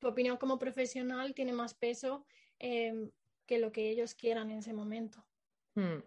tu 0.00 0.08
opinión 0.08 0.36
como 0.36 0.58
profesional 0.58 1.34
tiene 1.34 1.52
más 1.52 1.74
peso 1.74 2.24
eh, 2.60 3.10
que 3.46 3.58
lo 3.58 3.72
que 3.72 3.90
ellos 3.90 4.14
quieran 4.14 4.50
en 4.50 4.58
ese 4.58 4.72
momento. 4.72 5.24
Hmm. 5.74 5.98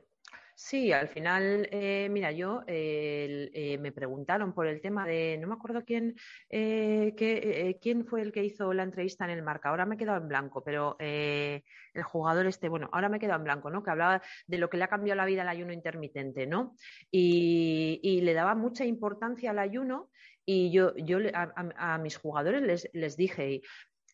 Sí, 0.56 0.91
al 0.91 1.08
final, 1.08 1.68
eh, 1.72 2.08
mira, 2.10 2.32
yo 2.32 2.64
eh, 2.68 3.78
me 3.80 3.91
preguntaron 3.91 4.54
por 4.54 4.68
el 4.68 4.82
tema 4.82 5.06
de, 5.06 5.38
no 5.39 5.47
me 5.47 5.56
acuerdo 5.56 5.84
quién, 5.84 6.16
eh, 6.49 7.78
quién 7.82 8.06
fue 8.06 8.22
el 8.22 8.32
que 8.32 8.43
hizo 8.43 8.74
la 8.74 8.84
entrevista 8.84 9.26
en 9.26 9.32
el 9.32 9.43
marca, 9.43 9.70
ahora 9.70 9.86
me 9.86 9.95
he 9.95 9.97
quedado 9.97 10.22
en 10.22 10.28
blanco, 10.28 10.64
pero 10.64 10.95
el 10.99 12.04
jugador 12.04 12.45
este, 12.45 12.70
bueno, 12.70 12.89
ahora 12.91 13.10
me 13.10 13.18
he 13.18 13.20
quedado 13.20 13.39
en 13.39 13.45
blanco, 13.45 13.70
¿no? 13.70 13.84
Que 13.84 13.91
hablaba 13.91 14.22
de 14.45 14.58
lo 14.58 14.70
que 14.70 14.78
le 14.78 14.84
ha 14.84 14.88
cambiado 14.88 15.18
la 15.18 15.26
vida 15.26 15.41
al 15.41 15.49
ayuno 15.49 15.74
intermitente, 15.74 16.45
¿no? 16.45 16.76
Y, 17.10 18.22
le 18.22 18.34
daba 18.34 18.54
mucha 18.54 18.86
importancia 18.86 19.49
al 19.49 19.58
ayuno 19.58 20.12
y 20.45 20.72
yo, 20.72 20.95
yo 20.95 21.18
a, 21.34 21.97
mis 21.97 22.18
jugadores 22.18 22.62
les, 22.62 22.89
les 22.93 23.18
dije, 23.18 23.62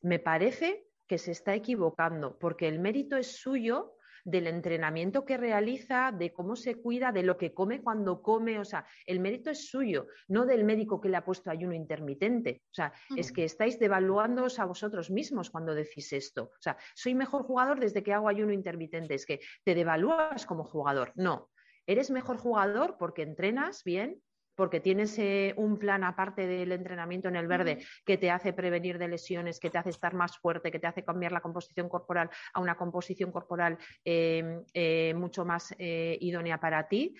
me 0.02 0.20
parece 0.20 0.86
que 1.08 1.18
se 1.18 1.32
está 1.32 1.56
equivocando, 1.56 2.38
porque 2.40 2.68
el 2.68 2.80
mérito 2.80 3.18
es 3.18 3.36
suyo 3.36 3.97
del 4.28 4.48
entrenamiento 4.48 5.24
que 5.24 5.38
realiza, 5.38 6.12
de 6.12 6.34
cómo 6.34 6.58
se 6.58 6.76
cuida, 6.76 7.14
de 7.14 7.24
lo 7.24 7.38
que 7.38 7.54
come 7.54 7.82
cuando 7.82 8.22
come. 8.22 8.60
O 8.60 8.66
sea, 8.66 8.86
el 9.06 9.22
mérito 9.22 9.50
es 9.50 9.70
suyo, 9.70 10.08
no 10.28 10.46
del 10.46 10.66
médico 10.66 11.00
que 11.00 11.08
le 11.08 11.16
ha 11.16 11.24
puesto 11.24 11.50
ayuno 11.50 11.74
intermitente. 11.74 12.62
O 12.66 12.74
sea, 12.74 12.92
es 13.16 13.32
que 13.32 13.46
estáis 13.46 13.80
devaluándoos 13.80 14.60
a 14.60 14.66
vosotros 14.66 15.10
mismos 15.10 15.50
cuando 15.50 15.74
decís 15.74 16.12
esto. 16.12 16.52
O 16.54 16.62
sea, 16.62 16.78
soy 16.94 17.16
mejor 17.16 17.44
jugador 17.44 17.80
desde 17.80 18.04
que 18.04 18.12
hago 18.12 18.28
ayuno 18.28 18.52
intermitente. 18.52 19.14
Es 19.14 19.26
que 19.26 19.40
te 19.64 19.74
devalúas 19.76 20.46
como 20.46 20.66
jugador. 20.66 21.14
No. 21.16 21.50
Eres 21.86 22.12
mejor 22.12 22.38
jugador 22.38 22.98
porque 23.00 23.22
entrenas 23.22 23.86
bien, 23.86 24.22
porque 24.58 24.80
tienes 24.80 25.18
eh, 25.20 25.54
un 25.56 25.78
plan 25.78 26.04
aparte 26.04 26.48
del 26.48 26.72
entrenamiento 26.72 27.30
en 27.30 27.36
el 27.36 27.48
verde 27.48 27.78
que 28.04 28.18
te 28.18 28.32
hace 28.32 28.54
prevenir 28.54 28.98
de 28.98 29.08
lesiones, 29.08 29.60
que 29.60 29.70
te 29.70 29.78
hace 29.78 29.92
estar 29.92 30.16
más 30.16 30.38
fuerte, 30.40 30.72
que 30.72 30.80
te 30.80 30.88
hace 30.88 31.06
cambiar 31.06 31.32
la 31.32 31.42
composición 31.42 31.88
corporal 31.88 32.30
a 32.54 32.60
una 32.60 32.76
composición 32.76 33.32
corporal 33.32 33.78
em, 34.04 34.64
eh, 34.74 35.14
mucho 35.16 35.46
más 35.46 35.76
eh, 35.78 36.18
idónea 36.20 36.60
para 36.60 36.88
ti. 36.88 37.16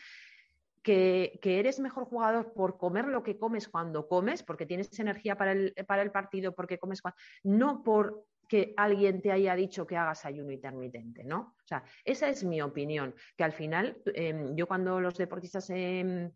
Que, 0.82 1.40
eres 1.44 1.82
mejor 1.82 2.06
jugador 2.06 2.54
por 2.54 2.78
comer 2.78 3.06
lo 3.06 3.22
que 3.22 3.38
comes 3.38 3.68
cuando 3.68 4.08
comes, 4.08 4.42
porque 4.42 4.66
tienes 4.66 4.98
energía 5.00 5.38
para 5.38 5.52
el, 5.52 5.74
para 5.86 6.02
el 6.02 6.12
partido, 6.12 6.56
porque 6.56 6.80
comes 6.80 7.02
cuando... 7.02 7.18
No 7.44 7.84
por 7.84 8.24
que 8.48 8.74
alguien 8.78 9.22
te 9.22 9.34
haya 9.34 9.54
dicho 9.56 9.86
que 9.86 9.98
hagas 9.98 10.26
ayuno 10.26 10.52
intermitente, 10.52 11.26
¿no? 11.26 11.56
O 11.62 11.68
sea, 11.68 11.84
esa 12.06 12.30
es 12.30 12.46
mi 12.46 12.62
opinión, 12.62 13.14
que 13.36 13.44
al 13.44 13.52
final, 13.52 13.98
em, 14.06 14.56
yo 14.56 14.66
cuando 14.66 15.02
los 15.02 15.18
deportistas 15.18 15.70
em, 15.70 16.32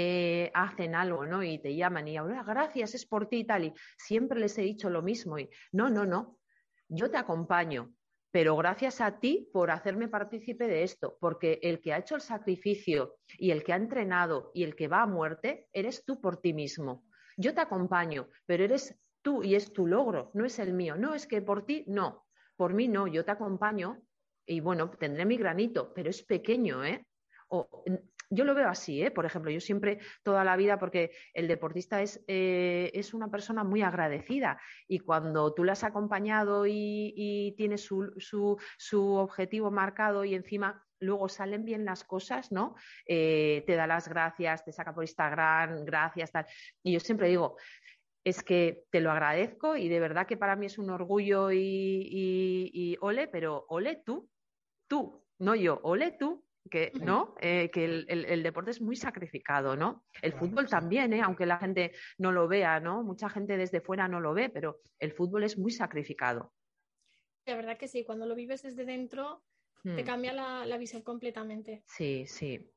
eh, 0.00 0.52
hacen 0.54 0.94
algo, 0.94 1.26
¿no? 1.26 1.42
Y 1.42 1.58
te 1.58 1.74
llaman 1.74 2.06
y 2.06 2.16
ahora, 2.16 2.44
gracias, 2.44 2.94
es 2.94 3.04
por 3.04 3.28
ti 3.28 3.38
y 3.38 3.44
tal. 3.44 3.64
Y 3.64 3.74
siempre 3.96 4.38
les 4.38 4.56
he 4.56 4.62
dicho 4.62 4.88
lo 4.90 5.02
mismo. 5.02 5.40
Y 5.40 5.50
no, 5.72 5.90
no, 5.90 6.06
no. 6.06 6.38
Yo 6.88 7.10
te 7.10 7.16
acompaño. 7.16 7.92
pero 8.30 8.56
gracias 8.56 9.00
a 9.00 9.18
ti 9.18 9.48
por 9.52 9.70
hacerme 9.70 10.06
partícipe 10.06 10.68
de 10.68 10.82
esto, 10.84 11.16
porque 11.20 11.58
el 11.62 11.80
que 11.80 11.92
ha 11.92 11.98
hecho 11.98 12.14
el 12.14 12.20
sacrificio 12.20 13.16
y 13.38 13.50
el 13.50 13.64
que 13.64 13.72
ha 13.72 13.76
entrenado 13.76 14.52
y 14.54 14.62
el 14.62 14.76
que 14.76 14.86
va 14.86 15.02
a 15.02 15.06
muerte, 15.06 15.66
eres 15.72 16.04
tú 16.04 16.20
por 16.20 16.36
ti 16.36 16.52
mismo. 16.52 17.04
Yo 17.36 17.52
te 17.54 17.60
acompaño, 17.62 18.28
pero 18.46 18.62
eres 18.64 18.94
tú 19.22 19.42
y 19.42 19.56
es 19.56 19.72
tu 19.72 19.86
logro, 19.86 20.30
no 20.34 20.44
es 20.44 20.58
el 20.60 20.74
mío. 20.74 20.94
No 20.96 21.14
es 21.14 21.26
que 21.26 21.42
por 21.42 21.64
ti, 21.66 21.84
no, 21.88 22.26
por 22.56 22.72
mí 22.74 22.86
no, 22.86 23.08
yo 23.08 23.24
te 23.24 23.32
acompaño 23.32 24.02
y 24.46 24.60
bueno, 24.60 24.90
tendré 24.90 25.24
mi 25.24 25.36
granito, 25.36 25.92
pero 25.94 26.10
es 26.10 26.22
pequeño, 26.22 26.84
¿eh? 26.84 27.04
O, 27.48 27.82
yo 28.30 28.44
lo 28.44 28.54
veo 28.54 28.68
así, 28.68 29.02
¿eh? 29.02 29.10
por 29.10 29.24
ejemplo, 29.24 29.50
yo 29.50 29.60
siempre, 29.60 30.00
toda 30.22 30.44
la 30.44 30.56
vida, 30.56 30.78
porque 30.78 31.12
el 31.32 31.48
deportista 31.48 32.02
es, 32.02 32.22
eh, 32.26 32.90
es 32.94 33.14
una 33.14 33.30
persona 33.30 33.64
muy 33.64 33.82
agradecida 33.82 34.60
y 34.86 34.98
cuando 34.98 35.54
tú 35.54 35.64
le 35.64 35.72
has 35.72 35.84
acompañado 35.84 36.66
y, 36.66 37.14
y 37.16 37.52
tienes 37.56 37.82
su, 37.82 38.12
su, 38.18 38.58
su, 38.76 39.14
objetivo 39.14 39.70
marcado 39.70 40.24
y 40.24 40.34
encima 40.34 40.84
luego 41.00 41.28
salen 41.28 41.64
bien 41.64 41.84
las 41.84 42.04
cosas, 42.04 42.52
¿no? 42.52 42.74
Eh, 43.06 43.62
te 43.66 43.76
da 43.76 43.86
las 43.86 44.08
gracias, 44.08 44.64
te 44.64 44.72
saca 44.72 44.94
por 44.94 45.04
Instagram, 45.04 45.84
gracias, 45.84 46.32
tal. 46.32 46.46
Y 46.82 46.92
yo 46.92 47.00
siempre 47.00 47.28
digo, 47.28 47.56
es 48.24 48.42
que 48.42 48.84
te 48.90 49.00
lo 49.00 49.10
agradezco 49.10 49.76
y 49.76 49.88
de 49.88 50.00
verdad 50.00 50.26
que 50.26 50.36
para 50.36 50.56
mí 50.56 50.66
es 50.66 50.76
un 50.78 50.90
orgullo 50.90 51.50
y, 51.50 51.58
y, 51.58 52.70
y 52.74 52.96
ole, 53.00 53.28
pero 53.28 53.64
ole 53.68 54.02
tú, 54.04 54.28
tú, 54.86 55.24
no 55.38 55.54
yo, 55.54 55.80
ole 55.82 56.16
tú, 56.18 56.44
que, 56.68 56.92
¿no? 57.00 57.34
Eh, 57.40 57.70
que 57.70 57.84
el, 57.84 58.06
el, 58.08 58.24
el, 58.24 58.42
deporte 58.42 58.70
es 58.70 58.80
muy 58.80 58.96
sacrificado, 58.96 59.76
¿no? 59.76 60.04
El 60.22 60.32
fútbol 60.32 60.68
también, 60.68 61.12
¿eh? 61.12 61.20
aunque 61.22 61.46
la 61.46 61.58
gente 61.58 61.92
no 62.18 62.32
lo 62.32 62.48
vea, 62.48 62.80
¿no? 62.80 63.02
Mucha 63.02 63.28
gente 63.28 63.56
desde 63.56 63.80
fuera 63.80 64.08
no 64.08 64.20
lo 64.20 64.34
ve, 64.34 64.48
pero 64.48 64.80
el 64.98 65.12
fútbol 65.12 65.44
es 65.44 65.58
muy 65.58 65.70
sacrificado. 65.70 66.52
La 67.46 67.56
verdad 67.56 67.78
que 67.78 67.88
sí, 67.88 68.04
cuando 68.04 68.26
lo 68.26 68.34
vives 68.34 68.62
desde 68.62 68.84
dentro 68.84 69.42
hmm. 69.84 69.96
te 69.96 70.04
cambia 70.04 70.32
la, 70.32 70.66
la, 70.66 70.76
visión 70.76 71.02
completamente. 71.02 71.82
Sí, 71.86 72.26
sí. 72.26 72.70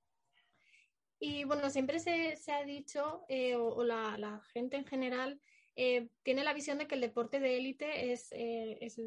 Y 1.20 1.44
bueno, 1.44 1.70
siempre 1.70 2.00
se, 2.00 2.36
se 2.38 2.52
ha 2.52 2.64
dicho, 2.64 3.26
eh, 3.28 3.56
o, 3.56 3.68
o 3.68 3.84
la, 3.84 4.18
la, 4.18 4.42
gente 4.54 4.78
en 4.78 4.86
general, 4.86 5.40
eh, 5.76 6.10
tiene 6.24 6.44
la 6.44 6.54
visión 6.54 6.78
de 6.78 6.88
que 6.88 6.96
el 6.96 7.02
deporte 7.02 7.40
de 7.40 7.58
élite 7.58 8.12
es, 8.12 8.32
eh, 8.32 8.78
es 8.82 9.00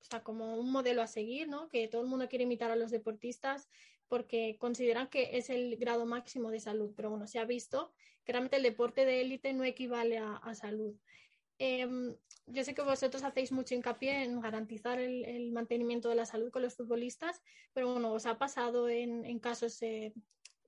o 0.00 0.04
sea, 0.04 0.22
como 0.22 0.56
un 0.56 0.72
modelo 0.72 1.02
a 1.02 1.06
seguir, 1.06 1.48
¿no? 1.48 1.68
Que 1.68 1.88
todo 1.88 2.02
el 2.02 2.08
mundo 2.08 2.28
quiere 2.28 2.44
imitar 2.44 2.70
a 2.70 2.76
los 2.76 2.90
deportistas 2.90 3.68
porque 4.08 4.56
consideran 4.58 5.08
que 5.08 5.36
es 5.38 5.50
el 5.50 5.76
grado 5.76 6.06
máximo 6.06 6.50
de 6.50 6.60
salud. 6.60 6.92
Pero 6.96 7.10
bueno, 7.10 7.26
se 7.26 7.38
ha 7.38 7.44
visto 7.44 7.92
que 8.24 8.32
realmente 8.32 8.56
el 8.56 8.62
deporte 8.62 9.04
de 9.04 9.20
élite 9.20 9.52
no 9.52 9.64
equivale 9.64 10.18
a, 10.18 10.36
a 10.36 10.54
salud. 10.54 10.96
Eh, 11.62 12.16
yo 12.46 12.64
sé 12.64 12.74
que 12.74 12.80
vosotros 12.82 13.22
hacéis 13.22 13.52
mucho 13.52 13.74
hincapié 13.74 14.24
en 14.24 14.40
garantizar 14.40 14.98
el, 14.98 15.52
mantenimiento 15.52 16.08
de 16.08 16.14
la 16.14 16.24
salud 16.24 16.50
con 16.50 16.62
los 16.62 16.74
futbolistas, 16.74 17.42
pero 17.74 17.92
bueno, 17.92 18.12
¿os 18.12 18.24
ha 18.24 18.38
pasado 18.38 18.88
en, 18.88 19.26
en 19.26 19.38
casos 19.38 19.80
eh, 19.82 20.14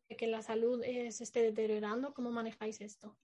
de 0.08 0.16
que 0.16 0.26
la 0.26 0.42
salud 0.42 0.82
eh, 0.84 1.10
se 1.10 1.24
esté 1.24 1.40
deteriorando? 1.40 2.12
¿Cómo 2.12 2.30
manejáis 2.30 2.82
esto? 2.82 3.16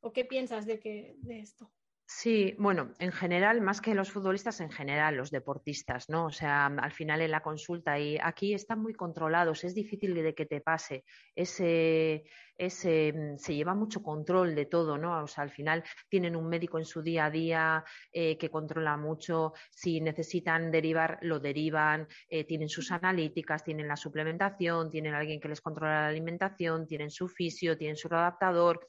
¿O 0.00 0.12
qué 0.12 0.24
piensas 0.24 0.66
de, 0.66 0.80
que, 0.80 1.14
de 1.18 1.38
esto? 1.38 1.70
Sí, 2.14 2.54
bueno, 2.58 2.92
en 2.98 3.10
general, 3.10 3.60
más 3.62 3.80
que 3.80 3.94
los 3.94 4.12
futbolistas, 4.12 4.60
en 4.60 4.70
general, 4.70 5.16
los 5.16 5.30
deportistas, 5.30 6.08
¿no? 6.08 6.26
O 6.26 6.30
sea, 6.30 6.66
al 6.66 6.92
final 6.92 7.20
en 7.22 7.30
la 7.30 7.42
consulta 7.42 7.98
y 7.98 8.18
aquí 8.22 8.54
están 8.54 8.80
muy 8.80 8.92
controlados, 8.94 9.64
es 9.64 9.74
difícil 9.74 10.14
de 10.14 10.34
que 10.34 10.46
te 10.46 10.60
pase. 10.60 11.04
Ese, 11.34 12.24
ese, 12.56 13.34
se 13.38 13.54
lleva 13.54 13.74
mucho 13.74 14.02
control 14.02 14.54
de 14.54 14.66
todo, 14.66 14.98
¿no? 14.98 15.22
O 15.22 15.26
sea, 15.26 15.42
al 15.42 15.50
final 15.50 15.82
tienen 16.08 16.36
un 16.36 16.48
médico 16.48 16.78
en 16.78 16.84
su 16.84 17.02
día 17.02 17.24
a 17.26 17.30
día 17.30 17.84
eh, 18.12 18.36
que 18.36 18.50
controla 18.50 18.96
mucho, 18.96 19.54
si 19.70 20.00
necesitan 20.00 20.70
derivar, 20.70 21.18
lo 21.22 21.40
derivan, 21.40 22.06
eh, 22.28 22.44
tienen 22.44 22.68
sus 22.68 22.92
analíticas, 22.92 23.64
tienen 23.64 23.88
la 23.88 23.96
suplementación, 23.96 24.90
tienen 24.90 25.14
alguien 25.14 25.40
que 25.40 25.48
les 25.48 25.60
controla 25.60 26.02
la 26.02 26.08
alimentación, 26.08 26.86
tienen 26.86 27.10
su 27.10 27.26
fisio, 27.26 27.76
tienen 27.76 27.96
su 27.96 28.08
adaptador 28.08 28.86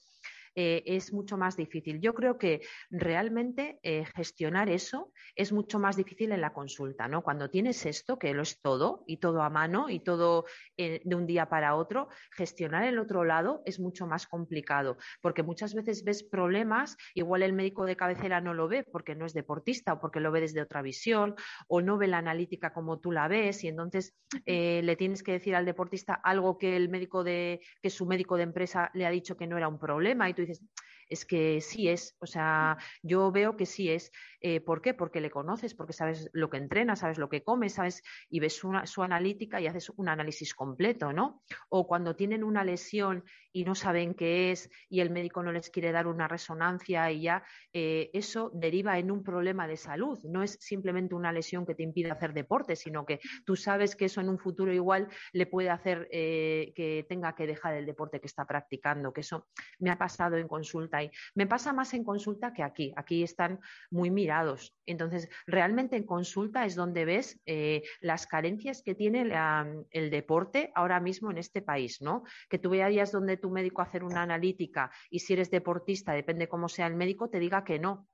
eh, 0.55 0.83
es 0.85 1.13
mucho 1.13 1.37
más 1.37 1.57
difícil. 1.57 1.99
Yo 1.99 2.13
creo 2.13 2.37
que 2.37 2.61
realmente 2.91 3.79
eh, 3.81 4.05
gestionar 4.15 4.69
eso 4.69 5.11
es 5.35 5.51
mucho 5.51 5.79
más 5.79 5.95
difícil 5.97 6.31
en 6.31 6.41
la 6.41 6.53
consulta, 6.53 7.07
¿no? 7.07 7.23
Cuando 7.23 7.49
tienes 7.49 7.85
esto, 7.87 8.19
que 8.19 8.33
lo 8.33 8.43
es 8.43 8.61
todo 8.61 9.03
y 9.07 9.17
todo 9.17 9.41
a 9.41 9.49
mano 9.49 9.89
y 9.89 9.99
todo 9.99 10.45
eh, 10.77 11.01
de 11.03 11.15
un 11.15 11.25
día 11.25 11.49
para 11.49 11.75
otro, 11.75 12.09
gestionar 12.31 12.83
el 12.83 12.99
otro 12.99 13.23
lado 13.23 13.63
es 13.65 13.79
mucho 13.79 14.05
más 14.05 14.27
complicado, 14.27 14.97
porque 15.21 15.41
muchas 15.41 15.73
veces 15.73 16.03
ves 16.03 16.23
problemas, 16.23 16.97
igual 17.15 17.41
el 17.41 17.53
médico 17.53 17.85
de 17.85 17.95
cabecera 17.95 18.39
no 18.39 18.53
lo 18.53 18.67
ve 18.67 18.83
porque 18.83 19.15
no 19.15 19.25
es 19.25 19.33
deportista 19.33 19.93
o 19.93 19.99
porque 19.99 20.19
lo 20.19 20.31
ve 20.31 20.41
desde 20.41 20.61
otra 20.61 20.83
visión 20.83 21.35
o 21.67 21.81
no 21.81 21.97
ve 21.97 22.07
la 22.07 22.19
analítica 22.19 22.73
como 22.73 22.99
tú 22.99 23.11
la 23.11 23.27
ves 23.27 23.63
y 23.63 23.69
entonces 23.69 24.15
le 24.45 24.95
tienes 24.95 25.23
que 25.23 25.31
decir 25.31 25.55
al 25.55 25.65
deportista 25.65 26.13
algo 26.13 26.57
que 26.57 26.75
el 26.75 26.89
médico 26.89 27.23
de 27.23 27.61
que 27.81 27.89
su 27.89 28.05
médico 28.05 28.37
de 28.37 28.43
empresa 28.43 28.91
le 28.93 29.05
ha 29.05 29.09
dicho 29.09 29.37
que 29.37 29.47
no 29.47 29.57
era 29.57 29.67
un 29.67 29.79
problema 29.79 30.29
y 30.29 30.33
tú 30.33 30.42
dices, 30.47 30.63
es 31.09 31.25
que 31.25 31.61
sí 31.61 31.89
es, 31.89 32.15
o 32.19 32.25
sea, 32.25 32.77
yo 33.01 33.31
veo 33.31 33.57
que 33.57 33.65
sí 33.65 33.89
es. 33.89 34.11
Eh, 34.41 34.59
¿Por 34.59 34.81
qué? 34.81 34.93
Porque 34.93 35.21
le 35.21 35.31
conoces, 35.31 35.73
porque 35.73 35.93
sabes 35.93 36.29
lo 36.33 36.49
que 36.49 36.57
entrena, 36.57 36.95
sabes 36.95 37.17
lo 37.17 37.29
que 37.29 37.43
come, 37.43 37.69
sabes 37.69 38.03
y 38.29 38.39
ves 38.39 38.55
su 38.55 39.03
analítica 39.03 39.61
y 39.61 39.67
haces 39.67 39.89
un 39.95 40.09
análisis 40.09 40.53
completo, 40.53 41.13
¿no? 41.13 41.41
O 41.69 41.87
cuando 41.87 42.15
tienen 42.15 42.43
una 42.43 42.63
lesión 42.63 43.23
y 43.53 43.63
no 43.63 43.75
saben 43.75 44.15
qué 44.15 44.51
es 44.51 44.69
y 44.89 44.99
el 44.99 45.11
médico 45.11 45.43
no 45.43 45.51
les 45.51 45.69
quiere 45.69 45.91
dar 45.91 46.07
una 46.07 46.27
resonancia 46.27 47.11
y 47.11 47.21
ya 47.21 47.43
eh, 47.71 48.09
eso 48.13 48.51
deriva 48.53 48.97
en 48.97 49.11
un 49.11 49.23
problema 49.23 49.67
de 49.67 49.77
salud. 49.77 50.19
No 50.23 50.43
es 50.43 50.57
simplemente 50.59 51.15
una 51.15 51.31
lesión 51.31 51.65
que 51.65 51.75
te 51.75 51.83
impide 51.83 52.11
hacer 52.11 52.33
deporte, 52.33 52.75
sino 52.75 53.05
que 53.05 53.19
tú 53.45 53.55
sabes 53.55 53.95
que 53.95 54.05
eso 54.05 54.21
en 54.21 54.29
un 54.29 54.39
futuro 54.39 54.73
igual 54.73 55.07
le 55.31 55.45
puede 55.45 55.69
hacer 55.69 56.07
eh, 56.11 56.73
que 56.75 57.05
tenga 57.07 57.35
que 57.35 57.47
dejar 57.47 57.75
el 57.75 57.85
deporte 57.85 58.19
que 58.19 58.27
está 58.27 58.45
practicando, 58.45 59.13
que 59.13 59.21
eso 59.21 59.47
me 59.79 59.91
ha 59.91 59.97
pasado 59.97 60.37
en 60.37 60.47
consulta 60.47 60.92
y 61.01 61.09
me 61.33 61.47
pasa 61.47 61.73
más 61.73 61.93
en 61.93 62.03
consulta 62.03 62.53
que 62.53 62.61
aquí. 62.61 62.93
Aquí 62.95 63.23
están 63.23 63.59
muy 63.89 64.11
mirados. 64.11 64.75
Entonces, 64.85 65.29
realmente 65.47 65.95
en 65.95 66.05
consulta 66.05 66.65
es 66.65 66.75
donde 66.75 67.05
ves 67.05 67.39
eh, 67.45 67.81
las 68.01 68.27
carencias 68.27 68.83
que 68.83 68.93
tiene 68.93 69.25
la, 69.25 69.65
el 69.89 70.11
deporte 70.11 70.71
ahora 70.75 70.99
mismo 70.99 71.31
en 71.31 71.37
este 71.37 71.61
país, 71.61 72.01
¿no? 72.01 72.23
Que 72.49 72.59
tú 72.59 72.69
veas 72.69 73.11
donde 73.11 73.37
tu 73.37 73.49
médico 73.49 73.81
hacer 73.81 74.03
una 74.03 74.21
analítica 74.21 74.91
y 75.09 75.19
si 75.19 75.33
eres 75.33 75.49
deportista, 75.49 76.13
depende 76.13 76.47
cómo 76.47 76.69
sea 76.69 76.87
el 76.87 76.95
médico, 76.95 77.29
te 77.29 77.39
diga 77.39 77.63
que 77.63 77.79
no. 77.79 78.07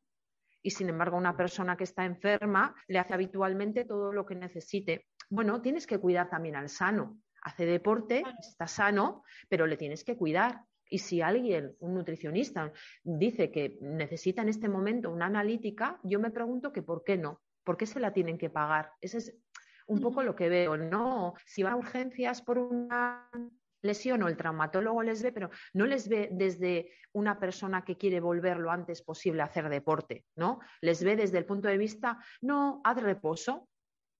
Y 0.61 0.71
sin 0.71 0.89
embargo, 0.89 1.17
una 1.17 1.35
persona 1.35 1.77
que 1.77 1.85
está 1.85 2.05
enferma 2.05 2.75
le 2.87 2.99
hace 2.99 3.13
habitualmente 3.13 3.85
todo 3.85 4.11
lo 4.11 4.25
que 4.25 4.35
necesite. 4.35 5.07
Bueno, 5.29 5.61
tienes 5.61 5.87
que 5.87 5.99
cuidar 5.99 6.29
también 6.29 6.55
al 6.55 6.69
sano. 6.69 7.17
Hace 7.41 7.65
deporte, 7.65 8.23
está 8.39 8.67
sano, 8.67 9.23
pero 9.47 9.65
le 9.65 9.77
tienes 9.77 10.03
que 10.03 10.17
cuidar. 10.17 10.63
Y 10.89 10.97
si 10.97 11.21
alguien, 11.21 11.75
un 11.79 11.93
nutricionista, 11.93 12.73
dice 13.03 13.51
que 13.51 13.77
necesita 13.81 14.41
en 14.41 14.49
este 14.49 14.67
momento 14.67 15.11
una 15.11 15.27
analítica, 15.27 15.99
yo 16.03 16.19
me 16.19 16.31
pregunto 16.31 16.73
que 16.73 16.81
por 16.81 17.03
qué 17.03 17.17
no, 17.17 17.41
por 17.63 17.77
qué 17.77 17.85
se 17.85 17.99
la 17.99 18.11
tienen 18.11 18.37
que 18.37 18.49
pagar. 18.49 18.91
Ese 18.99 19.19
es 19.19 19.37
un 19.87 20.01
poco 20.01 20.23
lo 20.23 20.35
que 20.35 20.49
veo, 20.49 20.77
¿no? 20.77 21.33
Si 21.45 21.63
van 21.63 21.73
a 21.73 21.77
urgencias 21.77 22.41
por 22.41 22.57
una 22.57 23.29
lesión 23.81 24.21
o 24.23 24.27
el 24.27 24.37
traumatólogo 24.37 25.03
les 25.03 25.23
ve, 25.23 25.31
pero 25.31 25.49
no 25.73 25.85
les 25.85 26.09
ve 26.09 26.29
desde 26.31 26.91
una 27.13 27.39
persona 27.39 27.83
que 27.83 27.97
quiere 27.97 28.19
volver 28.19 28.57
lo 28.57 28.71
antes 28.71 29.01
posible 29.01 29.41
a 29.41 29.45
hacer 29.45 29.69
deporte, 29.69 30.25
¿no? 30.35 30.59
Les 30.81 31.03
ve 31.03 31.15
desde 31.15 31.37
el 31.37 31.45
punto 31.45 31.67
de 31.67 31.77
vista, 31.77 32.17
no, 32.41 32.81
haz 32.83 33.01
reposo, 33.01 33.68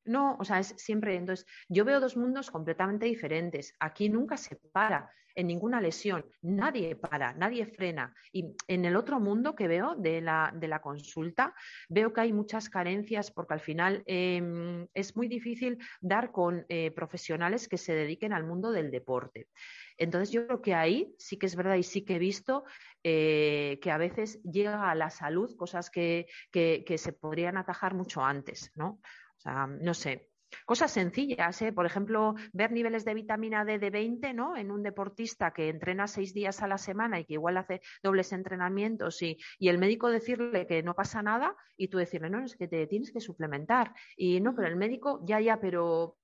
no, 0.10 0.36
o 0.40 0.44
sea, 0.44 0.60
es 0.60 0.74
siempre, 0.78 1.16
entonces, 1.16 1.46
yo 1.70 1.86
veo 1.86 2.00
dos 2.00 2.18
mundos 2.18 2.50
completamente 2.50 3.06
diferentes. 3.06 3.76
Aquí 3.80 4.10
nunca 4.10 4.38
se 4.38 4.56
para 4.56 5.12
en 5.36 5.48
ninguna 5.48 5.80
lesión, 5.80 6.26
nadie 6.42 6.96
para, 6.96 7.34
nadie 7.34 7.66
frena. 7.66 8.14
Y 8.34 8.56
en 8.68 8.86
el 8.86 8.96
otro 8.96 9.20
mundo 9.20 9.56
que 9.56 9.68
veo 9.68 9.96
de 9.96 10.20
la, 10.22 10.52
de 10.54 10.68
la 10.68 10.82
consulta, 10.82 11.54
veo 11.88 12.12
que 12.12 12.22
hay 12.22 12.34
muchas 12.34 12.70
carencias 12.70 13.32
porque 13.32 13.54
al 13.54 13.60
final 13.60 14.04
eh, 14.06 14.88
es 14.94 15.16
muy 15.16 15.28
difícil 15.28 15.78
dar 16.02 16.32
con 16.32 16.66
eh, 16.68 16.92
profesionales 16.92 17.68
que 17.68 17.78
se 17.78 17.94
dediquen 17.94 18.34
al 18.34 18.44
mundo 18.44 18.72
del 18.72 18.92
deporte. 18.92 19.48
Entonces 19.98 20.32
yo 20.32 20.46
creo 20.46 20.62
que 20.62 20.76
ahí 20.76 21.14
sí 21.18 21.38
que 21.38 21.46
es 21.46 21.56
verdad 21.56 21.76
y 21.76 21.84
sí 21.84 22.04
que 22.04 22.16
he 22.16 22.20
visto 22.20 22.64
eh, 23.04 23.80
que 23.82 23.92
a 23.92 23.98
veces 23.98 24.42
llega 24.44 24.90
a 24.90 24.96
la 24.96 25.10
salud 25.10 25.56
cosas 25.56 25.90
que, 25.90 26.28
que, 26.52 26.84
que 26.86 26.98
se 26.98 27.14
podrían 27.14 27.58
atajar 27.58 27.94
mucho 27.94 28.24
antes, 28.24 28.72
¿no? 28.76 29.00
O 29.40 29.42
sea, 29.42 29.68
no 29.68 29.94
sé, 29.94 30.30
Cosas 30.66 30.92
sencillas, 30.92 31.62
¿eh? 31.62 31.72
por 31.72 31.86
ejemplo, 31.86 32.36
ver 32.54 32.72
niveles 32.72 33.06
de 33.06 33.14
vitamina 33.14 33.66
D 33.66 33.78
de 33.78 33.90
20 33.90 34.34
¿no? 34.34 34.58
en 34.58 34.72
un 34.72 34.84
deportista 34.84 35.52
que 35.52 35.70
entrena 35.70 36.08
seis 36.08 36.34
días 36.34 36.62
a 36.62 36.68
la 36.68 36.78
semana 36.78 37.20
y 37.20 37.26
que 37.26 37.34
igual 37.34 37.58
hace 37.58 37.82
dobles 38.02 38.32
entrenamientos 38.34 39.22
y, 39.22 39.38
el 39.60 39.78
médico 39.78 40.10
decirle 40.10 40.66
que 40.66 40.82
no 40.82 40.96
pasa 40.96 41.22
nada 41.22 41.56
y 41.78 41.90
tú 41.90 42.00
decirle, 42.00 42.30
no, 42.30 42.44
es 42.44 42.56
que 42.56 42.68
te 42.68 42.88
tienes 42.88 43.12
que 43.12 43.22
suplementar. 43.22 43.94
Y 44.18 44.42
no, 44.42 44.56
pero 44.56 44.68
el 44.68 44.76
médico, 44.76 45.22
ya, 45.26 45.40
ya, 45.40 45.60
pero 45.60 46.18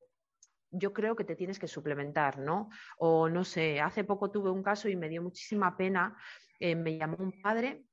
yo 0.71 0.91
creo 0.91 1.15
que 1.15 1.23
te 1.23 1.35
tienes 1.35 1.59
que 1.59 1.67
suplementar, 1.67 2.39
¿no? 2.39 2.69
O 2.97 3.29
no 3.29 3.43
sé, 3.43 3.79
hace 3.79 4.03
poco 4.03 4.31
tuve 4.31 4.49
un 4.49 4.63
caso 4.63 4.89
y 4.89 4.95
me 4.95 5.09
dio 5.09 5.21
muchísima 5.21 5.77
pena, 5.77 6.17
eh, 6.59 6.75
me 6.75 6.97
llamó 6.97 7.17
un 7.19 7.39
padre 7.41 7.85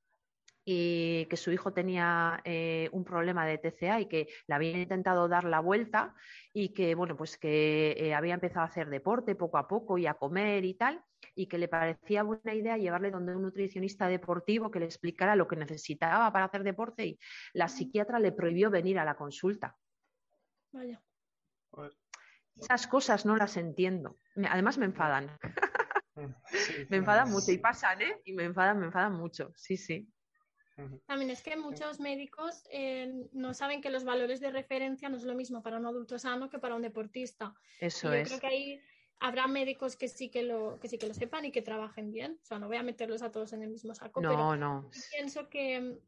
y 0.65 1.25
que 1.25 1.37
su 1.37 1.51
hijo 1.51 1.73
tenía 1.73 2.41
eh, 2.45 2.89
un 2.91 3.03
problema 3.03 3.45
de 3.45 3.57
TCA 3.57 4.01
y 4.01 4.05
que 4.07 4.27
le 4.47 4.55
habían 4.55 4.79
intentado 4.79 5.27
dar 5.27 5.43
la 5.43 5.59
vuelta 5.59 6.15
y 6.53 6.69
que, 6.69 6.95
bueno, 6.95 7.17
pues 7.17 7.37
que 7.37 7.95
eh, 7.97 8.13
había 8.13 8.33
empezado 8.33 8.61
a 8.61 8.69
hacer 8.69 8.89
deporte 8.89 9.35
poco 9.35 9.57
a 9.57 9.67
poco 9.67 9.97
y 9.97 10.07
a 10.07 10.13
comer 10.13 10.63
y 10.63 10.75
tal, 10.75 11.03
y 11.35 11.47
que 11.47 11.57
le 11.57 11.67
parecía 11.67 12.23
buena 12.23 12.53
idea 12.53 12.77
llevarle 12.77 13.11
donde 13.11 13.35
un 13.35 13.41
nutricionista 13.41 14.07
deportivo 14.07 14.71
que 14.71 14.79
le 14.79 14.85
explicara 14.85 15.35
lo 15.35 15.47
que 15.47 15.55
necesitaba 15.55 16.31
para 16.31 16.45
hacer 16.45 16.63
deporte 16.63 17.05
y 17.05 17.19
la 17.53 17.67
psiquiatra 17.67 18.19
le 18.19 18.31
prohibió 18.31 18.69
venir 18.69 18.99
a 18.99 19.05
la 19.05 19.15
consulta. 19.15 19.77
Vaya. 20.71 21.01
Esas 22.55 22.87
cosas 22.87 23.25
no 23.25 23.35
las 23.35 23.57
entiendo. 23.57 24.17
Además 24.49 24.77
me 24.77 24.85
enfadan. 24.85 25.37
me 26.89 26.97
enfadan 26.97 27.31
mucho 27.31 27.51
y 27.51 27.57
pasan, 27.57 28.01
¿eh? 28.01 28.21
Y 28.25 28.33
me 28.33 28.43
enfadan, 28.43 28.79
me 28.79 28.85
enfadan 28.87 29.13
mucho. 29.13 29.51
Sí, 29.55 29.77
sí. 29.77 30.12
También 31.05 31.29
es 31.29 31.41
que 31.41 31.55
muchos 31.55 31.99
médicos 31.99 32.63
eh, 32.71 33.27
no 33.31 33.53
saben 33.53 33.81
que 33.81 33.89
los 33.89 34.03
valores 34.03 34.39
de 34.39 34.51
referencia 34.51 35.09
no 35.09 35.17
es 35.17 35.23
lo 35.23 35.35
mismo 35.35 35.61
para 35.61 35.77
un 35.77 35.85
adulto 35.85 36.17
sano 36.17 36.49
que 36.49 36.59
para 36.59 36.75
un 36.75 36.81
deportista. 36.81 37.53
Eso 37.79 38.07
yo 38.07 38.13
es. 38.13 38.27
Creo 38.27 38.39
que 38.39 38.47
ahí 38.47 38.81
habrá 39.19 39.47
médicos 39.47 39.95
que 39.95 40.07
sí 40.07 40.29
que 40.29 40.43
lo 40.43 40.79
que 40.79 40.89
sí 40.89 40.97
que 40.97 41.07
lo 41.07 41.13
sepan 41.13 41.45
y 41.45 41.51
que 41.51 41.61
trabajen 41.61 42.11
bien. 42.11 42.39
O 42.41 42.45
sea, 42.45 42.59
no 42.59 42.67
voy 42.67 42.77
a 42.77 42.83
meterlos 42.83 43.21
a 43.21 43.31
todos 43.31 43.53
en 43.53 43.61
el 43.61 43.69
mismo 43.69 43.93
saco. 43.93 44.21
No, 44.21 44.29
pero 44.29 44.55
no. 44.55 44.89
Pienso 45.11 45.49
que, 45.49 45.99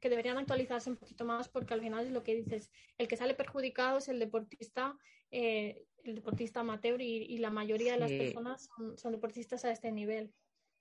que 0.00 0.08
deberían 0.08 0.38
actualizarse 0.38 0.90
un 0.90 0.96
poquito 0.96 1.24
más 1.24 1.48
porque 1.48 1.74
al 1.74 1.80
final 1.80 2.06
es 2.06 2.12
lo 2.12 2.22
que 2.22 2.34
dices. 2.34 2.70
El 2.98 3.08
que 3.08 3.16
sale 3.16 3.34
perjudicado 3.34 3.98
es 3.98 4.08
el 4.08 4.18
deportista, 4.18 4.96
eh, 5.30 5.86
el 6.04 6.14
deportista 6.14 6.60
amateur 6.60 7.00
y, 7.00 7.24
y 7.24 7.38
la 7.38 7.50
mayoría 7.50 7.94
de 7.94 7.98
las 7.98 8.12
personas 8.12 8.68
son, 8.76 8.96
son 8.96 9.12
deportistas 9.12 9.64
a 9.64 9.72
este 9.72 9.90
nivel. 9.90 10.32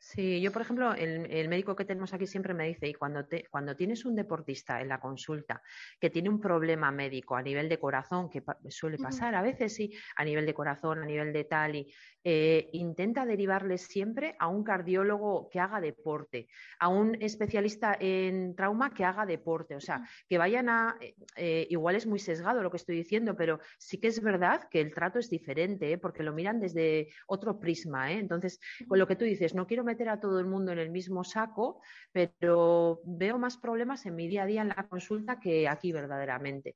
Sí, 0.06 0.42
yo, 0.42 0.52
por 0.52 0.62
ejemplo, 0.62 0.94
el, 0.94 1.32
el 1.32 1.48
médico 1.48 1.78
que 1.78 1.86
tenemos 1.86 2.14
aquí 2.14 2.28
siempre 2.28 2.54
me 2.54 2.68
dice, 2.68 2.90
y 2.90 2.94
cuando, 2.94 3.26
te, 3.26 3.46
cuando 3.50 3.74
tienes 3.78 4.04
un 4.04 4.16
deportista 4.16 4.82
en 4.82 4.90
la 4.90 5.00
consulta 5.00 5.62
que 5.98 6.10
tiene 6.10 6.28
un 6.30 6.42
problema 6.42 6.92
médico 6.92 7.38
a 7.38 7.42
nivel 7.42 7.70
de 7.70 7.80
corazón, 7.80 8.30
que 8.30 8.42
pa- 8.42 8.60
suele 8.70 9.00
pasar 9.00 9.34
a 9.34 9.42
veces, 9.42 9.74
sí, 9.74 9.94
a 10.18 10.26
nivel 10.26 10.46
de 10.46 10.54
corazón, 10.54 11.02
a 11.02 11.06
nivel 11.06 11.32
de 11.32 11.46
tal, 11.46 11.76
y 11.78 11.94
eh, 12.24 12.70
intenta 12.74 13.26
derivarles 13.26 13.82
siempre 13.82 14.36
a 14.40 14.48
un 14.48 14.64
cardiólogo 14.64 15.50
que 15.50 15.60
haga 15.60 15.82
deporte, 15.82 16.48
a 16.80 16.88
un 16.88 17.16
especialista 17.22 17.96
en 18.00 18.56
trauma 18.56 18.94
que 18.94 19.04
haga 19.04 19.26
deporte, 19.26 19.76
o 19.76 19.82
sea, 19.82 20.08
que 20.28 20.38
vayan 20.38 20.70
a, 20.70 20.96
eh, 21.02 21.16
eh, 21.36 21.68
igual 21.70 21.96
es 21.96 22.06
muy 22.06 22.20
sesgado 22.20 22.64
lo 22.64 22.72
que 22.72 22.78
estoy 22.78 22.96
diciendo, 22.96 23.36
pero 23.36 23.60
sí 23.78 24.00
que 24.00 24.08
es 24.08 24.22
verdad 24.22 24.68
que 24.70 24.82
el 24.82 24.94
trato 24.94 25.20
es 25.20 25.30
diferente, 25.30 25.92
¿eh? 25.92 25.98
porque 25.98 26.24
lo 26.24 26.34
miran 26.34 26.60
desde 26.60 27.10
otro 27.28 27.60
prisma. 27.60 28.12
Entonces, 28.12 28.60
con 28.88 29.00
lo 29.00 29.08
que 29.08 29.16
tú 29.16 29.26
dices, 29.26 29.54
no 29.54 29.68
quiero 29.68 29.84
meter 29.84 30.10
a 30.10 30.20
todo 30.20 30.40
el 30.40 30.46
mundo 30.46 30.72
en 30.72 30.80
el 30.80 30.92
mismo 30.92 31.24
saco, 31.24 31.82
pero 32.12 33.02
veo 33.06 33.38
más 33.38 33.58
problemas 33.58 34.06
en 34.06 34.16
mi 34.16 34.28
día 34.28 34.44
a 34.44 34.48
día 34.48 34.62
en 34.62 34.70
la 34.70 34.88
consulta 34.88 35.40
que 35.40 35.68
aquí 35.68 35.92
verdaderamente. 35.92 36.76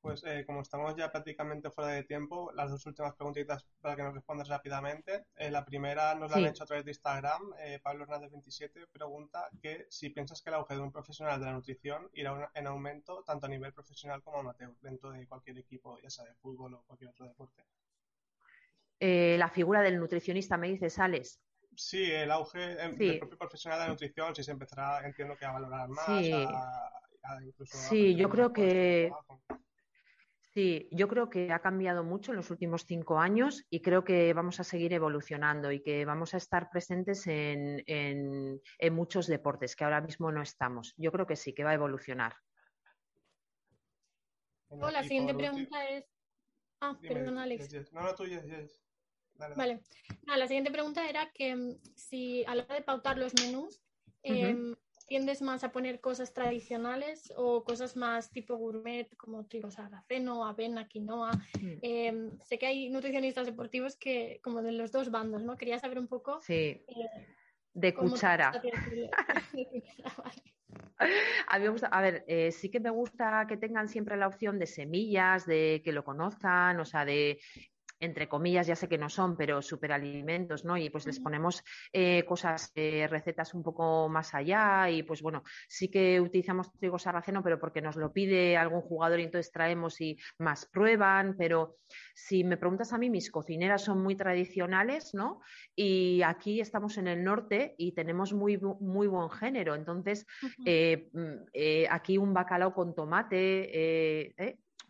Pues 0.00 0.24
eh, 0.24 0.44
como 0.46 0.62
estamos 0.62 0.96
ya 0.96 1.12
prácticamente 1.12 1.70
fuera 1.70 1.90
de 1.90 2.04
tiempo, 2.04 2.50
las 2.54 2.70
dos 2.70 2.86
últimas 2.86 3.14
preguntitas 3.14 3.66
para 3.82 3.96
que 3.96 4.02
nos 4.02 4.14
respondas 4.14 4.48
rápidamente. 4.48 5.26
Eh, 5.36 5.50
la 5.50 5.62
primera 5.64 6.14
nos 6.14 6.30
la 6.30 6.38
Sí. 6.38 6.42
han 6.44 6.50
hecho 6.50 6.62
a 6.64 6.66
través 6.66 6.86
de 6.86 6.92
Instagram. 6.92 7.52
Eh, 7.58 7.80
Pablo 7.82 8.04
Hernández 8.04 8.30
27 8.30 8.86
pregunta 8.86 9.50
que 9.60 9.86
si 9.90 10.08
piensas 10.08 10.40
que 10.40 10.48
el 10.48 10.54
auge 10.54 10.74
de 10.74 10.80
un 10.80 10.90
profesional 10.90 11.38
de 11.38 11.46
la 11.46 11.52
nutrición 11.52 12.08
irá 12.14 12.50
en 12.54 12.66
aumento 12.66 13.22
tanto 13.24 13.44
a 13.44 13.48
nivel 13.50 13.74
profesional 13.74 14.22
como 14.22 14.38
amateur 14.38 14.72
dentro 14.80 15.10
de 15.10 15.26
cualquier 15.26 15.58
equipo, 15.58 15.98
ya 16.00 16.08
sea 16.08 16.24
de 16.24 16.34
fútbol 16.36 16.74
o 16.74 16.82
cualquier 16.86 17.10
otro 17.10 17.26
deporte. 17.26 17.62
Eh, 19.00 19.36
la 19.38 19.50
figura 19.50 19.82
del 19.82 19.98
nutricionista, 19.98 20.56
me 20.56 20.68
dice, 20.68 20.88
Sales. 20.88 21.40
Sí, 21.76 22.10
el 22.10 22.30
auge 22.30 22.76
Sí. 22.92 22.96
del 23.06 23.18
propio 23.18 23.36
profesional 23.38 23.78
de 23.78 23.84
la 23.84 23.90
nutrición, 23.90 24.34
si 24.34 24.42
se 24.44 24.50
empezará, 24.50 25.06
entiendo 25.06 25.36
que 25.36 25.44
a 25.44 25.52
valorar 25.52 25.88
más, 25.88 26.06
Sí. 26.06 26.32
a, 26.32 26.90
a 27.22 27.44
incluso 27.44 27.76
a 27.76 27.80
Sí, 27.82 28.14
yo 28.16 28.30
creo 28.30 28.50
que- 28.52 29.08
trabajo. 29.10 29.42
Sí, 30.52 30.88
yo 30.90 31.06
creo 31.06 31.30
que 31.30 31.52
ha 31.52 31.60
cambiado 31.60 32.02
mucho 32.02 32.32
en 32.32 32.36
los 32.36 32.50
últimos 32.50 32.84
cinco 32.84 33.20
años 33.20 33.64
y 33.70 33.82
creo 33.82 34.02
que 34.02 34.32
vamos 34.34 34.58
a 34.58 34.64
seguir 34.64 34.92
evolucionando 34.92 35.70
y 35.70 35.80
que 35.80 36.04
vamos 36.04 36.34
a 36.34 36.38
estar 36.38 36.68
presentes 36.70 37.24
en, 37.28 37.84
en- 37.86 38.60
en 38.78 38.94
muchos 38.94 39.28
deportes 39.28 39.76
que 39.76 39.84
ahora 39.84 40.00
mismo 40.00 40.32
no 40.32 40.42
estamos. 40.42 40.92
Yo 40.96 41.12
creo 41.12 41.24
que 41.26 41.36
sí, 41.36 41.54
que 41.54 41.62
va 41.62 41.70
a 41.70 41.74
evolucionar. 41.74 42.34
Oh, 44.70 44.90
la 44.90 45.02
siguiente 45.04 45.32
último- 45.34 45.52
pregunta 45.52 45.88
es. 45.88 46.04
Ah, 46.80 46.96
dime, 47.00 47.14
perdón, 47.14 47.34
yes, 47.34 47.42
Alex. 47.42 47.68
yes. 47.70 47.92
No, 47.92 48.00
no, 48.02 48.14
tú, 48.14 48.24
yes, 48.26 48.44
yes. 48.44 48.82
Dale, 49.34 49.54
dale. 49.54 49.80
Vale. 50.26 50.38
La 50.40 50.46
siguiente 50.48 50.70
pregunta 50.72 51.08
era 51.08 51.30
que 51.32 51.54
mm, 51.54 51.78
si 51.94 52.44
a 52.44 52.54
la 52.56 52.64
hora 52.64 52.74
de 52.74 52.82
pautar 52.82 53.18
los 53.18 53.34
menús, 53.34 53.80
¿tiendes 55.10 55.42
más 55.42 55.64
a 55.64 55.72
poner 55.72 56.00
cosas 56.00 56.32
tradicionales 56.32 57.32
o 57.36 57.64
cosas 57.64 57.96
más 57.96 58.30
tipo 58.30 58.56
gourmet 58.56 59.08
como 59.16 59.44
trigo 59.44 59.68
sarraceno, 59.68 60.46
avena, 60.46 60.86
quinoa? 60.86 61.32
Mm. 61.60 61.78
Em, 61.82 62.38
sé 62.44 62.60
que 62.60 62.66
hay 62.66 62.90
nutricionistas 62.90 63.44
deportivos 63.44 63.96
que, 63.96 64.38
como 64.40 64.62
de 64.62 64.70
los 64.70 64.92
dos 64.92 65.10
bandos, 65.10 65.42
¿no? 65.42 65.56
Quería 65.56 65.80
saber 65.80 65.98
un 65.98 66.06
poco 66.06 66.40
Sí, 66.42 66.54
eh, 66.54 66.86
de 67.74 67.92
cuchara. 67.92 68.52
A 71.48 71.58
mí 71.58 71.64
me 71.64 71.70
gusta, 71.70 71.88
a 71.88 72.00
ver, 72.00 72.24
eh, 72.28 72.52
sí 72.52 72.70
que 72.70 72.78
me 72.78 72.90
gusta 72.90 73.46
que 73.48 73.56
tengan 73.56 73.88
siempre 73.88 74.16
la 74.16 74.28
opción 74.28 74.60
de 74.60 74.66
semillas, 74.66 75.44
de 75.44 75.82
que 75.84 75.90
lo 75.90 76.04
conozcan, 76.04 76.78
o 76.78 76.84
sea, 76.84 77.04
de 77.04 77.40
entre 78.00 78.28
comillas, 78.28 78.66
ya 78.66 78.74
sé 78.74 78.88
que 78.88 78.98
no 78.98 79.08
son, 79.08 79.36
pero 79.36 79.62
superalimentos, 79.62 80.64
¿no? 80.64 80.76
Y 80.76 80.90
pues 80.90 81.06
les 81.06 81.20
ponemos 81.20 81.62
eh, 81.92 82.24
cosas, 82.24 82.72
eh, 82.74 83.06
recetas 83.08 83.54
un 83.54 83.62
poco 83.62 84.08
más 84.08 84.34
allá 84.34 84.90
y 84.90 85.02
pues 85.02 85.22
bueno, 85.22 85.44
sí 85.68 85.88
que 85.88 86.20
utilizamos 86.20 86.72
trigo 86.72 86.98
sarraceno, 86.98 87.42
pero 87.42 87.60
porque 87.60 87.82
nos 87.82 87.96
lo 87.96 88.12
pide 88.12 88.56
algún 88.56 88.80
jugador 88.80 89.20
y 89.20 89.24
entonces 89.24 89.52
traemos 89.52 90.00
y 90.00 90.18
más 90.38 90.66
prueban, 90.66 91.36
pero 91.36 91.76
si 92.14 92.42
me 92.42 92.56
preguntas 92.56 92.92
a 92.92 92.98
mí, 92.98 93.10
mis 93.10 93.30
cocineras 93.30 93.82
son 93.82 94.02
muy 94.02 94.16
tradicionales, 94.16 95.14
¿no? 95.14 95.40
Y 95.76 96.22
aquí 96.22 96.60
estamos 96.60 96.96
en 96.98 97.06
el 97.06 97.22
norte 97.22 97.74
y 97.76 97.92
tenemos 97.92 98.32
muy, 98.32 98.58
muy 98.58 99.06
buen 99.06 99.30
género, 99.30 99.74
entonces 99.74 100.26
eh, 100.64 101.08
mm, 101.12 101.46
eh, 101.52 101.86
aquí 101.90 102.18
un 102.18 102.32
bacalao 102.32 102.72
con 102.72 102.94
tomate. 102.94 104.34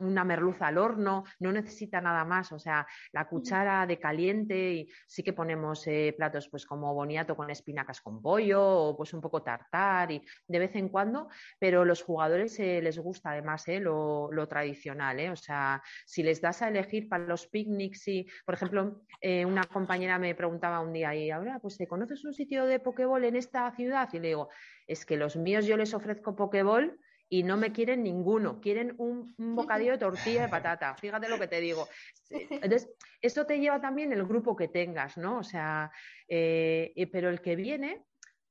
Una 0.01 0.25
merluza 0.25 0.67
al 0.67 0.79
horno, 0.79 1.25
no 1.39 1.53
necesita 1.53 2.01
nada 2.01 2.25
más, 2.25 2.53
o 2.53 2.59
sea, 2.59 2.87
la 3.13 3.29
cuchara 3.29 3.87
de 3.87 3.99
caliente 3.99 4.73
y 4.73 4.89
sí 5.07 5.23
que 5.23 5.33
ponemos 5.33 5.87
eh, 5.87 6.15
platos 6.17 6.49
pues 6.49 6.67
como 6.67 6.93
boniato 6.95 7.37
con 7.37 7.51
espinacas 7.51 8.01
con 8.01 8.21
pollo 8.21 8.63
o 8.63 8.97
pues 8.97 9.15
un 9.15 9.21
poco 9.21 9.43
tartar 9.43 10.11
y 10.11 10.23
de 10.47 10.59
vez 10.59 10.75
en 10.77 10.89
cuando, 10.89 11.29
pero 11.59 11.85
los 11.85 12.03
jugadores 12.03 12.59
eh, 12.61 12.81
les 12.83 12.99
gusta 12.99 13.31
además 13.31 13.67
eh, 13.69 13.81
lo, 13.81 14.31
lo 14.33 14.49
tradicional, 14.49 15.21
eh, 15.21 15.31
o 15.31 15.37
sea, 15.37 15.83
si 16.07 16.23
les 16.23 16.41
das 16.41 16.63
a 16.63 16.69
elegir 16.69 17.09
para 17.09 17.25
los 17.25 17.47
picnics 17.47 18.09
y, 18.09 18.27
por 18.45 18.55
ejemplo, 18.55 19.03
eh, 19.21 19.45
una 19.45 19.65
compañera 19.65 20.19
me 20.19 20.35
preguntaba 20.35 20.81
un 20.81 20.93
día 20.93 21.15
y 21.15 21.31
ahora, 21.31 21.59
pues, 21.61 21.77
¿te 21.77 21.87
conoces 21.87 22.25
un 22.25 22.35
sitio 22.35 22.67
de 22.67 22.81
pokeball 22.81 23.25
en 23.25 23.37
esta 23.37 23.71
ciudad? 23.73 24.09
Y 24.13 24.19
le 24.19 24.29
digo, 24.29 24.49
es 24.87 25.07
que 25.07 25.17
los 25.17 25.37
míos 25.37 25.67
yo 25.67 25.77
les 25.77 25.95
ofrezco 25.95 26.37
pokeball 26.37 26.99
y 27.33 27.45
no 27.45 27.57
me 27.57 27.73
quieren 27.73 28.03
ninguno, 28.03 28.61
quieren 28.61 28.95
un, 28.99 29.35
un 29.39 29.55
bocadillo 29.55 29.93
de 29.93 29.99
tortilla 29.99 30.43
de 30.43 30.49
patata, 30.49 30.97
fíjate 30.97 31.29
lo 31.29 31.39
que 31.39 31.49
te 31.49 31.61
digo. 31.61 31.89
Entonces, 32.29 32.91
esto 33.23 33.47
te 33.47 33.59
lleva 33.59 33.81
también 33.81 34.13
el 34.13 34.25
grupo 34.27 34.57
que 34.57 34.69
tengas, 34.69 35.17
¿no? 35.17 35.39
O 35.39 35.43
sea, 35.45 35.91
eh, 36.29 36.93
eh, 36.97 37.07
pero 37.07 37.31
el 37.31 37.41
que 37.41 37.57
viene 37.57 38.05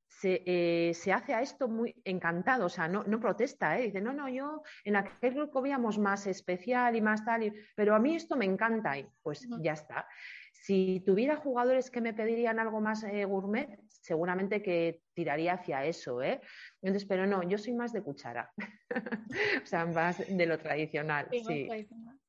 se, 0.07 0.41
eh, 0.45 0.93
se 0.93 1.11
hace 1.13 1.33
a 1.33 1.41
esto 1.41 1.67
muy 1.67 1.93
encantado, 2.03 2.65
o 2.65 2.69
sea, 2.69 2.87
no, 2.87 3.03
no 3.03 3.19
protesta, 3.19 3.77
¿eh? 3.77 3.83
Dice, 3.83 4.01
no, 4.01 4.13
no, 4.13 4.27
yo 4.29 4.63
en 4.85 4.95
aquel 4.95 5.33
grupo 5.35 5.61
veíamos 5.61 5.97
más 5.99 6.25
especial 6.27 6.95
y 6.95 7.01
más 7.01 7.23
tal, 7.25 7.43
y- 7.43 7.53
pero 7.75 7.95
a 7.95 7.99
mí 7.99 8.15
esto 8.15 8.35
me 8.35 8.45
encanta 8.45 8.97
y 8.97 9.05
pues 9.21 9.47
ya 9.61 9.73
está. 9.73 10.07
Si 10.53 11.01
tuviera 11.05 11.35
jugadores 11.37 11.89
que 11.91 12.01
me 12.01 12.13
pedirían 12.13 12.59
algo 12.59 12.81
más 12.81 13.03
eh, 13.03 13.23
gourmet, 13.25 13.79
seguramente 14.09 14.63
que 14.63 15.03
tiraría 15.13 15.53
hacia 15.53 15.85
eso, 15.85 16.21
¿eh? 16.23 16.41
Entonces, 16.81 17.07
pero 17.07 17.27
no, 17.27 17.47
yo 17.47 17.57
soy 17.59 17.73
más 17.73 17.93
de 17.93 18.01
cuchara, 18.01 18.51
o 19.63 19.65
sea, 19.65 19.85
más 19.85 20.17
de 20.27 20.45
lo 20.47 20.57
tradicional, 20.57 21.27
Sí, 21.29 21.37
más 21.43 21.47
sí, 21.47 21.67
tradicional. 21.67 22.19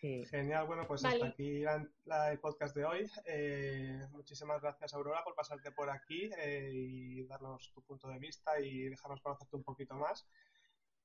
sí. 0.00 0.24
Genial, 0.26 0.66
bueno, 0.66 0.86
pues 0.86 1.02
Vale. 1.02 1.14
hasta 1.16 1.26
aquí 1.28 1.60
la- 1.60 1.88
la- 2.04 2.30
el 2.32 2.38
podcast 2.38 2.76
de 2.76 2.84
hoy. 2.84 3.10
Eh, 3.24 3.98
muchísimas 4.10 4.60
gracias, 4.60 4.92
Aurora, 4.92 5.24
por 5.24 5.34
pasarte 5.34 5.72
por 5.72 5.88
aquí 5.88 6.30
eh, 6.38 6.70
y 6.74 7.22
darnos 7.24 7.72
tu 7.72 7.82
punto 7.82 8.08
de 8.08 8.18
vista 8.18 8.60
y 8.60 8.82
dejarnos 8.90 9.22
conocerte 9.22 9.56
un 9.56 9.64
poquito 9.64 9.94
más. 9.94 10.28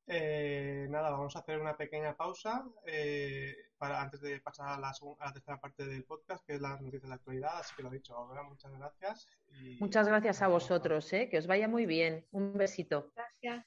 Eh, 0.07 0.85
nada, 0.89 1.09
vamos 1.09 1.35
a 1.35 1.39
hacer 1.39 1.59
una 1.59 1.75
pequeña 1.75 2.15
pausa 2.15 2.63
eh, 2.85 3.55
para 3.77 4.01
antes 4.01 4.21
de 4.21 4.39
pasar 4.39 4.67
a 4.69 4.77
la, 4.79 4.89
a 4.89 5.25
la 5.25 5.33
tercera 5.33 5.59
parte 5.59 5.83
del 5.85 6.03
podcast, 6.03 6.45
que 6.45 6.53
es 6.55 6.61
las 6.61 6.79
noticias 6.81 7.09
de 7.09 7.15
actualidad. 7.15 7.57
Así 7.59 7.75
que 7.75 7.83
lo 7.83 7.89
dicho, 7.89 8.15
Aurora, 8.15 8.43
muchas 8.43 8.71
gracias. 8.77 9.27
y- 9.47 9.77
Muchas 9.79 10.07
gracias 10.07 10.41
a 10.43 10.47
vosotros, 10.47 11.11
¿eh? 11.13 11.27
que 11.29 11.39
os 11.39 11.47
vaya 11.47 11.67
muy 11.67 11.85
bien. 11.87 12.25
Un 12.31 12.53
besito. 12.57 13.11
Gracias. 13.15 13.65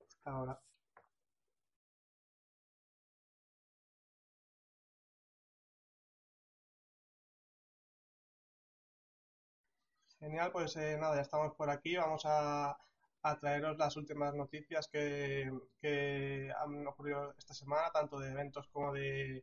Hasta 0.00 0.30
ahora. 0.30 0.60
Genial, 10.18 10.50
pues 10.52 10.76
eh, 10.76 10.96
nada, 10.98 11.16
ya 11.16 11.22
estamos 11.22 11.54
por 11.54 11.70
aquí. 11.70 11.96
Vamos 11.96 12.22
a, 12.24 12.76
a 13.24 13.38
traeros 13.40 13.78
las 13.78 13.96
últimas 13.96 14.34
noticias 14.34 14.86
que, 14.88 15.50
que 15.80 16.52
han 16.60 16.86
ocurrido 16.86 17.34
esta 17.38 17.54
semana, 17.54 17.90
tanto 17.90 18.18
de 18.18 18.30
eventos 18.30 18.68
como 18.68 18.92
de 18.92 19.42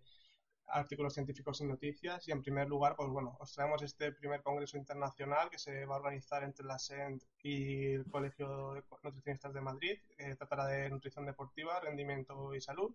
artículos 0.68 1.16
científicos 1.16 1.62
y 1.62 1.66
noticias. 1.66 2.28
Y 2.28 2.32
en 2.32 2.44
primer 2.44 2.68
lugar, 2.68 2.96
pues 2.96 3.10
bueno, 3.10 3.36
os 3.40 3.52
traemos 3.54 3.82
este 3.82 4.12
primer 4.12 4.44
congreso 4.44 4.78
internacional 4.78 5.50
que 5.50 5.58
se 5.58 5.86
va 5.86 5.96
a 5.96 5.98
organizar 5.98 6.44
entre 6.44 6.66
la 6.66 6.78
SEND 6.78 7.24
y 7.42 7.94
el 7.94 8.06
Colegio 8.06 8.74
de 8.76 8.84
Nutricionistas 9.04 9.54
de 9.54 9.62
Madrid. 9.62 10.00
que 10.16 10.36
tratará 10.36 10.68
de 10.68 10.90
nutrición 10.90 11.26
deportiva, 11.26 11.80
rendimiento 11.80 12.54
y 12.54 12.62
salud. 12.62 12.94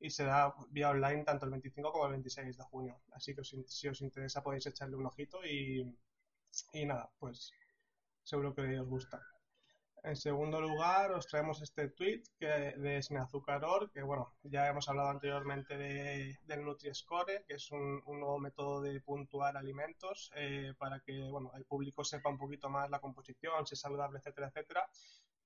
Y 0.00 0.10
será 0.10 0.54
vía 0.70 0.90
online 0.90 1.24
tanto 1.24 1.46
el 1.46 1.50
25 1.50 1.90
como 1.92 2.06
el 2.06 2.12
26 2.12 2.56
de 2.56 2.64
junio. 2.64 3.00
Así 3.12 3.34
que 3.34 3.42
si 3.42 3.88
os 3.88 4.00
interesa 4.00 4.44
podéis 4.44 4.66
echarle 4.66 4.94
un 4.94 5.06
ojito 5.06 5.44
y, 5.44 5.82
y 6.72 6.86
nada, 6.86 7.10
pues 7.18 7.52
seguro 8.22 8.54
que 8.54 8.78
os 8.78 8.88
gusta. 8.88 9.20
En 10.04 10.16
segundo 10.16 10.60
lugar, 10.60 11.12
os 11.12 11.26
traemos 11.26 11.60
este 11.60 11.88
tweet 11.88 12.22
que, 12.38 12.46
de 12.46 13.02
Sneazucaror, 13.02 13.90
que 13.90 14.02
bueno, 14.02 14.32
ya 14.42 14.68
hemos 14.68 14.88
hablado 14.88 15.08
anteriormente 15.10 15.76
de, 15.76 16.38
del 16.42 16.64
Nutri-Score, 16.64 17.44
que 17.46 17.54
es 17.54 17.70
un, 17.72 18.02
nuevo 18.06 18.38
método 18.38 18.80
de 18.80 19.00
puntuar 19.00 19.56
alimentos 19.56 20.30
eh, 20.34 20.72
para 20.78 21.00
que 21.00 21.28
bueno, 21.30 21.50
el 21.56 21.64
público 21.64 22.04
sepa 22.04 22.30
un 22.30 22.38
poquito 22.38 22.68
más 22.68 22.88
la 22.90 23.00
composición, 23.00 23.66
si 23.66 23.74
es 23.74 23.80
saludable, 23.80 24.18
etcétera, 24.18 24.48
etcétera, 24.48 24.88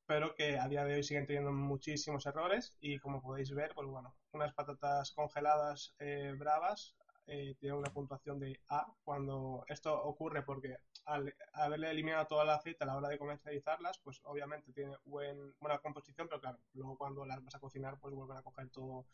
pero 0.07 0.35
que 0.35 0.59
a 0.59 0.69
día 0.69 0.85
de 0.85 0.95
hoy 0.95 1.03
siguen 1.03 1.27
teniendo 1.27 1.53
muchísimos 1.53 2.27
errores 2.27 2.77
y 2.81 2.99
como 2.99 3.23
podéis 3.23 3.53
ver, 3.55 3.73
pues 3.75 3.89
bueno, 3.89 4.15
unas 4.33 4.53
patatas 4.53 5.13
congeladas 5.13 5.95
eh, 5.99 6.35
bravas 6.37 6.95
eh, 7.27 7.55
tienen 7.59 7.79
una 7.79 7.93
puntuación 7.93 8.39
de 8.41 8.61
A 8.69 8.93
cuando 9.05 9.65
esto 9.69 9.95
ocurre 10.03 10.43
porque 10.43 10.77
al 11.05 11.35
haberle 11.53 11.91
eliminado 11.91 12.27
todo 12.27 12.43
el 12.43 12.51
aceite 12.51 12.85
a 12.85 12.87
la 12.87 12.97
hora 12.97 13.09
de 13.09 13.19
comercializarlas, 13.19 13.99
pues 13.99 14.21
obviamente 14.25 14.73
tiene 14.73 14.97
buen, 15.05 15.55
buena 15.59 15.79
composición, 15.79 16.29
pero 16.29 16.41
claro, 16.41 16.59
luego 16.75 16.97
cuando 16.97 17.25
las 17.25 17.43
vas 17.43 17.55
a 17.55 17.61
cocinar, 17.61 17.99
pues 17.99 18.15
vuelven 18.15 18.37
a 18.37 18.43
coger 18.43 18.71
todos 18.71 19.07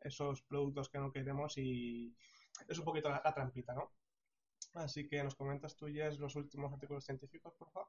esos 0.00 0.42
productos 0.42 0.88
que 0.88 0.98
no 0.98 1.12
queremos 1.12 1.56
y 1.58 2.14
es 2.68 2.78
un 2.78 2.84
poquito 2.84 3.08
la, 3.08 3.22
trampita, 3.22 3.74
¿no? 3.74 3.92
Así 4.74 5.06
que 5.06 5.22
nos 5.22 5.34
comentas 5.34 5.76
tú, 5.76 5.86
Jess, 5.86 6.18
los 6.18 6.36
últimos 6.36 6.72
artículos 6.72 7.04
científicos, 7.04 7.54
por 7.54 7.70
favor. 7.70 7.88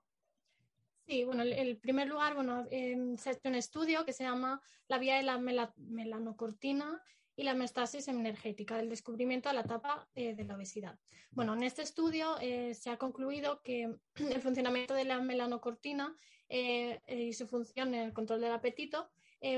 Sí, 1.06 1.24
bueno, 1.24 1.44
en 1.44 1.80
primer 1.80 2.08
lugar, 2.08 2.34
bueno, 2.36 2.66
eh, 2.72 3.16
se 3.18 3.30
ha 3.30 3.34
hecho 3.34 3.50
un 3.50 3.56
estudio 3.56 4.06
que 4.06 4.14
se 4.14 4.24
llama 4.24 4.62
La 4.88 4.98
vía 4.98 5.18
de 5.18 5.24
la 5.24 5.38
melanocortina 5.78 7.02
y 7.36 7.44
la 7.44 7.54
mestasis 7.54 8.08
energética, 8.08 8.78
del 8.78 8.90
descubrimiento 8.90 9.50
a 9.50 9.54
la 9.54 9.62
etapa 9.62 10.08
eh, 10.16 10.36
de 10.36 10.46
la 10.46 10.56
obesidad. 10.56 10.98
Bueno, 11.32 11.54
en 11.54 11.64
este 11.64 11.82
estudio 11.82 12.38
eh, 12.40 12.74
se 12.74 12.90
ha 12.90 12.98
concluido 12.98 13.62
que 13.62 13.94
el 14.16 14.42
funcionamiento 14.42 14.94
de 14.94 15.06
la 15.06 15.20
melanocortina 15.20 16.16
eh, 16.48 17.02
y 17.08 17.34
su 17.34 17.48
función 17.48 17.94
en 17.94 18.02
el 18.02 18.14
control 18.14 18.42
del 18.42 18.54
apetito 18.54 19.10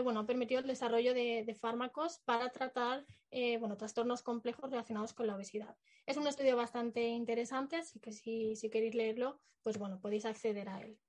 bueno, 0.04 0.22
ha 0.22 0.26
permitido 0.26 0.60
el 0.60 0.68
desarrollo 0.68 1.14
de, 1.14 1.58
fármacos 1.62 2.20
para 2.26 2.50
tratar 2.52 3.06
bueno, 3.32 3.78
trastornos 3.78 4.22
complejos 4.22 4.70
relacionados 4.70 5.14
con 5.14 5.28
la 5.28 5.36
obesidad. 5.38 5.78
Es 6.06 6.18
un 6.18 6.28
estudio 6.28 6.58
bastante 6.58 7.04
interesante, 7.04 7.78
así 7.78 7.98
que 8.02 8.12
si, 8.12 8.58
si 8.58 8.70
queréis 8.70 8.96
leerlo, 8.96 9.40
pues 9.64 9.78
bueno, 9.78 10.02
podéis 10.02 10.26
acceder 10.26 10.68
a 10.68 10.82
él. 10.82 11.00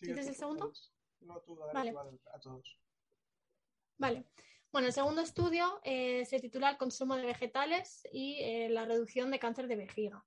¿Tienes 0.00 0.28
el 0.28 0.36
segundo? 0.36 0.72
Vale. 1.72 1.94
a 2.32 2.38
todos. 2.40 2.78
Vale. 3.98 4.24
Bueno, 4.72 4.88
el 4.88 4.92
segundo 4.92 5.22
estudio 5.22 5.80
eh, 5.84 6.24
se 6.26 6.38
titula 6.38 6.70
El 6.70 6.76
consumo 6.76 7.16
de 7.16 7.24
vegetales 7.24 8.06
y 8.12 8.40
eh, 8.42 8.68
la 8.68 8.84
reducción 8.84 9.30
de 9.30 9.38
cáncer 9.38 9.68
de 9.68 9.76
vejiga. 9.76 10.24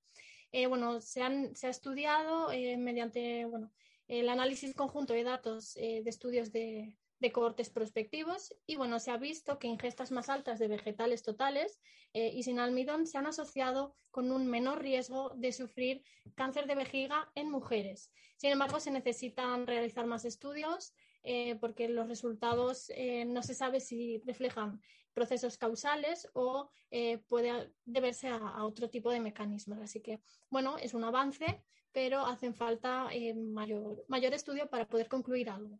Eh, 0.50 0.66
bueno, 0.66 1.00
se, 1.00 1.54
se, 1.54 1.66
ha 1.68 1.70
estudiado 1.70 2.48
mediante 2.48 3.44
bueno, 3.44 3.70
el 4.08 4.28
análisis 4.28 4.74
conjunto 4.74 5.12
de 5.12 5.22
datos 5.22 5.74
de 5.74 6.02
estudios 6.04 6.50
de, 6.50 6.96
de 7.20 7.32
cohortes 7.32 7.70
prospectivos 7.70 8.54
y 8.66 8.76
bueno, 8.76 8.98
se 8.98 9.10
ha 9.10 9.16
visto 9.16 9.58
que 9.58 9.68
ingestas 9.68 10.10
más 10.10 10.28
altas 10.28 10.58
de 10.58 10.68
vegetales 10.68 11.22
totales 11.22 11.80
y 12.12 12.42
sin 12.42 12.58
almidón 12.58 13.06
se 13.06 13.18
han 13.18 13.26
asociado 13.26 13.94
con 14.10 14.32
un 14.32 14.46
menor 14.46 14.82
riesgo 14.82 15.30
de 15.36 15.52
sufrir 15.52 16.02
cáncer 16.34 16.66
de 16.66 16.74
vejiga 16.74 17.30
en 17.34 17.50
mujeres. 17.50 18.10
Sin 18.36 18.50
embargo, 18.50 18.80
se 18.80 18.90
necesitan 18.90 19.66
realizar 19.66 20.06
más 20.06 20.24
estudios 20.24 20.94
eh, 21.22 21.56
porque 21.56 21.88
los 21.88 22.08
resultados 22.08 22.90
eh, 22.96 23.24
no 23.26 23.42
se 23.42 23.54
sabe 23.54 23.80
si 23.80 24.22
reflejan 24.24 24.80
procesos 25.12 25.58
causales 25.58 26.28
o 26.32 26.70
eh, 26.90 27.18
puede 27.28 27.72
deberse 27.84 28.28
a, 28.28 28.64
otro 28.64 28.88
tipo 28.88 29.10
de 29.10 29.20
mecanismos. 29.20 29.78
Así 29.80 30.00
que, 30.00 30.22
bueno, 30.48 30.78
es 30.78 30.94
un 30.94 31.04
avance, 31.04 31.62
pero 31.92 32.24
hacen 32.24 32.54
falta 32.54 33.10
mayor, 33.36 34.04
mayor 34.08 34.32
estudio 34.32 34.70
para 34.70 34.88
poder 34.88 35.08
concluir 35.08 35.50
algo. 35.50 35.78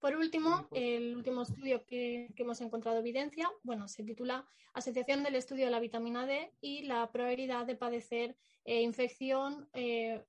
Por 0.00 0.14
último, 0.16 0.68
el 0.72 1.16
último 1.16 1.42
estudio 1.42 1.84
que, 1.86 2.28
que, 2.36 2.42
hemos 2.42 2.60
encontrado 2.60 2.98
evidencia, 2.98 3.50
bueno, 3.62 3.88
se 3.88 4.04
titula 4.04 4.46
Asociación 4.74 5.22
del 5.22 5.36
estudio 5.36 5.64
de 5.64 5.70
la 5.70 5.80
vitamina 5.80 6.26
D 6.26 6.52
y 6.60 6.82
la 6.82 7.10
probabilidad 7.10 7.64
de 7.64 7.76
padecer 7.76 8.36
eh, 8.66 8.82
infección 8.82 9.68
eh, 9.72 10.22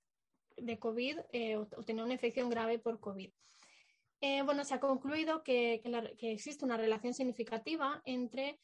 de 0.56 0.80
COVID 0.80 1.18
eh, 1.34 1.58
o, 1.58 1.66
tener 1.66 2.04
una 2.04 2.14
infección 2.14 2.50
grave 2.50 2.80
por 2.80 3.00
COVID. 3.00 3.30
bueno, 4.46 4.64
se 4.64 4.74
ha 4.74 4.80
concluido 4.80 5.44
que, 5.44 5.82
existe 6.22 6.64
una 6.64 6.78
relación 6.78 7.14
significativa 7.14 8.02
entre 8.06 8.58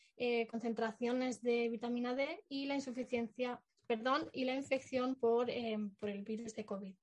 concentraciones 0.49 1.41
de 1.41 1.69
vitamina 1.69 2.15
D 2.15 2.43
y 2.47 2.65
la 2.65 2.75
insuficiencia, 2.75 3.61
perdón, 3.87 4.29
y 4.31 4.45
la 4.45 4.55
infección 4.55 5.15
por, 5.15 5.47
por 5.99 6.09
el 6.09 6.21
virus 6.23 6.55
de 6.55 6.65
COVID 6.65 6.95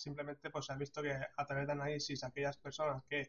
simplemente 0.00 0.50
pues 0.50 0.66
se 0.66 0.72
ha 0.72 0.76
visto 0.76 1.02
que 1.02 1.12
a 1.12 1.46
través 1.46 1.66
de 1.66 1.72
análisis 1.72 2.24
aquellas 2.24 2.56
personas 2.56 3.02
que 3.04 3.28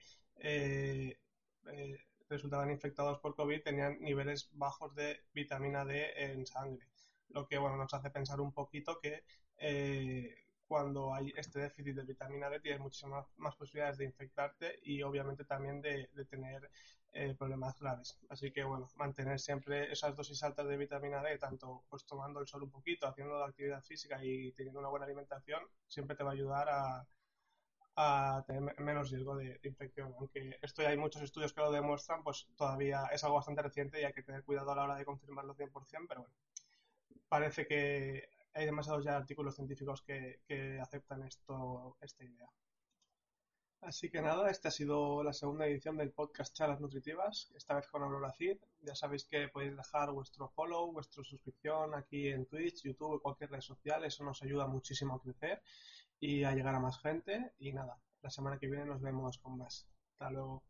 resultaban 2.29 2.69
infectados 2.71 3.19
por 3.19 3.35
COVID 3.35 3.61
tenían 3.63 3.99
niveles 3.99 4.49
bajos 4.53 4.93
de 4.95 5.23
vitamina 5.33 5.83
D 5.83 6.13
en 6.15 6.45
sangre. 6.45 6.87
Lo 7.29 7.47
que 7.47 7.57
bueno, 7.57 7.77
nos 7.77 7.93
hace 7.93 8.09
pensar 8.11 8.39
un 8.39 8.53
poquito 8.53 8.99
que 8.99 9.23
eh, 9.57 10.35
cuando 10.67 11.13
hay 11.13 11.33
este 11.35 11.59
déficit 11.59 11.95
de 11.95 12.03
vitamina 12.03 12.49
D 12.49 12.59
tienes 12.59 12.79
muchísimas 12.79 13.25
más 13.37 13.55
posibilidades 13.55 13.97
de 13.97 14.05
infectarte 14.05 14.79
y 14.83 15.01
obviamente 15.01 15.43
también 15.43 15.81
de, 15.81 16.07
tener 16.29 16.69
eh, 17.13 17.35
problemas 17.37 17.79
graves. 17.79 18.19
Así 18.29 18.51
que 18.51 18.63
bueno, 18.63 18.87
mantener 18.95 19.39
siempre 19.39 19.91
esas 19.91 20.15
dosis 20.15 20.43
altas 20.43 20.67
de 20.67 20.77
vitamina 20.77 21.21
D, 21.21 21.37
tanto 21.37 21.83
pues 21.89 22.05
tomando 22.05 22.39
el 22.39 22.47
sol 22.47 22.63
un 22.63 22.71
poquito, 22.71 23.07
haciendo 23.07 23.39
la 23.39 23.47
actividad 23.47 23.81
física 23.83 24.23
y 24.23 24.51
teniendo 24.53 24.79
una 24.79 24.89
buena 24.89 25.05
alimentación, 25.05 25.61
siempre 25.87 26.15
te 26.15 26.23
va 26.23 26.31
a 26.31 26.33
ayudar 26.33 26.69
a, 26.69 27.07
a 28.01 28.43
tener 28.47 28.79
menos 28.79 29.11
riesgo 29.11 29.35
de, 29.35 29.59
infección. 29.63 30.15
Aunque 30.17 30.57
esto 30.61 30.81
ya 30.81 30.89
hay 30.89 30.97
muchos 30.97 31.21
estudios 31.21 31.51
que 31.51 31.59
lo 31.59 31.71
demuestran, 31.71 32.23
pues 32.23 32.47
todavía 32.55 33.05
es 33.11 33.23
algo 33.25 33.35
bastante 33.35 33.61
reciente 33.61 33.99
y 33.99 34.05
hay 34.05 34.13
que 34.13 34.23
tener 34.23 34.43
cuidado 34.43 34.71
a 34.71 34.75
la 34.75 34.83
hora 34.83 34.95
de 34.95 35.05
confirmarlo 35.05 35.53
100%, 35.53 36.05
pero 36.07 36.21
bueno, 36.21 36.35
parece 37.27 37.67
que 37.67 38.29
hay 38.53 38.65
demasiados 38.65 39.03
ya 39.03 39.17
artículos 39.17 39.55
científicos 39.55 40.01
que, 40.01 40.79
aceptan 40.81 41.23
esto, 41.23 41.97
esta 42.01 42.23
idea. 42.23 42.49
Así 43.81 44.09
que 44.09 44.21
nada, 44.21 44.49
esta 44.51 44.67
ha 44.67 44.71
sido 44.71 45.23
la 45.23 45.31
segunda 45.31 45.65
edición 45.65 45.97
del 45.97 46.11
podcast 46.11 46.53
Charlas 46.53 46.81
Nutritivas, 46.81 47.51
esta 47.55 47.75
vez 47.75 47.87
con 47.87 48.03
Aurora 48.03 48.31
Cid. 48.33 48.57
Ya 48.81 48.93
sabéis 48.93 49.25
que 49.25 49.47
podéis 49.47 49.75
dejar 49.75 50.11
vuestro 50.11 50.49
follow, 50.49 50.91
vuestra 50.91 51.23
suscripción 51.23 51.95
aquí 51.95 52.27
en 52.27 52.45
Twitch, 52.45 52.83
YouTube, 52.83 53.21
cualquier 53.21 53.51
red 53.51 53.61
social, 53.61 54.03
eso 54.03 54.23
nos 54.23 54.43
ayuda 54.43 54.67
muchísimo 54.67 55.15
a 55.15 55.21
crecer 55.21 55.61
y 56.19 56.43
a 56.43 56.53
llegar 56.53 56.75
a 56.75 56.79
más 56.79 56.99
gente. 56.99 57.53
Y 57.57 57.71
nada, 57.71 57.97
la 58.21 58.29
semana 58.29 58.59
que 58.59 58.67
viene 58.67 58.85
nos 58.85 59.01
vemos 59.01 59.37
con 59.39 59.57
más. 59.57 59.87
Hasta 60.11 60.29
luego. 60.29 60.68